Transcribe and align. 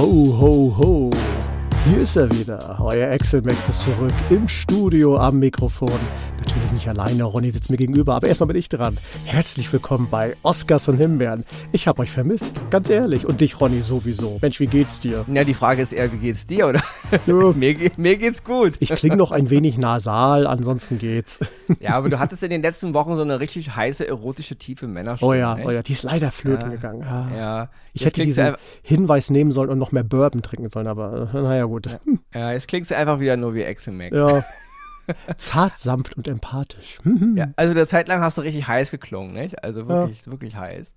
Ho, 0.00 0.06
ho, 0.40 0.52
ho. 0.78 0.99
Ist 2.00 2.16
er 2.16 2.30
wieder. 2.30 2.78
Euer 2.80 3.10
Excel-Max 3.10 3.68
ist 3.68 3.82
zurück 3.82 4.14
im 4.30 4.48
Studio 4.48 5.18
am 5.18 5.38
Mikrofon. 5.38 5.90
Natürlich 6.38 6.72
nicht 6.72 6.88
alleine, 6.88 7.24
Ronny 7.24 7.50
sitzt 7.50 7.70
mir 7.70 7.76
gegenüber, 7.76 8.14
aber 8.14 8.26
erstmal 8.26 8.46
bin 8.46 8.56
ich 8.56 8.70
dran. 8.70 8.96
Herzlich 9.26 9.70
willkommen 9.70 10.08
bei 10.10 10.32
Oscars 10.42 10.88
und 10.88 10.96
Himbeeren. 10.96 11.44
Ich 11.72 11.86
habe 11.86 12.00
euch 12.00 12.10
vermisst, 12.10 12.54
ganz 12.70 12.88
ehrlich. 12.88 13.26
Und 13.26 13.42
dich, 13.42 13.60
Ronny, 13.60 13.82
sowieso. 13.82 14.38
Mensch, 14.40 14.58
wie 14.60 14.66
geht's 14.66 14.98
dir? 15.00 15.26
Ja, 15.30 15.44
die 15.44 15.52
Frage 15.52 15.82
ist 15.82 15.92
eher, 15.92 16.10
wie 16.10 16.16
geht's 16.16 16.46
dir, 16.46 16.68
oder? 16.68 16.82
Ja. 17.26 17.34
mir, 17.54 17.76
mir, 17.98 18.16
geht's 18.16 18.42
gut. 18.44 18.76
Ich 18.80 18.88
klinge 18.88 19.18
noch 19.18 19.30
ein 19.30 19.50
wenig 19.50 19.76
nasal, 19.76 20.46
ansonsten 20.46 20.96
geht's. 20.96 21.38
Ja, 21.80 21.90
aber 21.90 22.08
du 22.08 22.18
hattest 22.18 22.42
in 22.42 22.50
den 22.50 22.62
letzten 22.62 22.94
Wochen 22.94 23.16
so 23.16 23.22
eine 23.22 23.40
richtig 23.40 23.76
heiße, 23.76 24.08
erotische, 24.08 24.56
tiefe 24.56 24.86
Männerstimme. 24.86 25.30
Oh 25.30 25.34
ja, 25.34 25.58
oh 25.62 25.70
ja, 25.70 25.82
die 25.82 25.92
ist 25.92 26.02
leider 26.02 26.30
flöten 26.30 26.70
ja. 26.70 26.76
gegangen. 26.76 27.02
Ah. 27.04 27.28
Ja. 27.36 27.68
Ich 27.92 28.04
hätte 28.04 28.22
diesen 28.22 28.54
Hinweis 28.82 29.30
nehmen 29.30 29.50
sollen 29.50 29.68
und 29.68 29.78
noch 29.78 29.92
mehr 29.92 30.04
Bourbon 30.04 30.42
trinken 30.42 30.68
sollen, 30.68 30.86
aber 30.86 31.28
naja, 31.32 31.64
gut. 31.64 31.89
Ja, 31.90 32.40
ja 32.40 32.52
jetzt 32.52 32.68
klingt 32.68 32.86
es 32.86 32.92
einfach 32.92 33.20
wieder 33.20 33.36
nur 33.36 33.54
wie 33.54 33.64
Max. 33.90 34.16
Ja. 34.16 34.44
Zart, 35.36 35.78
sanft 35.78 36.16
und 36.16 36.28
empathisch. 36.28 36.98
ja, 37.34 37.46
also 37.56 37.72
eine 37.72 37.86
Zeit 37.86 38.08
lang 38.08 38.20
hast 38.20 38.38
du 38.38 38.42
richtig 38.42 38.68
heiß 38.68 38.90
geklungen, 38.90 39.32
nicht? 39.32 39.62
Also 39.64 39.88
wirklich, 39.88 40.24
ja. 40.24 40.32
wirklich 40.32 40.56
heiß. 40.56 40.94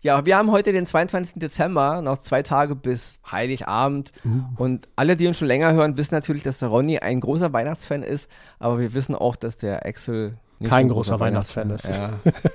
Ja, 0.00 0.26
wir 0.26 0.36
haben 0.36 0.50
heute 0.50 0.72
den 0.72 0.86
22. 0.86 1.34
Dezember, 1.36 2.02
noch 2.02 2.18
zwei 2.18 2.42
Tage 2.42 2.74
bis 2.74 3.20
Heiligabend. 3.30 4.12
Uh. 4.24 4.42
Und 4.56 4.88
alle, 4.96 5.16
die 5.16 5.28
uns 5.28 5.38
schon 5.38 5.48
länger 5.48 5.72
hören, 5.74 5.96
wissen 5.96 6.14
natürlich, 6.14 6.42
dass 6.42 6.58
der 6.58 6.68
Ronny 6.68 6.98
ein 6.98 7.20
großer 7.20 7.52
Weihnachtsfan 7.52 8.02
ist. 8.02 8.28
Aber 8.58 8.80
wir 8.80 8.94
wissen 8.94 9.14
auch, 9.14 9.36
dass 9.36 9.56
der 9.56 9.86
Axel 9.86 10.38
kein 10.62 10.88
großer, 10.88 11.12
großer 11.12 11.20
Weihnachtsfan 11.20 11.70
ist. 11.70 11.88
Ja. 11.88 12.10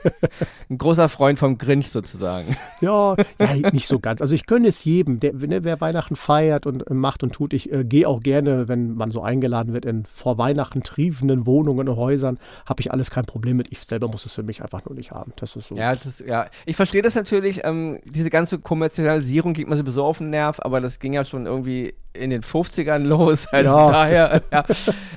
Ein 0.70 0.78
großer 0.78 1.10
Freund 1.10 1.40
vom 1.40 1.58
Grinch 1.58 1.90
sozusagen. 1.90 2.56
Ja, 2.80 3.16
ja, 3.40 3.72
nicht 3.72 3.88
so 3.88 4.00
ganz. 4.00 4.22
Also 4.22 4.36
ich 4.36 4.46
gönne 4.46 4.68
es 4.68 4.84
jedem, 4.84 5.20
der, 5.20 5.34
ne, 5.34 5.64
wer 5.64 5.82
Weihnachten 5.82 6.16
feiert 6.16 6.68
und 6.68 6.88
äh, 6.88 6.94
macht 6.94 7.24
und 7.24 7.34
tut. 7.34 7.54
Ich 7.54 7.72
äh, 7.72 7.84
gehe 7.84 8.08
auch 8.08 8.20
gerne, 8.20 8.68
wenn 8.68 8.94
man 8.94 9.10
so 9.10 9.24
eingeladen 9.24 9.74
wird, 9.74 9.86
in 9.86 10.06
vor 10.06 10.38
Weihnachten 10.38 10.84
triefenden 10.84 11.48
Wohnungen 11.48 11.90
und 11.90 11.96
Häusern, 11.96 12.38
habe 12.68 12.82
ich 12.82 12.92
alles 12.92 13.10
kein 13.10 13.26
Problem 13.26 13.58
mit. 13.58 13.72
Ich 13.72 13.80
selber 13.80 14.08
muss 14.10 14.26
es 14.26 14.34
für 14.34 14.44
mich 14.44 14.62
einfach 14.62 14.86
nur 14.86 14.94
nicht 14.94 15.10
haben. 15.10 15.34
Das 15.38 15.56
ist 15.56 15.70
so. 15.70 15.76
Ja, 15.76 15.96
das, 15.96 16.20
ja. 16.20 16.46
ich 16.68 16.76
verstehe 16.76 17.02
das 17.02 17.16
natürlich. 17.16 17.62
Ähm, 17.64 18.00
diese 18.06 18.30
ganze 18.30 18.60
Kommerzialisierung 18.60 19.54
geht 19.54 19.68
mir 19.68 19.76
sowieso 19.76 20.04
auf 20.04 20.20
den 20.20 20.30
Nerv, 20.30 20.60
aber 20.62 20.80
das 20.80 21.00
ging 21.00 21.14
ja 21.14 21.26
schon 21.26 21.48
irgendwie 21.48 21.96
in 22.18 22.30
den 22.30 22.42
50ern 22.42 23.00
los. 23.00 23.48
Also 23.58 23.76
ja. 23.76 23.92
daher, 23.92 24.42
ja. 24.52 24.66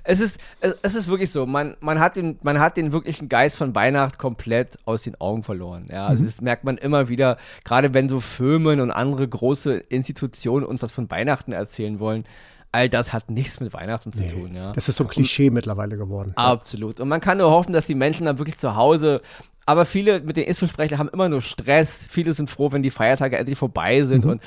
Es 0.05 0.21
ist, 0.21 0.39
es, 0.61 0.75
es, 0.83 0.95
ist 0.95 1.09
wirklich 1.09 1.31
so, 1.31 1.45
man, 1.45 1.77
man, 1.81 2.01
hat 2.01 2.17
den, 2.17 2.39
man 2.43 2.59
hat 2.59 2.77
den 2.77 2.80
wirklichen 2.93 3.29
Geist 3.29 3.57
von 3.57 3.75
Weihnacht 3.75 4.19
komplett 4.19 4.79
aus 4.85 5.03
den 5.03 5.21
Augen 5.21 5.43
verloren. 5.43 5.85
Ja, 5.91 6.07
also 6.07 6.23
mhm. 6.23 6.27
das 6.27 6.41
merkt 6.41 6.65
man 6.65 6.79
immer 6.79 7.09
wieder, 7.09 7.39
gerade 7.65 7.95
wenn 7.95 8.09
so 8.09 8.21
Firmen 8.21 8.81
und 8.81 8.91
andere 8.91 9.29
große 9.29 9.75
Institutionen 9.75 10.65
uns 10.65 10.83
was 10.83 10.93
von 10.93 11.11
Weihnachten 11.11 11.53
erzählen 11.53 12.01
wollen. 12.01 12.25
All 12.73 12.89
das 12.89 13.13
hat 13.13 13.31
nichts 13.31 13.59
mit 13.59 13.73
Weihnachten 13.73 14.13
zu 14.13 14.23
nee, 14.23 14.29
tun. 14.29 14.55
Ja. 14.55 14.73
Das 14.73 14.89
ist 14.89 14.97
so 14.97 15.05
ein 15.05 15.11
Klischee 15.11 15.49
und, 15.49 15.55
mittlerweile 15.55 15.97
geworden. 15.97 16.33
Absolut. 16.37 17.01
Und 17.01 17.09
man 17.09 17.21
kann 17.21 17.39
nur 17.39 17.51
hoffen, 17.51 17.73
dass 17.73 17.85
die 17.85 17.97
Menschen 17.97 18.27
dann 18.27 18.39
wirklich 18.39 18.59
zu 18.59 18.77
Hause 18.77 19.23
aber 19.71 19.85
viele, 19.85 20.21
mit 20.21 20.37
so 20.57 20.67
spreche, 20.67 20.99
haben 20.99 21.09
immer 21.11 21.29
nur 21.29 21.43
Stress. 21.43 22.05
Viele 22.09 22.33
sind 22.33 22.51
froh, 22.51 22.73
wenn 22.73 22.83
die 22.83 22.91
Feiertage 22.91 23.39
endlich 23.39 23.57
vorbei 23.57 24.03
sind 24.03 24.25
mhm. 24.25 24.33
und 24.33 24.43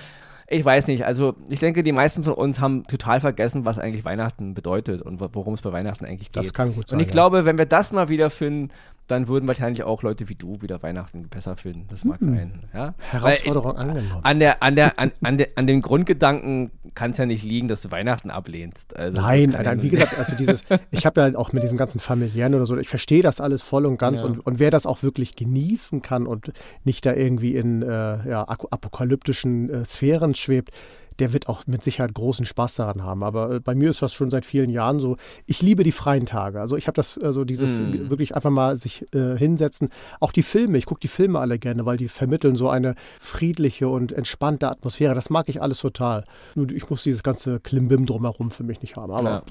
ich 0.48 0.64
weiß 0.64 0.88
nicht, 0.88 1.06
also 1.06 1.36
ich 1.50 1.60
denke, 1.60 1.84
die 1.84 1.92
meisten 1.92 2.24
von 2.24 2.34
uns 2.34 2.60
haben 2.60 2.86
total 2.86 3.20
vergessen, 3.20 3.66
was 3.66 3.80
eigentlich 3.80 4.06
Weihnachten 4.06 4.54
bedeutet 4.54 5.02
und 5.02 5.20
worum 5.34 5.54
es 5.54 5.62
bei 5.62 5.72
Weihnachten 5.72 6.06
eigentlich 6.06 6.32
geht. 6.32 6.44
Das 6.44 6.54
kann 6.54 6.74
gut 6.74 6.90
sein. 6.90 6.98
Und 6.98 7.02
ich 7.02 7.08
ja. 7.10 7.14
glaube, 7.14 7.46
wenn 7.46 7.58
wir 7.58 7.66
das 7.66 7.92
mal 7.92 8.10
wieder 8.10 8.30
finden, 8.30 8.72
dann 9.08 9.28
würden 9.28 9.48
wahrscheinlich 9.48 9.84
auch 9.84 10.02
Leute 10.02 10.30
wie 10.30 10.36
du 10.36 10.62
wieder 10.62 10.82
Weihnachten 10.82 11.28
besser 11.28 11.58
finden. 11.58 11.88
Das 11.90 12.06
mag 12.06 12.22
hm. 12.22 12.38
sein. 12.38 12.64
Ja? 12.74 12.94
Herausforderung 13.00 13.76
Weil, 13.76 13.90
angenommen. 13.90 14.24
An, 14.24 14.40
der, 14.40 14.64
an, 14.64 14.76
der, 14.76 15.00
an, 15.00 15.12
an, 15.22 15.38
der, 15.38 15.50
an 15.56 15.68
den 15.68 15.82
Grundgedanken 15.82 16.72
kann 16.96 17.12
es 17.12 17.18
ja 17.18 17.26
nicht 17.26 17.44
liegen, 17.44 17.68
dass 17.68 17.82
du 17.82 17.92
Weihnachten 17.92 18.30
ablehnst. 18.30 18.96
Also 18.96 19.20
nein, 19.20 19.50
nein, 19.50 19.66
nein, 19.66 19.82
wie 19.82 19.90
gesagt, 19.90 20.18
also 20.18 20.36
dieses, 20.36 20.64
ich 20.92 21.06
habe 21.06 21.22
ja 21.22 21.38
auch 21.38 21.52
mit 21.52 21.64
diesem 21.64 21.78
ganzen 21.78 22.00
familiären 22.00 22.56
oder 22.56 22.66
so, 22.66 22.78
ich 22.78 22.90
verstehe 22.90 23.22
das 23.22 23.42
alles 23.42 23.62
voll 23.62 23.86
und 23.86 23.98
ganz 23.98 24.22
ja. 24.22 24.28
und, 24.28 24.40
und 24.46 24.60
wer 24.60 24.72
das 24.72 24.86
auch 24.86 25.04
wirklich 25.04 25.36
genießen 25.36 26.02
kann 26.02 26.26
und 26.26 26.54
nicht 26.84 27.06
da 27.06 27.14
irgendwie 27.14 27.56
in 27.56 27.82
äh, 27.82 27.88
ja, 28.30 28.44
apokalyptischen 28.44 29.70
äh, 29.70 29.86
Sphären 29.86 30.36
schwebt, 30.36 30.72
der 31.20 31.34
wird 31.34 31.48
auch 31.48 31.66
mit 31.68 31.84
Sicherheit 31.84 32.14
großen 32.14 32.46
Spaß 32.46 32.76
daran 32.76 33.04
haben. 33.04 33.24
Aber 33.24 33.56
äh, 33.56 33.60
bei 33.60 33.76
mir 33.76 33.90
ist 33.90 34.02
das 34.02 34.14
schon 34.14 34.30
seit 34.30 34.46
vielen 34.46 34.70
Jahren 34.70 35.00
so. 35.00 35.18
Ich 35.46 35.62
liebe 35.62 35.84
die 35.84 35.92
freien 35.92 36.26
Tage. 36.26 36.62
Also 36.62 36.76
ich 36.76 36.88
habe 36.88 36.96
das, 36.96 37.18
also 37.18 37.46
dieses 37.46 37.80
mm. 37.80 38.10
wirklich 38.10 38.36
einfach 38.36 38.50
mal 38.50 38.78
sich 38.78 39.06
äh, 39.14 39.38
hinsetzen. 39.38 39.90
Auch 40.20 40.32
die 40.32 40.44
Filme, 40.44 40.78
ich 40.78 40.86
gucke 40.86 41.00
die 41.00 41.08
Filme 41.08 41.40
alle 41.40 41.60
gerne, 41.60 41.86
weil 41.86 41.98
die 41.98 42.08
vermitteln 42.08 42.56
so 42.56 42.70
eine 42.70 42.96
friedliche 43.20 43.88
und 43.88 44.12
entspannte 44.12 44.70
Atmosphäre. 44.70 45.16
Das 45.16 45.30
mag 45.30 45.50
ich 45.50 45.62
alles 45.62 45.80
total. 45.80 46.26
Nur 46.56 46.72
ich 46.72 46.90
muss 46.90 47.04
dieses 47.04 47.24
ganze 47.24 47.60
Klimbim 47.60 48.06
drumherum 48.06 48.52
für 48.52 48.64
mich 48.64 48.82
nicht 48.82 48.96
haben. 48.96 49.12
Aber 49.12 49.30
ja. 49.30 49.44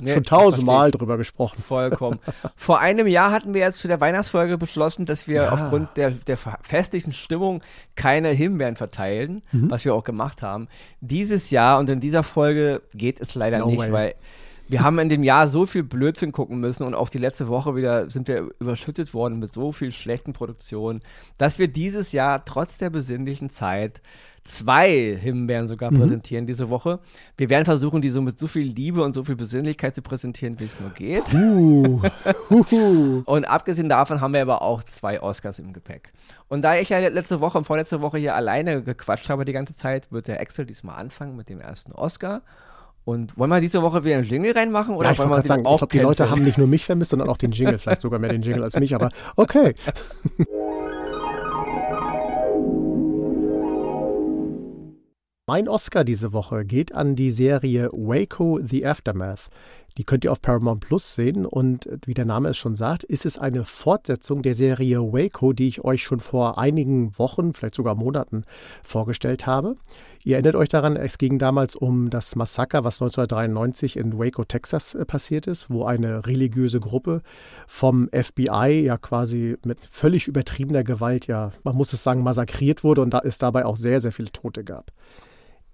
Nee, 0.00 0.14
schon 0.14 0.24
tausendmal 0.24 0.90
drüber 0.90 1.16
gesprochen. 1.16 1.62
Vollkommen. 1.62 2.18
Vor 2.56 2.80
einem 2.80 3.06
Jahr 3.06 3.30
hatten 3.30 3.54
wir 3.54 3.62
jetzt 3.62 3.78
zu 3.78 3.88
der 3.88 4.00
Weihnachtsfolge 4.00 4.58
beschlossen, 4.58 5.06
dass 5.06 5.26
wir 5.26 5.42
ja. 5.42 5.52
aufgrund 5.52 5.96
der, 5.96 6.10
der 6.10 6.36
festlichen 6.36 7.12
Stimmung 7.12 7.62
keine 7.94 8.28
Himbeeren 8.28 8.76
verteilen, 8.76 9.42
mhm. 9.52 9.70
was 9.70 9.84
wir 9.84 9.94
auch 9.94 10.04
gemacht 10.04 10.42
haben. 10.42 10.68
Dieses 11.00 11.50
Jahr 11.50 11.78
und 11.78 11.88
in 11.88 12.00
dieser 12.00 12.22
Folge 12.22 12.82
geht 12.94 13.20
es 13.20 13.34
leider 13.34 13.58
no 13.60 13.66
nicht, 13.66 13.78
way. 13.78 13.92
weil 13.92 14.14
wir 14.68 14.82
haben 14.82 14.98
in 14.98 15.08
dem 15.08 15.22
Jahr 15.22 15.46
so 15.46 15.66
viel 15.66 15.82
Blödsinn 15.82 16.32
gucken 16.32 16.58
müssen 16.58 16.82
und 16.82 16.94
auch 16.94 17.08
die 17.08 17.18
letzte 17.18 17.48
Woche 17.48 17.76
wieder 17.76 18.10
sind 18.10 18.28
wir 18.28 18.48
überschüttet 18.58 19.14
worden 19.14 19.38
mit 19.38 19.52
so 19.52 19.72
viel 19.72 19.92
schlechten 19.92 20.32
Produktionen, 20.32 21.02
dass 21.38 21.58
wir 21.58 21.68
dieses 21.68 22.12
Jahr 22.12 22.44
trotz 22.44 22.78
der 22.78 22.90
besinnlichen 22.90 23.50
Zeit 23.50 24.02
zwei 24.46 25.18
Himbeeren 25.20 25.68
sogar 25.68 25.90
mhm. 25.90 26.00
präsentieren 26.00 26.46
diese 26.46 26.70
Woche. 26.70 27.00
Wir 27.36 27.50
werden 27.50 27.64
versuchen, 27.64 28.00
die 28.00 28.10
so 28.10 28.22
mit 28.22 28.38
so 28.38 28.46
viel 28.46 28.66
Liebe 28.66 29.02
und 29.02 29.14
so 29.14 29.24
viel 29.24 29.36
Besinnlichkeit 29.36 29.94
zu 29.94 30.02
präsentieren, 30.02 30.58
wie 30.60 30.64
es 30.64 30.80
nur 30.80 30.90
geht. 30.90 31.32
Uh. 31.34 33.22
und 33.24 33.44
abgesehen 33.44 33.88
davon 33.88 34.20
haben 34.20 34.34
wir 34.34 34.42
aber 34.42 34.62
auch 34.62 34.82
zwei 34.84 35.20
Oscars 35.20 35.58
im 35.58 35.72
Gepäck. 35.72 36.12
Und 36.48 36.62
da 36.62 36.76
ich 36.76 36.88
ja 36.88 36.98
letzte 36.98 37.40
Woche 37.40 37.58
und 37.58 37.64
vorletzte 37.64 38.00
Woche 38.00 38.18
hier 38.18 38.34
alleine 38.34 38.82
gequatscht 38.82 39.28
habe 39.28 39.44
die 39.44 39.52
ganze 39.52 39.74
Zeit, 39.74 40.12
wird 40.12 40.28
der 40.28 40.40
Excel 40.40 40.66
diesmal 40.66 40.96
anfangen 40.96 41.36
mit 41.36 41.48
dem 41.48 41.60
ersten 41.60 41.92
Oscar. 41.92 42.42
Und 43.06 43.38
wollen 43.38 43.50
wir 43.50 43.60
diese 43.60 43.82
Woche 43.82 44.02
wieder 44.02 44.16
einen 44.16 44.24
Jingle 44.24 44.50
reinmachen? 44.50 44.96
Oder 44.96 45.06
ja, 45.06 45.12
ich 45.12 45.18
wollen 45.20 45.30
wir 45.30 45.40
sagen, 45.46 45.62
ich 45.62 45.76
glaube, 45.78 45.86
die 45.92 46.00
Leute 46.00 46.28
haben 46.28 46.42
nicht 46.42 46.58
nur 46.58 46.66
mich 46.66 46.84
vermisst, 46.84 47.12
sondern 47.12 47.28
auch 47.28 47.36
den 47.36 47.52
Jingle, 47.52 47.78
vielleicht 47.78 48.00
sogar 48.00 48.18
mehr 48.18 48.30
den 48.30 48.42
Jingle 48.42 48.64
als 48.64 48.76
mich, 48.80 48.96
aber 48.96 49.10
okay. 49.36 49.74
Mein 55.46 55.68
Oscar 55.68 56.02
diese 56.02 56.32
Woche 56.32 56.64
geht 56.64 56.96
an 56.96 57.14
die 57.14 57.30
Serie 57.30 57.90
Waco 57.92 58.58
The 58.60 58.84
Aftermath. 58.84 59.50
Die 59.98 60.02
könnt 60.02 60.24
ihr 60.24 60.32
auf 60.32 60.42
Paramount 60.42 60.80
Plus 60.80 61.14
sehen 61.14 61.46
und 61.46 61.88
wie 62.04 62.14
der 62.14 62.24
Name 62.24 62.48
es 62.48 62.56
schon 62.56 62.74
sagt, 62.74 63.04
ist 63.04 63.24
es 63.24 63.38
eine 63.38 63.64
Fortsetzung 63.64 64.42
der 64.42 64.56
Serie 64.56 65.00
Waco, 65.00 65.52
die 65.52 65.68
ich 65.68 65.84
euch 65.84 66.02
schon 66.02 66.18
vor 66.18 66.58
einigen 66.58 67.16
Wochen, 67.20 67.54
vielleicht 67.54 67.76
sogar 67.76 67.94
Monaten 67.94 68.42
vorgestellt 68.82 69.46
habe. 69.46 69.76
Ihr 70.26 70.34
erinnert 70.34 70.56
euch 70.56 70.68
daran, 70.68 70.96
es 70.96 71.18
ging 71.18 71.38
damals 71.38 71.76
um 71.76 72.10
das 72.10 72.34
Massaker, 72.34 72.82
was 72.82 73.00
1993 73.00 73.96
in 73.96 74.18
Waco, 74.18 74.42
Texas 74.42 74.96
äh, 74.96 75.04
passiert 75.04 75.46
ist, 75.46 75.70
wo 75.70 75.84
eine 75.84 76.26
religiöse 76.26 76.80
Gruppe 76.80 77.22
vom 77.68 78.08
FBI 78.08 78.82
ja 78.84 78.98
quasi 78.98 79.56
mit 79.64 79.78
völlig 79.88 80.26
übertriebener 80.26 80.82
Gewalt, 80.82 81.28
ja, 81.28 81.52
man 81.62 81.76
muss 81.76 81.92
es 81.92 82.02
sagen, 82.02 82.24
massakriert 82.24 82.82
wurde 82.82 83.02
und 83.02 83.10
da 83.10 83.20
es 83.22 83.38
dabei 83.38 83.64
auch 83.64 83.76
sehr, 83.76 84.00
sehr 84.00 84.10
viele 84.10 84.32
Tote 84.32 84.64
gab. 84.64 84.90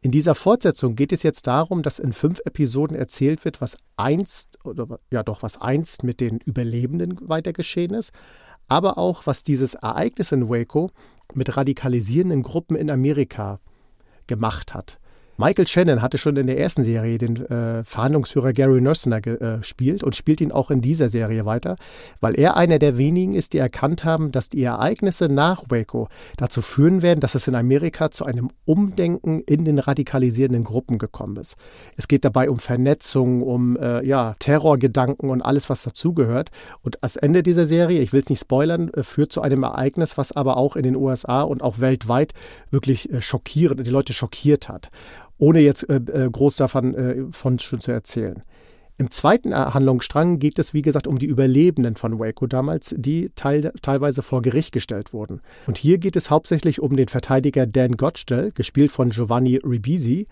In 0.02 0.10
dieser 0.10 0.34
Fortsetzung 0.34 0.96
geht 0.96 1.12
es 1.12 1.22
jetzt 1.22 1.46
darum, 1.46 1.82
dass 1.82 1.98
in 1.98 2.12
fünf 2.12 2.38
Episoden 2.44 2.94
erzählt 2.94 3.46
wird, 3.46 3.62
was 3.62 3.78
einst 3.96 4.58
oder 4.66 4.98
ja 5.10 5.22
doch 5.22 5.42
was 5.42 5.62
einst 5.62 6.04
mit 6.04 6.20
den 6.20 6.40
Überlebenden 6.40 7.18
weiter 7.26 7.54
geschehen 7.54 7.94
ist, 7.94 8.12
aber 8.68 8.98
auch 8.98 9.26
was 9.26 9.44
dieses 9.44 9.72
Ereignis 9.72 10.30
in 10.30 10.50
Waco 10.50 10.90
mit 11.32 11.56
radikalisierenden 11.56 12.42
Gruppen 12.42 12.76
in 12.76 12.90
Amerika 12.90 13.58
gemacht 14.26 14.74
hat. 14.74 14.98
Michael 15.42 15.66
Shannon 15.66 16.02
hatte 16.02 16.18
schon 16.18 16.36
in 16.36 16.46
der 16.46 16.56
ersten 16.56 16.84
Serie 16.84 17.18
den 17.18 17.34
äh, 17.46 17.82
Verhandlungsführer 17.82 18.52
Gary 18.52 18.80
Nursner 18.80 19.20
gespielt 19.20 20.02
äh, 20.02 20.06
und 20.06 20.14
spielt 20.14 20.40
ihn 20.40 20.52
auch 20.52 20.70
in 20.70 20.80
dieser 20.80 21.08
Serie 21.08 21.44
weiter, 21.44 21.74
weil 22.20 22.38
er 22.38 22.56
einer 22.56 22.78
der 22.78 22.96
wenigen 22.96 23.32
ist, 23.32 23.52
die 23.52 23.58
erkannt 23.58 24.04
haben, 24.04 24.30
dass 24.30 24.50
die 24.50 24.62
Ereignisse 24.62 25.28
nach 25.28 25.64
Waco 25.68 26.06
dazu 26.36 26.62
führen 26.62 27.02
werden, 27.02 27.18
dass 27.18 27.34
es 27.34 27.48
in 27.48 27.56
Amerika 27.56 28.12
zu 28.12 28.24
einem 28.24 28.50
Umdenken 28.66 29.40
in 29.40 29.64
den 29.64 29.80
radikalisierenden 29.80 30.62
Gruppen 30.62 30.98
gekommen 30.98 31.36
ist. 31.38 31.56
Es 31.96 32.06
geht 32.06 32.24
dabei 32.24 32.48
um 32.48 32.60
Vernetzung, 32.60 33.42
um 33.42 33.76
äh, 33.76 34.06
ja, 34.06 34.36
Terrorgedanken 34.38 35.28
und 35.28 35.42
alles, 35.42 35.68
was 35.68 35.82
dazugehört. 35.82 36.50
Und 36.82 36.98
das 37.00 37.16
Ende 37.16 37.42
dieser 37.42 37.66
Serie, 37.66 38.00
ich 38.00 38.12
will 38.12 38.20
es 38.20 38.28
nicht 38.28 38.42
spoilern, 38.42 38.90
äh, 38.90 39.02
führt 39.02 39.32
zu 39.32 39.42
einem 39.42 39.64
Ereignis, 39.64 40.16
was 40.16 40.30
aber 40.30 40.56
auch 40.56 40.76
in 40.76 40.84
den 40.84 40.94
USA 40.94 41.42
und 41.42 41.62
auch 41.62 41.80
weltweit 41.80 42.32
wirklich 42.70 43.12
äh, 43.12 43.20
schockierend, 43.20 43.84
die 43.84 43.90
Leute 43.90 44.12
schockiert 44.12 44.68
hat 44.68 44.92
ohne 45.42 45.58
jetzt 45.58 45.88
äh, 45.90 45.96
äh, 45.96 46.30
groß 46.30 46.54
davon 46.54 46.94
äh, 46.94 47.16
von 47.32 47.58
schon 47.58 47.80
zu 47.80 47.90
erzählen. 47.90 48.44
Im 48.96 49.10
zweiten 49.10 49.52
Handlungsstrang 49.52 50.38
geht 50.38 50.60
es, 50.60 50.74
wie 50.74 50.82
gesagt, 50.82 51.08
um 51.08 51.18
die 51.18 51.26
Überlebenden 51.26 51.96
von 51.96 52.20
Waco 52.20 52.46
damals, 52.46 52.94
die 52.96 53.30
teil, 53.34 53.72
teilweise 53.82 54.22
vor 54.22 54.42
Gericht 54.42 54.70
gestellt 54.70 55.12
wurden. 55.12 55.40
Und 55.66 55.78
hier 55.78 55.98
geht 55.98 56.14
es 56.14 56.30
hauptsächlich 56.30 56.78
um 56.78 56.94
den 56.94 57.08
Verteidiger 57.08 57.66
Dan 57.66 57.96
Gottschall, 57.96 58.52
gespielt 58.52 58.92
von 58.92 59.10
Giovanni 59.10 59.56
Ribisi, 59.56 60.28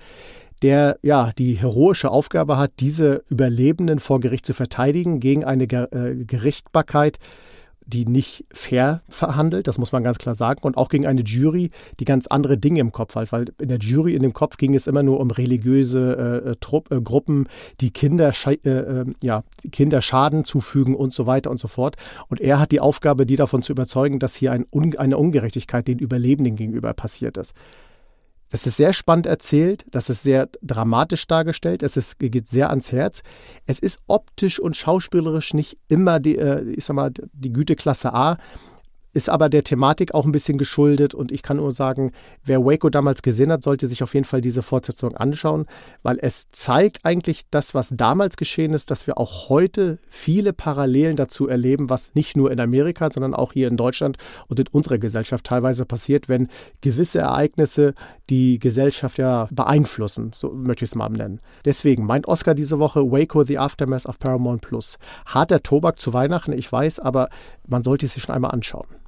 der 0.63 0.99
ja 1.03 1.33
die 1.37 1.55
heroische 1.55 2.11
Aufgabe 2.11 2.59
hat, 2.59 2.71
diese 2.79 3.25
Überlebenden 3.29 3.99
vor 3.99 4.21
Gericht 4.21 4.47
zu 4.47 4.53
verteidigen 4.53 5.19
gegen 5.19 5.43
eine 5.43 5.65
äh, 5.65 6.15
Gerichtbarkeit, 6.25 7.19
die 7.91 8.07
nicht 8.07 8.45
fair 8.53 9.03
verhandelt, 9.09 9.67
das 9.67 9.79
muss 9.79 9.93
man 9.93 10.03
ganz 10.03 10.19
klar 10.19 10.35
sagen, 10.35 10.61
und 10.63 10.77
auch 10.77 10.89
gegen 10.89 11.07
eine 11.07 11.23
Jury, 11.23 11.71
die 11.99 12.05
ganz 12.05 12.27
andere 12.27 12.57
Dinge 12.57 12.81
im 12.81 12.93
Kopf 12.93 13.15
hat, 13.17 13.33
weil 13.33 13.53
in 13.61 13.69
der 13.69 13.79
Jury 13.79 14.15
in 14.15 14.23
dem 14.23 14.33
Kopf 14.33 14.57
ging 14.57 14.75
es 14.75 14.87
immer 14.87 15.03
nur 15.03 15.21
um 15.21 15.31
religiöse 15.31 16.45
äh, 16.47 16.57
Trupp, 16.61 16.91
äh, 16.91 17.01
Gruppen, 17.01 17.49
die 17.81 17.91
Kinder, 17.91 18.33
äh, 18.47 18.71
ähm, 18.71 19.17
ja, 19.23 19.43
Kinder 19.73 20.01
Schaden 20.01 20.45
zufügen 20.45 20.95
und 20.95 21.13
so 21.13 21.27
weiter 21.27 21.51
und 21.51 21.59
so 21.59 21.69
fort. 21.69 21.97
Und 22.29 22.41
er 22.41 22.61
hat 22.61 22.73
die 22.73 22.81
Aufgabe, 22.81 23.27
die 23.27 23.37
davon 23.37 23.63
zu 23.63 23.73
überzeugen, 23.73 24.19
dass 24.19 24.35
hier 24.35 24.53
ein, 24.53 24.67
eine 24.97 25.19
Ungerechtigkeit 25.19 25.89
den 25.89 25.99
Überlebenden 25.99 26.55
gegenüber 26.55 26.95
passiert 26.95 27.37
ist. 27.37 27.55
Das 28.51 28.67
ist 28.67 28.77
sehr 28.77 28.93
spannend 28.93 29.27
erzählt, 29.27 29.87
das 29.93 30.11
ist 30.11 30.25
sehr 30.25 30.49
dramatisch 30.61 31.27
dargestellt, 31.29 31.85
es 31.85 31.97
ist, 31.97 32.19
geht 32.19 32.49
sehr 32.49 32.71
ans 32.71 32.91
Herz. 32.91 33.23
Es 33.65 33.79
ist 33.79 34.01
optisch 34.09 34.59
und 34.59 34.77
schauspielerisch 34.77 35.55
nicht 35.55 35.79
immer 35.89 36.19
die, 36.19 36.37
äh, 36.37 36.63
ich 36.71 36.85
sag 36.85 36.95
mal, 36.95 37.13
die 37.33 37.53
Güteklasse 37.53 38.13
A, 38.13 38.39
ist 39.13 39.29
aber 39.29 39.49
der 39.49 39.65
Thematik 39.65 40.15
auch 40.15 40.25
ein 40.25 40.33
bisschen 40.33 40.59
geschuldet 40.59 41.15
und 41.15 41.33
ich 41.33 41.43
kann 41.43 41.57
nur 41.57 41.73
sagen, 41.73 42.13
wer 42.45 42.65
Waco 42.65 42.91
damals 42.91 43.23
gesehen 43.23 43.51
hat, 43.51 43.63
sollte 43.63 43.87
sich 43.87 44.03
auf 44.03 44.15
jeden 44.15 44.27
Fall 44.27 44.41
diese 44.41 44.63
Fortsetzung 44.63 45.17
anschauen, 45.17 45.67
weil 46.03 46.19
es 46.21 46.51
zeigt 46.53 47.05
eigentlich 47.05 47.49
das, 47.51 47.75
was 47.75 47.91
damals 47.97 48.37
geschehen 48.37 48.75
ist, 48.75 48.91
dass 48.91 49.07
wir 49.07 49.19
auch 49.19 49.49
heute 49.49 49.99
viele 50.09 50.53
Parallelen 50.53 51.17
dazu 51.17 51.49
erleben, 51.49 51.91
was 51.91 52.15
nicht 52.15 52.37
nur 52.37 52.51
in 52.51 52.61
Amerika, 52.61 53.11
sondern 53.11 53.35
auch 53.35 53.53
hier 53.53 53.69
in 53.69 53.77
Deutschland 53.77 54.17
und 54.49 54.61
in 54.61 54.67
unserer 54.69 54.99
Gesellschaft 54.99 55.45
teilweise 55.45 55.85
passiert, 55.85 56.29
wenn 56.29 56.49
gewisse 56.81 57.19
Ereignisse 57.21 57.95
die 58.29 58.59
Gesellschaft 58.59 59.19
ja 59.19 59.49
beeinflussen, 59.51 60.31
so 60.33 60.53
möchte 60.53 60.85
ich 60.85 60.91
es 60.91 60.95
mal 60.95 61.09
nennen. 61.09 61.41
Deswegen 61.65 62.07
mein 62.07 62.25
Oscar 62.25 62.55
diese 62.55 62.79
Woche 62.79 63.11
Waco 63.11 63.43
The 63.43 63.59
Aftermath 63.59 64.07
of 64.07 64.19
Paramount 64.19 64.63
Plus. 64.63 64.99
Harter 65.27 65.63
Tobak 65.63 66.01
zu 66.01 66.13
Weihnachten, 66.13 66.53
ich 66.53 66.71
weiß, 66.71 67.01
aber 67.01 67.29
man 67.67 67.83
sollte 67.83 68.07
es 68.07 68.13
sich 68.13 68.23
schon 68.23 68.35
einmal 68.35 68.53
anschauen. 68.53 69.00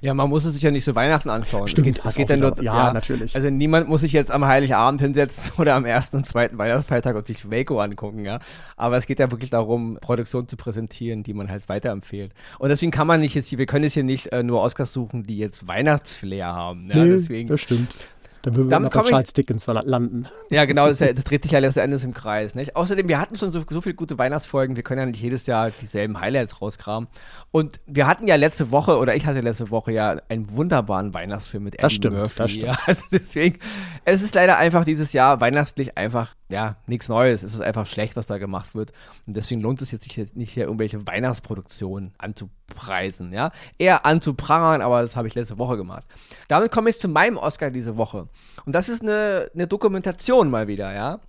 Ja, 0.00 0.14
man 0.14 0.28
muss 0.28 0.44
es 0.44 0.54
sich 0.54 0.62
ja 0.62 0.70
nicht 0.70 0.84
zu 0.84 0.94
Weihnachten 0.94 1.30
anschauen. 1.30 1.68
Stimmt, 1.68 2.00
es 2.04 2.14
geht, 2.14 2.30
es 2.30 2.38
nur, 2.38 2.56
ja, 2.62 2.88
ja, 2.88 2.92
natürlich. 2.92 3.34
Also 3.34 3.50
niemand 3.50 3.88
muss 3.88 4.02
sich 4.02 4.12
jetzt 4.12 4.30
am 4.30 4.46
Heiligabend 4.46 5.00
hinsetzen 5.00 5.52
oder 5.58 5.74
am 5.74 5.84
ersten 5.84 6.16
und 6.16 6.26
zweiten 6.26 6.58
Weihnachtsfeiertag 6.58 7.16
und 7.16 7.26
sich 7.26 7.50
Waco 7.50 7.80
angucken, 7.80 8.24
ja. 8.24 8.40
Aber 8.76 8.96
es 8.96 9.06
geht 9.06 9.18
ja 9.18 9.30
wirklich 9.30 9.50
darum, 9.50 9.98
Produktionen 10.00 10.48
zu 10.48 10.56
präsentieren, 10.56 11.22
die 11.22 11.34
man 11.34 11.50
halt 11.50 11.68
weiterempfiehlt. 11.68 12.32
Und 12.58 12.68
deswegen 12.68 12.92
kann 12.92 13.06
man 13.06 13.20
nicht 13.20 13.34
jetzt 13.34 13.48
hier, 13.48 13.58
wir 13.58 13.66
können 13.66 13.84
jetzt 13.84 13.94
hier 13.94 14.04
nicht 14.04 14.32
äh, 14.32 14.42
nur 14.42 14.60
Oscars 14.62 14.92
suchen, 14.92 15.24
die 15.24 15.38
jetzt 15.38 15.66
Weihnachtsflair 15.66 16.46
haben. 16.46 16.88
Ja, 16.90 17.04
nee, 17.04 17.10
deswegen, 17.10 17.48
das 17.48 17.60
stimmt. 17.60 17.94
Dann 18.42 18.56
würden 18.56 18.70
wir 18.70 18.78
noch 18.78 18.90
bei 18.90 19.02
Charles 19.02 19.32
Dickens 19.32 19.66
landen. 19.66 20.28
Ja, 20.50 20.64
genau, 20.64 20.88
das, 20.88 20.98
das, 20.98 21.24
dreht 21.24 21.42
sich 21.42 21.52
ja 21.52 21.58
letzten 21.58 21.80
Endes 21.80 22.04
im 22.04 22.14
Kreis. 22.14 22.54
Nicht? 22.54 22.76
Außerdem, 22.76 23.08
wir 23.08 23.20
hatten 23.20 23.36
schon 23.36 23.50
so, 23.50 23.64
so 23.68 23.80
viele 23.80 23.94
gute 23.94 24.18
Weihnachtsfolgen, 24.18 24.76
wir 24.76 24.82
können 24.82 25.00
ja 25.00 25.06
nicht 25.06 25.20
jedes 25.20 25.46
Jahr 25.46 25.70
dieselben 25.70 26.20
Highlights 26.20 26.60
rauskramen. 26.60 27.08
Und 27.50 27.80
wir 27.86 28.06
hatten 28.06 28.28
ja 28.28 28.36
letzte 28.36 28.70
Woche, 28.70 28.98
oder 28.98 29.16
ich 29.16 29.26
hatte 29.26 29.40
letzte 29.40 29.70
Woche 29.70 29.92
ja 29.92 30.16
einen 30.28 30.50
wunderbaren 30.50 31.14
Weihnachtsfilm 31.14 31.64
mit 31.64 31.74
Eddie 31.74 31.82
das 31.82 31.92
stimmt, 31.92 32.16
Murphy. 32.16 32.38
Das 32.38 32.50
stimmt. 32.50 32.66
Ja, 32.66 32.78
also 32.86 33.04
deswegen, 33.10 33.58
es 34.04 34.22
ist 34.22 34.34
leider 34.34 34.58
einfach 34.58 34.84
dieses 34.84 35.12
Jahr 35.12 35.40
weihnachtlich 35.40 35.98
einfach, 35.98 36.34
ja, 36.48 36.76
nichts 36.86 37.08
Neues. 37.08 37.42
Es 37.42 37.54
ist 37.54 37.60
einfach 37.60 37.86
schlecht, 37.86 38.16
was 38.16 38.26
da 38.26 38.38
gemacht 38.38 38.74
wird. 38.74 38.92
Und 39.26 39.36
deswegen 39.36 39.60
lohnt 39.60 39.82
es 39.82 39.90
jetzt 39.90 40.04
sich 40.04 40.34
nicht 40.34 40.52
hier 40.52 40.64
irgendwelche 40.64 41.06
Weihnachtsproduktionen 41.06 42.12
anzupreisen, 42.18 43.32
ja. 43.32 43.50
Eher 43.78 44.06
anzuprangern, 44.06 44.80
aber 44.80 45.02
das 45.02 45.16
habe 45.16 45.26
ich 45.26 45.34
letzte 45.34 45.58
Woche 45.58 45.76
gemacht. 45.76 46.04
Damit 46.48 46.70
komme 46.70 46.90
ich 46.90 47.00
zu 47.00 47.08
meinem 47.08 47.36
Oscar 47.36 47.70
diese 47.70 47.96
Woche. 47.96 48.27
Und 48.66 48.74
das 48.74 48.88
ist 48.88 49.02
eine, 49.02 49.50
eine 49.54 49.66
Dokumentation 49.66 50.50
mal 50.50 50.68
wieder, 50.68 50.94
ja. 50.94 51.20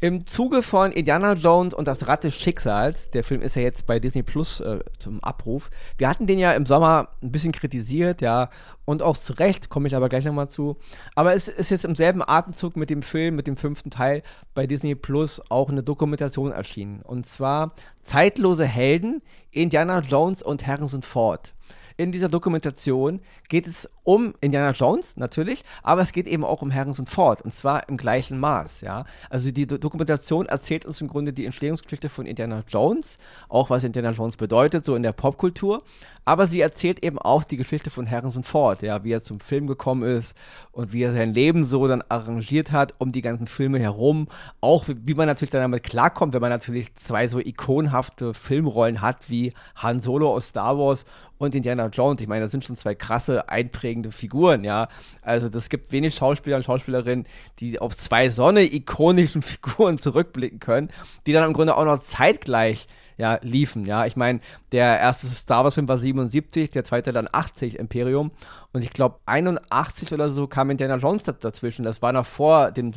Im 0.00 0.28
Zuge 0.28 0.62
von 0.62 0.92
Indiana 0.92 1.32
Jones 1.32 1.74
und 1.74 1.88
das 1.88 2.06
Rad 2.06 2.22
des 2.22 2.36
Schicksals, 2.36 3.10
der 3.10 3.24
Film 3.24 3.42
ist 3.42 3.56
ja 3.56 3.62
jetzt 3.62 3.84
bei 3.84 3.98
Disney 3.98 4.22
Plus 4.22 4.60
äh, 4.60 4.78
zum 5.00 5.18
Abruf. 5.24 5.70
Wir 5.96 6.08
hatten 6.08 6.28
den 6.28 6.38
ja 6.38 6.52
im 6.52 6.66
Sommer 6.66 7.08
ein 7.20 7.32
bisschen 7.32 7.50
kritisiert, 7.50 8.20
ja, 8.20 8.48
und 8.84 9.02
auch 9.02 9.16
zu 9.16 9.32
Recht, 9.32 9.70
komme 9.70 9.88
ich 9.88 9.96
aber 9.96 10.08
gleich 10.08 10.24
nochmal 10.24 10.48
zu. 10.48 10.76
Aber 11.16 11.34
es 11.34 11.48
ist 11.48 11.72
jetzt 11.72 11.84
im 11.84 11.96
selben 11.96 12.22
Atemzug 12.24 12.76
mit 12.76 12.90
dem 12.90 13.02
Film, 13.02 13.34
mit 13.34 13.48
dem 13.48 13.56
fünften 13.56 13.90
Teil 13.90 14.22
bei 14.54 14.68
Disney 14.68 14.94
Plus 14.94 15.42
auch 15.48 15.68
eine 15.68 15.82
Dokumentation 15.82 16.52
erschienen. 16.52 17.02
Und 17.02 17.26
zwar 17.26 17.72
Zeitlose 18.04 18.66
Helden, 18.66 19.20
Indiana 19.50 19.98
Jones 19.98 20.44
und 20.44 20.64
Harrison 20.64 21.02
Ford 21.02 21.54
in 21.98 22.12
dieser 22.12 22.28
Dokumentation 22.28 23.20
geht 23.48 23.66
es 23.66 23.90
um 24.04 24.32
Indiana 24.40 24.70
Jones 24.70 25.16
natürlich, 25.16 25.64
aber 25.82 26.00
es 26.00 26.12
geht 26.12 26.28
eben 26.28 26.44
auch 26.44 26.62
um 26.62 26.72
Harrison 26.72 27.06
Ford 27.06 27.42
und 27.42 27.52
zwar 27.52 27.88
im 27.88 27.96
gleichen 27.96 28.38
Maß. 28.38 28.80
Ja? 28.80 29.04
Also 29.28 29.50
die 29.50 29.66
Dokumentation 29.66 30.46
erzählt 30.46 30.86
uns 30.86 31.00
im 31.00 31.08
Grunde 31.08 31.32
die 31.32 31.44
Entstehungsgeschichte 31.44 32.08
von 32.08 32.24
Indiana 32.24 32.62
Jones, 32.68 33.18
auch 33.48 33.68
was 33.68 33.84
Indiana 33.84 34.12
Jones 34.12 34.36
bedeutet, 34.36 34.86
so 34.86 34.94
in 34.94 35.02
der 35.02 35.12
Popkultur, 35.12 35.82
aber 36.24 36.46
sie 36.46 36.60
erzählt 36.60 37.02
eben 37.02 37.18
auch 37.18 37.42
die 37.42 37.56
Geschichte 37.56 37.90
von 37.90 38.08
Harrison 38.08 38.44
Ford, 38.44 38.82
ja, 38.82 39.02
wie 39.02 39.12
er 39.12 39.24
zum 39.24 39.40
Film 39.40 39.66
gekommen 39.66 40.04
ist 40.04 40.36
und 40.70 40.92
wie 40.92 41.02
er 41.02 41.12
sein 41.12 41.34
Leben 41.34 41.64
so 41.64 41.88
dann 41.88 42.04
arrangiert 42.08 42.70
hat 42.70 42.94
um 42.98 43.10
die 43.10 43.22
ganzen 43.22 43.48
Filme 43.48 43.80
herum, 43.80 44.28
auch 44.60 44.86
wie, 44.86 44.96
wie 45.04 45.14
man 45.14 45.26
natürlich 45.26 45.50
dann 45.50 45.62
damit 45.62 45.82
klarkommt, 45.82 46.32
wenn 46.32 46.40
man 46.40 46.50
natürlich 46.50 46.94
zwei 46.94 47.26
so 47.26 47.40
ikonhafte 47.40 48.34
Filmrollen 48.34 49.02
hat 49.02 49.28
wie 49.28 49.52
Han 49.74 50.00
Solo 50.00 50.32
aus 50.32 50.48
Star 50.48 50.78
Wars 50.78 51.04
und 51.38 51.54
Indiana 51.54 51.86
Jones. 51.86 52.20
Ich 52.20 52.28
meine, 52.28 52.44
das 52.44 52.50
sind 52.50 52.64
schon 52.64 52.76
zwei 52.76 52.94
krasse, 52.94 53.48
einprägende 53.48 54.12
Figuren, 54.12 54.64
ja. 54.64 54.88
Also 55.22 55.48
das 55.48 55.68
gibt 55.68 55.92
wenig 55.92 56.14
Schauspieler 56.14 56.56
und 56.56 56.64
Schauspielerinnen, 56.64 57.26
die 57.60 57.78
auf 57.78 57.96
zwei 57.96 58.30
so 58.30 58.46
eine 58.46 58.62
ikonischen 58.62 59.42
Figuren 59.42 59.98
zurückblicken 59.98 60.58
können, 60.58 60.90
die 61.26 61.32
dann 61.32 61.46
im 61.48 61.54
Grunde 61.54 61.76
auch 61.76 61.84
noch 61.84 62.02
zeitgleich 62.02 62.86
ja, 63.18 63.38
liefen, 63.42 63.84
ja. 63.84 64.06
Ich 64.06 64.14
meine, 64.14 64.40
der 64.70 65.00
erste 65.00 65.26
Star 65.26 65.64
Wars-Film 65.64 65.88
war 65.88 65.98
77, 65.98 66.70
der 66.70 66.84
zweite 66.84 67.12
dann 67.12 67.28
80, 67.30 67.76
Imperium. 67.78 68.30
Und 68.72 68.84
ich 68.84 68.90
glaube, 68.90 69.18
81 69.26 70.12
oder 70.12 70.28
so 70.28 70.46
kam 70.46 70.70
Indiana 70.70 70.96
Jones 70.96 71.24
dazwischen. 71.24 71.84
Das 71.84 72.00
war 72.00 72.12
noch 72.12 72.26
vor 72.26 72.70
dem 72.70 72.92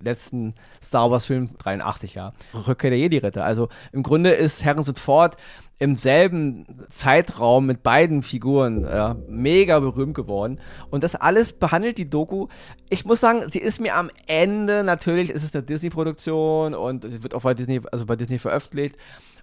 letzten 0.00 0.54
Star 0.80 1.10
Wars-Film, 1.10 1.50
83, 1.58 2.14
ja. 2.14 2.32
Rückkehr 2.54 2.90
der 2.90 2.98
Jedi-Ritter. 3.00 3.44
Also 3.44 3.68
im 3.90 4.04
Grunde 4.04 4.30
ist 4.30 4.64
Harrison 4.64 4.94
Ford 4.94 5.36
im 5.78 5.96
selben 5.96 6.66
Zeitraum 6.90 7.66
mit 7.66 7.82
beiden 7.82 8.22
Figuren 8.22 8.84
äh, 8.84 9.14
mega 9.28 9.78
berühmt 9.78 10.14
geworden. 10.14 10.58
Und 10.90 11.04
das 11.04 11.14
alles 11.14 11.52
behandelt 11.52 11.98
die 11.98 12.08
Doku. 12.08 12.48
Ich 12.88 13.04
muss 13.04 13.20
sagen, 13.20 13.42
sie 13.50 13.58
ist 13.58 13.80
mir 13.80 13.94
am 13.94 14.10
Ende, 14.26 14.84
natürlich 14.84 15.30
ist 15.30 15.42
es 15.42 15.54
eine 15.54 15.64
Disney-Produktion 15.64 16.74
und 16.74 17.22
wird 17.22 17.34
auch 17.34 17.42
bei 17.42 17.54
Disney, 17.54 17.80
also 17.92 18.06
bei 18.06 18.16
Disney 18.16 18.38
veröffentlicht. 18.38 18.96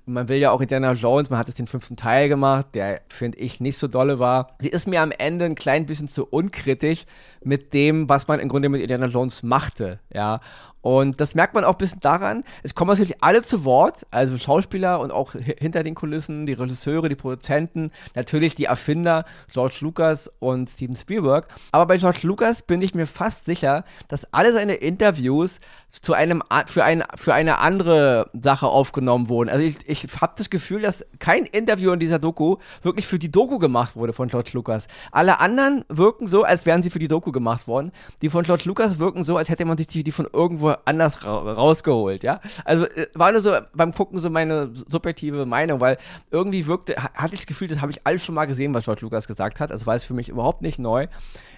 Und 0.06 0.16
man 0.16 0.28
will 0.28 0.38
ja 0.38 0.52
auch 0.52 0.60
Indiana 0.60 0.94
Jones, 0.94 1.30
man 1.30 1.40
hat 1.40 1.48
jetzt 1.48 1.60
den 1.60 1.68
fünften 1.68 1.96
Teil 1.96 2.28
gemacht, 2.28 2.68
der, 2.74 3.02
finde 3.08 3.38
ich, 3.38 3.62
nicht 3.62 3.78
so 3.78 3.88
dolle 3.88 4.20
war. 4.20 4.48
Sie 4.60 4.68
ist 4.68 4.88
mir 4.88 5.02
am 5.02 5.12
Ende 5.12 5.46
ein 5.46 5.56
klein 5.56 5.86
bisschen 5.86 6.10
zu 6.10 6.26
unkritisch 6.26 7.06
mit 7.42 7.74
dem, 7.74 8.10
was 8.10 8.28
man 8.28 8.40
im 8.40 8.50
Grunde 8.50 8.70
mit 8.70 8.82
Indiana 8.82 9.06
Jones 9.06 9.44
machte, 9.44 10.00
ja. 10.14 10.42
Und 10.84 11.22
das 11.22 11.34
merkt 11.34 11.56
man 11.56 11.64
auch 11.64 11.76
ein 11.76 11.78
bisschen 11.78 12.02
daran, 12.02 12.44
es 12.62 12.76
kommen 12.76 12.90
natürlich 12.90 13.24
alle 13.24 13.42
zu 13.42 13.64
Wort, 13.64 14.06
also 14.12 14.38
Schauspieler 14.38 15.00
und 15.00 15.12
auch 15.12 15.32
hinter 15.32 15.82
den 15.82 15.96
Kulissen, 15.96 16.46
die 16.46 16.54
Regisseure, 16.54 17.08
die 17.08 17.16
Produzenten, 17.16 17.90
natürlich 18.16 18.54
die 18.54 18.66
Erfinder, 18.66 19.24
George 19.52 19.78
Lucas 19.80 20.30
und 20.40 20.70
Steven 20.70 20.98
Spielberg. 20.98 21.48
Aber 21.72 21.86
bei 21.86 21.98
George 21.98 22.20
Lucas 22.24 22.62
bin 22.62 22.82
ich 22.82 22.94
mir 22.94 23.08
fast 23.08 23.46
sicher, 23.46 23.86
dass 24.10 24.28
alle 24.34 24.52
seine 24.52 24.74
Interviews 24.74 25.62
zu 25.90 26.14
einem, 26.14 26.44
für, 26.66 26.84
ein, 26.84 27.04
für 27.16 27.34
eine 27.34 27.60
andere 27.60 28.30
Sache 28.34 28.68
aufgenommen 28.68 29.30
wurden. 29.30 29.50
Also 29.50 29.64
ich, 29.66 29.78
ich 29.88 30.08
habe 30.20 30.34
das 30.36 30.50
Gefühl, 30.50 30.82
dass 30.82 31.06
kein 31.20 31.46
Interview 31.46 31.94
in 31.94 32.00
dieser 32.00 32.20
Doku 32.20 32.58
wirklich 32.82 33.08
für 33.08 33.20
die 33.20 33.32
Doku 33.32 33.58
gemacht 33.58 33.96
wurde 33.96 34.12
von 34.12 34.28
George 34.28 34.50
Lucas. 34.54 34.88
Alle 35.12 35.40
anderen 35.40 35.86
wirken 35.88 36.28
so, 36.28 36.44
als 36.44 36.66
wären 36.66 36.84
sie 36.84 36.90
für 36.90 37.00
die 37.00 37.08
Doku 37.08 37.32
gemacht 37.32 37.68
worden. 37.68 37.94
Die 38.22 38.30
von 38.30 38.44
George 38.44 38.64
Lucas 38.66 39.00
wirken 39.00 39.24
so, 39.24 39.38
als 39.38 39.48
hätte 39.48 39.64
man 39.64 39.78
sich 39.78 39.88
die, 39.88 40.04
die 40.04 40.12
von 40.12 40.28
irgendwo 40.34 40.73
anders 40.86 41.24
ra 41.24 41.54
rausgeholt, 41.54 42.24
ja. 42.24 42.40
Also 42.66 42.86
äh, 42.86 43.08
war 43.14 43.32
nur 43.32 43.42
so 43.42 43.56
beim 43.74 43.94
Gucken 43.94 44.20
so 44.20 44.30
meine 44.30 44.72
subjektive 44.74 45.46
Meinung, 45.46 45.80
weil 45.80 45.98
irgendwie 46.32 46.66
wirkte, 46.66 46.96
hatte 46.96 47.34
ich 47.34 47.42
das 47.42 47.48
Gefühl, 47.48 47.68
das 47.68 47.82
habe 47.82 47.92
ich 47.92 48.06
alles 48.06 48.24
schon 48.24 48.36
mal 48.36 48.46
gesehen, 48.46 48.74
was 48.74 48.86
George 48.86 49.02
Lucas 49.02 49.28
gesagt 49.28 49.60
hat. 49.60 49.72
Also 49.72 49.86
war 49.86 49.96
es 49.96 50.04
für 50.04 50.14
mich 50.14 50.30
überhaupt 50.30 50.62
nicht 50.62 50.80
neu. 50.80 51.08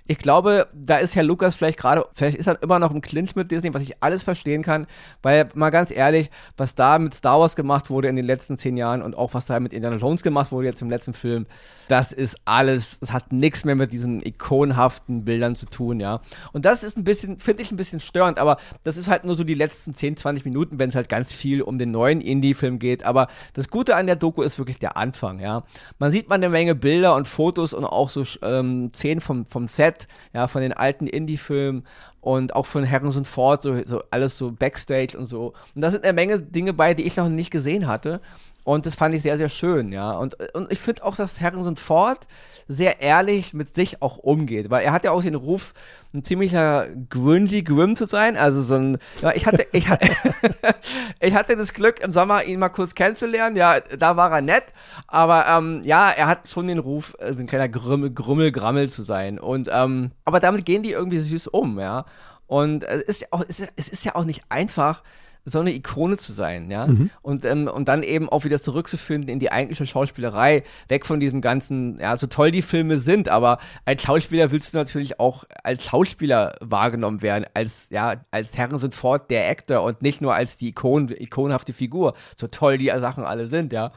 Ich 0.08 0.20
glaube, 0.20 0.68
da 0.72 0.98
ist 0.98 1.16
Herr 1.16 1.24
Lukas 1.24 1.56
vielleicht 1.56 1.80
gerade, 1.80 2.06
vielleicht 2.14 2.38
ist 2.38 2.46
er 2.46 2.62
immer 2.62 2.78
noch 2.78 2.92
im 2.92 3.02
Clinch 3.02 3.36
mit 3.36 3.50
Disney, 3.50 3.74
was 3.74 3.82
ich 3.82 4.04
alles 4.04 4.22
verstehen 4.22 4.62
kann, 4.62 4.86
weil 5.24 5.50
mal 5.56 5.72
ganz 5.72 5.90
ehrlich, 5.90 6.30
was 6.58 6.76
da 6.76 7.00
mit 7.00 7.16
Star 7.16 7.40
Wars 7.40 7.56
gemacht 7.56 7.90
wurde 7.90 8.08
in 8.08 8.16
den 8.16 8.26
letzten 8.26 8.60
zehn 8.60 8.78
Jahren 8.78 9.02
und 9.02 9.18
auch 9.18 9.34
was 9.34 9.48
da 9.48 9.60
mit 9.60 9.74
Indiana 9.74 9.96
Jones 9.96 10.22
gemacht 10.22 10.52
wurde 10.52 10.68
jetzt 10.68 10.82
im 10.84 10.92
letzten 10.92 11.14
Film, 11.14 11.48
das 11.88 12.12
ist 12.12 12.38
alles, 12.46 13.00
es 13.02 13.12
hat 13.14 13.34
nichts 13.34 13.66
mehr 13.66 13.74
mit 13.74 13.92
diesen 13.92 14.24
ikonhaften 14.24 15.26
Bildern 15.26 15.56
zu 15.56 15.66
tun, 15.66 16.00
ja. 16.00 16.22
Und 16.54 16.66
das 16.66 16.84
ist 16.84 16.98
ein 16.98 17.04
bisschen, 17.04 17.40
finde 17.40 17.64
ich 17.64 17.72
ein 17.72 17.78
bisschen 17.78 18.00
störend, 18.00 18.38
aber 18.38 18.58
das 18.84 18.98
ist 18.98 19.05
halt 19.10 19.26
nur 19.26 19.36
so 19.36 19.44
die 19.44 19.54
letzten 19.54 19.94
10, 19.94 20.18
20 20.18 20.46
Minuten, 20.46 20.80
wenn 20.80 20.90
es 20.90 20.96
halt 20.96 21.10
ganz 21.10 21.34
viel 21.34 21.62
um 21.62 21.78
den 21.78 21.92
neuen 21.92 22.22
Indie-Film 22.22 22.80
geht. 22.80 23.04
Aber 23.04 23.28
das 23.54 23.70
Gute 23.70 23.96
an 23.96 24.06
der 24.08 24.16
Doku 24.16 24.42
ist 24.42 24.58
wirklich 24.58 24.80
der 24.80 24.98
Anfang, 24.98 25.40
ja. 25.40 25.64
Man 26.00 26.12
sieht 26.12 26.30
mal 26.30 26.36
eine 26.36 26.50
Menge 26.50 26.76
Bilder 26.76 27.16
und 27.16 27.28
Fotos 27.28 27.74
und 27.74 27.86
auch 27.86 28.10
so 28.10 28.24
ähm, 28.42 28.92
Szenen 28.94 29.22
vom, 29.22 29.46
vom 29.46 29.68
Set, 29.68 30.08
ja, 30.34 30.48
von 30.48 30.62
den 30.62 30.74
alten 30.74 31.08
Indie-Filmen 31.08 31.86
und 32.22 32.56
auch 32.56 32.66
von 32.66 32.90
Harrison 32.90 33.24
Ford, 33.24 33.62
so, 33.62 33.86
so 33.86 34.02
alles 34.10 34.38
so 34.38 34.52
Backstage 34.52 35.18
und 35.18 35.28
so. 35.28 35.54
Und 35.76 35.82
da 35.82 35.92
sind 35.92 36.04
eine 36.04 36.14
Menge 36.14 36.42
Dinge 36.42 36.74
bei, 36.74 36.94
die 36.94 37.04
ich 37.04 37.18
noch 37.18 37.30
nicht 37.30 37.52
gesehen 37.52 37.86
hatte. 37.86 38.20
Und 38.66 38.88
das 38.88 38.96
fand 38.96 39.14
ich 39.14 39.22
sehr, 39.22 39.38
sehr 39.38 39.48
schön, 39.48 39.92
ja. 39.92 40.14
Und, 40.14 40.38
und 40.56 40.72
ich 40.72 40.80
finde 40.80 41.04
auch, 41.04 41.16
dass 41.16 41.40
Harrison 41.40 41.76
Ford 41.76 42.28
sehr 42.68 43.00
ehrlich 43.00 43.54
mit 43.54 43.76
sich 43.76 44.02
auch 44.02 44.18
umgeht, 44.18 44.72
weil 44.72 44.84
er 44.84 44.92
hat 44.92 45.04
ja 45.04 45.12
auch 45.12 45.22
den 45.22 45.36
Ruf, 45.36 45.76
ein 46.16 46.24
ziemlicher 46.24 46.88
grungy 47.12 47.62
Grim 47.62 47.96
zu 47.96 48.06
sein. 48.08 48.36
Also 48.36 48.64
so 48.64 48.74
ein, 48.74 48.98
ja, 49.22 49.34
ich 49.36 49.46
hatte, 49.46 49.68
ich 49.72 49.88
ich 51.20 51.36
hatte 51.36 51.56
das 51.56 51.74
Glück, 51.74 52.00
im 52.00 52.12
Sommer 52.12 52.44
ihn 52.44 52.58
mal 52.58 52.70
kurz 52.70 52.96
kennenzulernen. 52.96 53.56
Ja, 53.56 53.80
da 53.82 54.18
war 54.18 54.32
er 54.32 54.42
nett, 54.42 54.66
aber 55.06 55.46
ähm, 55.48 55.82
ja, 55.84 56.10
er 56.10 56.26
hat 56.26 56.48
schon 56.48 56.66
den 56.66 56.80
Ruf, 56.80 57.16
äh, 57.20 57.28
ein 57.28 57.46
kleiner 57.46 57.70
Grümmel, 57.70 58.12
Grummel, 58.12 58.52
Grammel 58.52 58.90
zu 58.90 59.04
sein. 59.04 59.38
Und 59.38 59.70
ähm, 59.72 60.10
aber 60.24 60.40
damit 60.40 60.66
gehen 60.66 60.82
die 60.82 60.92
irgendwie 60.92 61.20
süß 61.20 61.46
um, 61.50 61.80
ja. 61.80 62.06
Und 62.48 62.84
äh, 62.84 63.04
ist 63.06 63.22
ja 63.22 63.28
auch, 63.30 63.44
es 63.48 63.60
ist 63.60 64.04
ja 64.06 64.16
auch 64.16 64.26
nicht 64.26 64.44
einfach, 64.50 65.04
so 65.46 65.60
eine 65.60 65.74
Ikone 65.74 66.18
zu 66.18 66.34
sein, 66.34 66.72
ja. 66.72 66.88
Mhm. 66.88 67.12
Und, 67.22 67.46
ähm, 67.46 67.68
und 67.68 67.88
dann 67.88 68.02
eben 68.02 68.28
auch 68.30 68.44
wieder 68.44 68.62
zurückzufinden 68.62 69.30
in 69.30 69.40
die 69.40 69.52
eigentliche 69.52 69.86
Schauspielerei, 69.86 70.64
weg 70.88 71.06
von 71.06 71.20
diesem 71.20 71.40
ganzen, 71.42 72.00
ja, 72.00 72.18
so 72.18 72.28
toll 72.28 72.52
die 72.52 72.64
Filme 72.64 72.98
sind, 72.98 73.30
aber 73.30 73.60
als 73.86 74.02
Schauspieler 74.02 74.52
willst 74.52 74.74
du 74.74 74.78
natürlich 74.78 75.20
auch 75.20 75.44
als 75.64 75.84
Schauspieler 75.84 76.56
wahrgenommen 76.62 77.22
werden, 77.22 77.46
als, 77.54 77.88
ja, 77.92 78.16
als 78.32 78.58
Harrison 78.58 78.92
Ford 78.92 79.30
der 79.30 79.48
Actor 79.48 79.84
und 79.84 80.02
nicht 80.02 80.20
nur 80.20 80.34
als 80.34 80.58
die 80.58 80.70
Ikon, 80.70 81.10
ikonhafte 81.10 81.74
Figur, 81.74 82.16
so 82.36 82.48
toll 82.48 82.78
die 82.78 82.92
Sachen 82.96 83.24
alle 83.24 83.48
sind, 83.48 83.72
ja. 83.72 83.92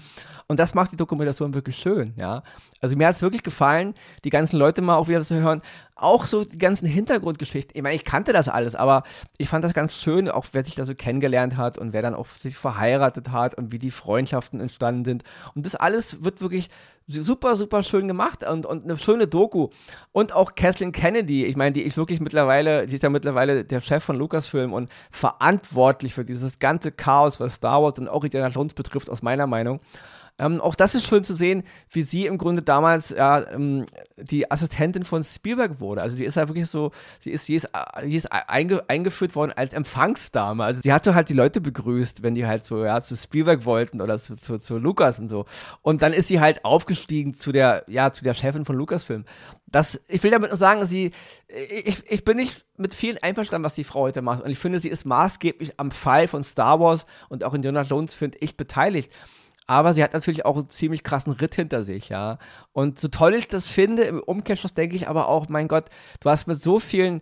Und 0.49 0.59
das 0.61 0.75
macht 0.75 0.93
die 0.93 0.97
Dokumentation 0.97 1.55
wirklich 1.55 1.76
schön, 1.76 2.14
ja. 2.17 2.43
Also 2.81 2.97
mir 2.97 3.07
hat 3.07 3.17
es 3.17 3.23
wirklich 3.23 3.43
gefallen, 3.43 3.95
die 4.25 4.31
ganzen 4.31 4.59
Leute 4.59 4.83
mal 4.83 4.97
auch 4.97 5.09
wieder 5.09 5.23
zu 5.23 5.35
hören. 5.35 5.61
Auch 6.00 6.26
so 6.26 6.45
die 6.45 6.59
ganzen 6.59 6.87
Hintergrundgeschichten. 6.87 7.76
Ich 7.76 7.83
meine, 7.83 7.97
ich 7.97 8.05
kannte 8.05 8.33
das 8.33 8.49
alles, 8.49 8.75
aber 8.76 9.02
ich 9.37 9.49
fand 9.49 9.64
das 9.64 9.75
ganz 9.75 9.95
schön, 9.95 10.31
auch 10.31 10.47
wer 10.52 10.64
sich 10.64 10.76
da 10.76 10.87
so 10.87 10.95
kennengelernt 10.95 11.57
hat 11.57 11.76
und 11.76 11.93
wer 11.93 12.02
dann 12.02 12.14
auch 12.14 12.28
sich 12.28 12.57
verheiratet 12.57 13.31
hat 13.31 13.55
und 13.55 13.73
wie 13.73 13.81
die 13.81 13.90
Freundschaften 13.90 14.61
entstanden 14.61 15.05
sind. 15.05 15.25
Und 15.55 15.67
das 15.67 15.75
alles 15.75 16.23
wird 16.23 16.40
wirklich 16.40 16.71
super, 17.09 17.57
super 17.57 17.83
schön 17.83 18.07
gemacht 18.07 18.45
und, 18.45 18.67
und 18.67 18.85
eine 18.85 18.99
schöne 18.99 19.26
Doku. 19.26 19.69
Und 20.12 20.33
auch 20.33 20.55
Kathleen 20.55 20.93
Kennedy, 20.93 21.47
ich 21.47 21.57
meine, 21.57 21.73
die 21.73 21.83
ist 21.83 21.97
wirklich 21.97 22.21
mittlerweile, 22.21 22.87
die 22.87 22.95
ist 22.95 23.02
ja 23.02 23.09
mittlerweile 23.09 23.64
der 23.64 23.81
Chef 23.81 24.05
von 24.05 24.17
Lucasfilm 24.17 24.73
und 24.73 24.90
verantwortlich 25.11 26.14
für 26.14 26.25
dieses 26.25 26.59
ganze 26.59 26.93
Chaos, 26.93 27.40
was 27.40 27.55
Star 27.55 27.83
Wars 27.83 27.99
und 27.99 28.09
auch 28.09 28.25
Indiana 28.25 28.49
Jones 28.49 28.75
betrifft, 28.75 29.11
aus 29.11 29.23
meiner 29.23 29.47
Meinung. 29.47 29.81
Ähm, 30.40 30.61
auch 30.61 30.76
das 30.76 30.95
ist 30.95 31.04
schön 31.04 31.25
zu 31.25 31.35
sehen, 31.35 31.64
wie 31.90 32.02
sie 32.02 32.26
im 32.26 32.38
Grunde 32.38 32.62
damals 32.62 33.11
ja, 33.11 33.45
ähm, 33.50 33.87
die 34.16 34.50
Assistentin 34.50 35.04
von 35.04 35.25
Spielberg 35.25 35.80
wurde. 35.80 36.00
Also 36.00 36.16
die 36.16 36.25
ist 36.25 36.37
halt 36.37 36.49
wirklich 36.49 36.68
so, 36.68 36.92
sie 37.18 37.30
ist, 37.30 37.47
sie 37.47 37.57
ist, 37.57 37.68
sie 38.04 38.16
ist 38.16 38.26
einge, 38.26 38.88
eingeführt 38.88 39.35
worden 39.35 39.52
als 39.57 39.73
Empfangsdame. 39.75 40.62
Also 40.62 40.80
sie 40.83 40.92
hatte 40.92 41.16
halt 41.16 41.28
die 41.28 41.35
Leute 41.35 41.61
begrüßt, 41.61 42.23
wenn 42.23 42.37
die 42.37 42.47
halt 42.47 42.64
so 42.64 42.85
ja, 42.85 43.02
zu 43.02 43.16
Spielberg 43.16 43.64
wollten 43.64 44.00
oder 44.00 44.21
zu, 44.21 44.37
zu, 44.37 44.59
zu 44.59 44.78
Lukas 44.78 45.18
und 45.18 45.28
so. 45.28 45.45
Und 45.83 46.02
dann 46.02 46.12
ist 46.12 46.28
sie 46.28 46.38
halt 46.38 46.64
aufgestiegen 46.64 47.40
zu 47.40 47.50
der, 47.50 47.83
ja, 47.88 48.12
zu 48.12 48.23
der 48.23 48.35
Chefin 48.35 48.64
von 48.64 48.76
Lucasfilm. 48.76 49.25
Das, 49.66 50.00
ich 50.07 50.23
will 50.23 50.30
damit 50.30 50.50
nur 50.50 50.57
sagen, 50.57 50.85
sie, 50.87 51.11
ich, 51.49 52.04
ich 52.09 52.25
bin 52.25 52.37
nicht 52.37 52.64
mit 52.76 52.95
vielen 52.95 53.18
einverstanden, 53.23 53.64
was 53.64 53.75
die 53.75 53.85
Frau 53.85 54.02
heute 54.02 54.23
macht. 54.23 54.45
Und 54.45 54.50
ich 54.50 54.59
finde, 54.59 54.78
sie 54.78 54.88
ist 54.88 55.04
maßgeblich 55.04 55.80
am 55.80 55.90
Fall 55.90 56.28
von 56.28 56.45
Star 56.45 56.78
Wars 56.78 57.07
und 57.28 57.42
auch 57.42 57.54
in 57.54 57.62
Jonah 57.62 57.83
Jones, 57.83 58.14
finde 58.14 58.38
ich, 58.40 58.57
beteiligt. 58.57 59.11
Aber 59.69 59.93
sie 59.93 60.03
hat 60.03 60.15
natürlich 60.15 60.47
auch 60.47 60.57
einen 60.57 60.71
ziemlich 60.71 61.05
krassen 61.05 61.35
Ritt 61.35 61.55
hinter 61.55 61.85
sich, 61.85 62.09
ja. 62.09 62.39
Und 62.73 62.99
so 62.99 63.09
toll 63.09 63.35
ich 63.35 63.49
das 63.49 63.69
finde, 63.69 64.05
im 64.05 64.21
Umkehrschluss 64.21 64.73
denke 64.73 64.97
ich 64.97 65.09
aber 65.09 65.29
auch, 65.29 65.49
mein 65.51 65.69
Gott, 65.69 65.85
du 66.21 66.31
hast 66.31 66.47
mit 66.47 66.61
so 66.61 66.81
vielen 66.81 67.21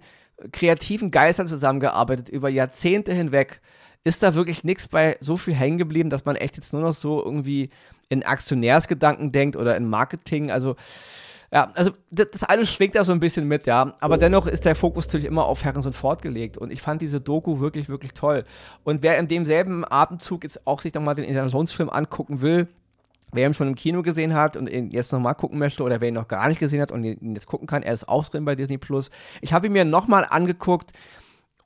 kreativen 0.53 1.11
Geistern 1.11 1.49
zusammengearbeitet 1.49 2.29
über 2.29 2.49
Jahrzehnte 2.49 3.13
hinweg. 3.13 3.61
Ist 4.05 4.23
da 4.23 4.37
wirklich 4.37 4.63
nichts 4.63 4.87
bei 4.87 5.17
so 5.21 5.37
viel 5.37 5.55
hängen 5.55 5.77
geblieben, 5.77 6.09
dass 6.09 6.25
man 6.25 6.37
echt 6.37 6.57
jetzt 6.57 6.73
nur 6.73 6.83
noch 6.83 6.95
so 6.95 7.21
irgendwie 7.25 7.71
in 8.09 8.23
Aktionärsgedanken 8.23 9.33
denkt 9.33 9.57
oder 9.57 9.77
in 9.77 9.91
Marketing? 9.91 10.53
Also, 10.53 10.77
ja, 11.53 11.71
also 11.75 11.93
das, 12.11 12.27
das, 12.33 12.43
alles 12.45 12.73
schwingt 12.73 12.95
da 12.95 13.05
so 13.05 13.13
ein 13.13 13.21
bisschen 13.21 13.47
mit, 13.47 13.67
ja. 13.67 13.95
Aber 14.01 14.19
dennoch 14.19 14.47
ist 14.47 14.65
der 14.65 14.75
Fokus 14.75 15.07
natürlich 15.07 15.27
immer 15.27 15.47
auf 15.47 15.65
Harrison 15.65 15.93
Ford 15.93 16.23
gelegt. 16.23 16.59
Und 16.59 16.73
ich 16.73 16.83
fand 16.83 17.01
diese 17.01 17.21
Doku 17.21 17.61
wirklich, 17.61 17.89
wirklich 17.89 18.15
toll. 18.15 18.45
Und 18.85 19.03
wer 19.03 19.19
in 19.19 19.29
demselben 19.29 19.85
Atemzug 19.89 20.45
jetzt 20.45 20.67
auch 20.67 20.81
sich 20.81 20.93
nochmal 20.95 21.15
den 21.15 21.25
Indiana 21.25 21.51
angucken 21.93 22.41
will, 22.41 22.69
wer 23.33 23.47
ihn 23.47 23.55
schon 23.55 23.69
im 23.69 23.75
Kino 23.75 24.03
gesehen 24.03 24.35
hat 24.35 24.57
und 24.57 24.69
ihn 24.69 24.91
jetzt 24.91 25.13
nochmal 25.13 25.35
gucken 25.35 25.59
möchte 25.59 25.83
oder 25.83 26.01
wer 26.01 26.09
ihn 26.09 26.15
noch 26.15 26.29
gar 26.29 26.49
nicht 26.49 26.59
gesehen 26.59 26.81
hat 26.81 26.91
und 26.91 27.05
ihn 27.05 27.35
jetzt 27.35 27.47
gucken 27.47 27.67
kann, 27.67 27.83
er 27.83 27.95
ist 27.95 28.09
auch 28.09 28.29
drin 28.29 28.45
bei 28.45 28.55
Disney 28.55 28.79
Plus. 28.79 29.11
Ich 29.41 29.53
habe 29.53 29.67
ihn 29.67 29.73
mir 29.73 29.85
nochmal 29.85 30.27
angeguckt. 30.29 30.93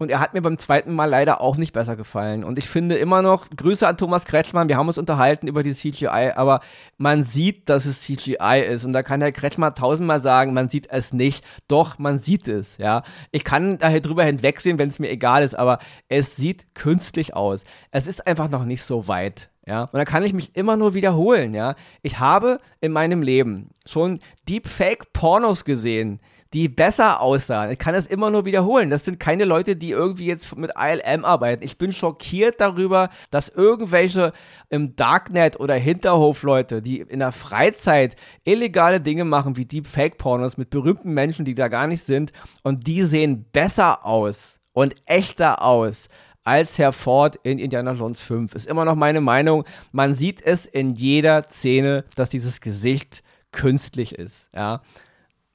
Und 0.00 0.11
er 0.11 0.19
hat 0.19 0.33
mir 0.33 0.40
beim 0.40 0.57
zweiten 0.57 0.95
Mal 0.95 1.11
leider 1.11 1.42
auch 1.42 1.59
nicht 1.59 1.75
besser 1.75 1.95
gefallen. 1.95 2.42
Und 2.42 2.57
ich 2.57 2.71
finde 2.71 2.97
immer 2.97 3.21
noch, 3.21 3.50
Grüße 3.54 3.87
an 3.87 3.99
Thomas 3.99 4.25
Kretschmann, 4.25 4.71
wir 4.71 4.78
haben 4.78 4.88
uns 4.88 4.97
unterhalten 4.97 5.47
über 5.47 5.62
die 5.62 5.75
CGI, 5.75 6.33
aber 6.35 6.61
man 6.97 7.23
sieht, 7.23 7.69
dass 7.69 7.85
es 7.85 8.00
CGI 8.00 8.64
ist. 8.66 8.87
Und 8.87 8.95
da 8.95 9.02
kann 9.02 9.21
Herr 9.21 9.30
Kretschmann 9.30 9.75
tausendmal 9.75 10.23
sagen, 10.23 10.54
man 10.54 10.71
sieht 10.71 10.88
es 10.90 11.12
nicht. 11.12 11.45
Doch, 11.69 11.99
man 11.99 12.19
sieht 12.19 12.49
es, 12.49 12.78
ja. 12.78 13.02
Ich 13.30 13.45
kann 13.45 13.76
daher 13.76 14.00
drüber 14.00 14.25
hinwegsehen, 14.25 14.78
wenn 14.78 14.88
es 14.88 15.00
mir 15.00 15.11
egal 15.11 15.42
ist, 15.42 15.54
aber 15.54 15.80
es 16.09 16.35
sieht 16.35 16.75
künstlich 16.75 17.37
aus. 17.37 17.64
Es 17.90 18.07
ist 18.07 18.26
einfach 18.26 18.49
noch 18.49 18.64
nicht 18.64 18.83
so 18.83 19.07
weit. 19.07 19.50
Ja, 19.66 19.83
und 19.83 19.99
da 19.99 20.07
kann 20.07 20.25
ich 20.25 20.33
mich 20.33 20.57
immer 20.57 20.78
nur 20.78 20.95
wiederholen, 20.95 21.52
ja. 21.52 21.75
Ich 22.00 22.19
habe 22.19 22.57
in 22.80 22.92
meinem 22.92 23.21
Leben 23.21 23.69
schon 23.85 24.21
Deepfake-Pornos 24.49 25.66
gesehen, 25.66 26.21
die 26.52 26.69
besser 26.69 27.21
aussahen. 27.21 27.71
Ich 27.71 27.78
kann 27.78 27.95
das 27.95 28.07
immer 28.07 28.30
nur 28.30 28.45
wiederholen. 28.45 28.90
Das 28.90 29.04
sind 29.04 29.21
keine 29.21 29.45
Leute, 29.45 29.76
die 29.76 29.90
irgendwie 29.90 30.26
jetzt 30.26 30.57
mit 30.57 30.73
ILM 30.76 31.25
arbeiten. 31.25 31.62
Ich 31.62 31.78
bin 31.78 31.92
schockiert 31.92 32.61
darüber, 32.61 33.11
dass 33.30 33.49
irgendwelche 33.49 34.33
im 34.69 34.97
Darknet 34.97 35.61
oder 35.61 35.75
Hinterhofleute, 35.75 36.83
die 36.83 37.00
in 37.00 37.21
der 37.21 37.33
Freizeit 37.33 38.16
illegale 38.45 39.00
Dinge 39.00 39.25
machen 39.25 39.57
wie 39.57 39.64
Deepfake-Pornos 39.64 40.57
mit 40.57 40.71
berühmten 40.71 41.12
Menschen, 41.12 41.45
die 41.45 41.54
da 41.54 41.69
gar 41.69 41.87
nicht 41.87 42.04
sind, 42.04 42.33
und 42.62 42.87
die 42.87 43.02
sehen 43.04 43.47
besser 43.52 44.04
aus 44.04 44.61
und 44.73 44.97
echter 45.07 45.62
aus 45.62 46.09
als 46.42 46.78
Herr 46.78 46.92
Ford 46.92 47.37
in 47.42 47.59
Indiana 47.59 47.92
Jones 47.92 48.21
5. 48.23 48.54
Ist 48.54 48.66
immer 48.66 48.85
noch 48.85 48.97
meine 48.97 49.21
Meinung. 49.21 49.64
Man 49.92 50.14
sieht 50.14 50.42
es 50.42 50.66
in 50.66 50.95
jeder 50.95 51.45
Szene, 51.49 52.04
dass 52.16 52.30
dieses 52.30 52.61
Gesicht 52.61 53.23
künstlich 53.52 54.14
ist. 54.14 54.49
Ja. 54.54 54.83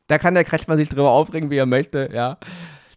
Da 0.08 0.18
kann 0.18 0.36
der 0.36 0.44
Kretschmann 0.44 0.78
sich 0.78 0.90
drüber 0.90 1.12
aufregen, 1.12 1.50
wie 1.50 1.58
er 1.58 1.66
möchte, 1.66 2.10
ja. 2.14 2.38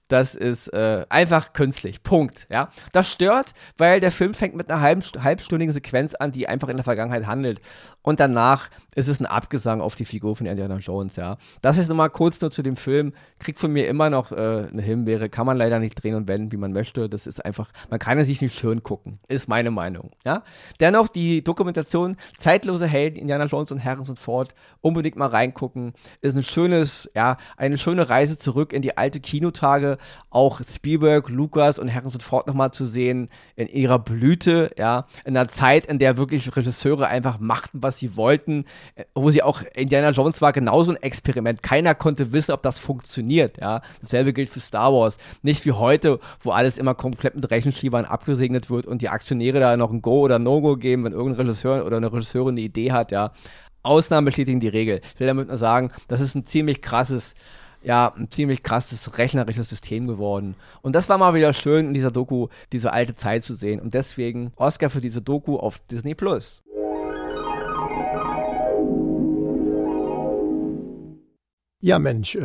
Das 0.09 0.35
ist 0.35 0.73
äh, 0.73 1.05
einfach 1.11 1.53
künstlich. 1.53 2.03
Punkt. 2.03 2.47
Ja. 2.50 2.71
Das 2.93 3.12
stört, 3.12 3.53
weil 3.77 4.00
der 4.00 4.11
Film 4.11 4.33
fängt 4.33 4.57
mit 4.57 4.71
einer 4.71 4.81
halb, 4.81 5.05
halbstündigen 5.23 5.73
Sequenz 5.73 6.15
an, 6.15 6.33
die 6.33 6.49
einfach 6.49 6.69
in 6.69 6.79
der 6.79 6.85
Vergangenheit 6.85 7.27
handelt. 7.27 7.61
Und 8.00 8.19
danach 8.19 8.71
ist 8.99 9.07
es 9.07 9.21
ein 9.21 9.26
Abgesang 9.26 9.81
auf 9.81 9.95
die 9.95 10.05
Figur 10.05 10.35
von 10.35 10.47
Indiana 10.47 10.78
Jones, 10.78 11.14
ja. 11.14 11.38
Das 11.62 11.78
ist 11.78 11.88
nochmal 11.88 12.11
kurz 12.11 12.40
nur 12.40 12.50
zu 12.50 12.62
dem 12.62 12.76
Film. 12.76 13.12
Kriegt 13.38 13.61
von 13.61 13.73
mir 13.73 13.87
immer 13.87 14.11
noch 14.11 14.33
äh, 14.33 14.67
eine 14.73 14.83
Himbeere. 14.83 15.28
Kann 15.28 15.47
man 15.47 15.57
leider 15.57 15.78
nicht 15.78 16.02
drehen 16.02 16.17
und 16.17 16.26
wenden, 16.26 16.50
wie 16.50 16.57
man 16.57 16.73
möchte. 16.73 17.09
Das 17.09 17.28
ist 17.28 17.45
einfach, 17.45 17.71
man 17.90 18.00
kann 18.00 18.19
es 18.19 18.26
sich 18.26 18.40
nicht 18.40 18.59
schön 18.59 18.83
gucken. 18.83 19.21
Ist 19.28 19.49
meine 19.49 19.71
Meinung, 19.71 20.11
ja. 20.25 20.43
Dennoch 20.81 21.07
die 21.07 21.45
Dokumentation 21.45 22.17
Zeitlose 22.38 22.88
Helden, 22.88 23.21
Indiana 23.21 23.45
Jones 23.45 23.71
und 23.71 23.85
Harrison 23.85 24.17
Ford, 24.17 24.57
unbedingt 24.81 25.14
mal 25.14 25.28
reingucken. 25.28 25.93
Ist 26.21 26.37
ein 26.37 26.43
schönes, 26.43 27.09
ja, 27.14 27.37
eine 27.57 27.78
schöne 27.78 28.09
Reise 28.09 28.37
zurück 28.37 28.73
in 28.73 28.83
die 28.83 28.97
alte 28.99 29.21
Kinotage. 29.21 29.99
Auch 30.28 30.61
Spielberg, 30.69 31.28
Lucas 31.28 31.78
und 31.78 31.95
Harrison 31.95 32.21
Ford 32.21 32.49
nochmal 32.49 32.73
zu 32.73 32.85
sehen 32.85 33.31
in 33.55 33.69
ihrer 33.69 34.00
Blüte, 34.00 34.73
ja. 34.76 35.07
In 35.25 35.37
einer 35.37 35.49
Zeit, 35.49 35.87
in 35.87 36.00
der 36.00 36.17
wirklich 36.17 36.57
Regisseure 36.57 37.07
einfach 37.07 37.38
machten, 37.38 37.81
was 37.81 37.99
sie 37.99 38.17
wollten 38.17 38.64
wo 39.14 39.30
sie 39.30 39.42
auch, 39.42 39.62
Indiana 39.75 40.11
Jones 40.11 40.40
war 40.40 40.52
genauso 40.52 40.92
ein 40.92 41.02
Experiment. 41.02 41.62
Keiner 41.62 41.95
konnte 41.95 42.33
wissen, 42.33 42.52
ob 42.52 42.62
das 42.62 42.78
funktioniert, 42.78 43.59
ja. 43.59 43.83
Dasselbe 44.00 44.33
gilt 44.33 44.50
für 44.50 44.61
Star 44.61 44.92
Wars. 44.92 45.18
Nicht 45.42 45.66
wie 45.66 45.73
heute, 45.73 46.21
wo 46.40 46.50
alles 46.50 46.78
immer 46.78 46.95
komplett 46.95 47.35
mit 47.35 47.50
Rechenschiebern 47.50 48.04
abgesegnet 48.04 48.71
wird 48.71 48.87
und 48.87 49.02
die 49.02 49.09
Aktionäre 49.09 49.61
da 49.61 49.76
noch 49.76 49.90
ein 49.90 50.02
Go 50.02 50.21
oder 50.21 50.38
No-Go 50.38 50.76
geben, 50.76 51.04
wenn 51.04 51.12
irgendein 51.12 51.47
Regisseur 51.47 51.87
oder 51.87 51.99
eine 51.99 52.12
Regisseurin 52.12 52.54
eine 52.54 52.61
Idee 52.61 52.92
hat, 52.92 53.12
ja. 53.12 53.33
Ausnahmen 53.83 54.26
bestätigen 54.26 54.61
die 54.61 54.68
Regel. 54.68 55.00
Ich 55.14 55.21
will 55.21 55.26
damit 55.26 55.49
nur 55.49 55.57
sagen, 55.57 55.90
das 56.09 56.21
ist 56.21 56.35
ein 56.35 56.45
ziemlich 56.45 56.83
krasses, 56.83 57.35
ja, 57.83 58.12
ein 58.16 58.30
ziemlich 58.30 58.62
krasses 58.62 59.16
rechnerisches 59.16 59.68
System 59.68 60.07
geworden. 60.07 60.57
Und 60.83 60.95
das 60.95 61.09
war 61.09 61.16
mal 61.16 61.35
wieder 61.35 61.52
schön 61.52 61.88
in 61.88 61.95
dieser 61.95 62.11
Doku, 62.11 62.49
diese 62.73 62.92
alte 62.92 63.14
Zeit 63.14 63.45
zu 63.45 63.54
sehen. 63.54 63.80
Und 63.80 63.95
deswegen 63.95 64.52
Oscar 64.57 64.90
für 64.90 65.00
diese 65.00 65.23
Doku 65.23 65.57
auf 65.57 65.78
Disney 65.90 66.14
Plus. 66.14 66.62
Ja, 71.81 72.01
Mensch, 72.01 72.35
äh, 72.35 72.45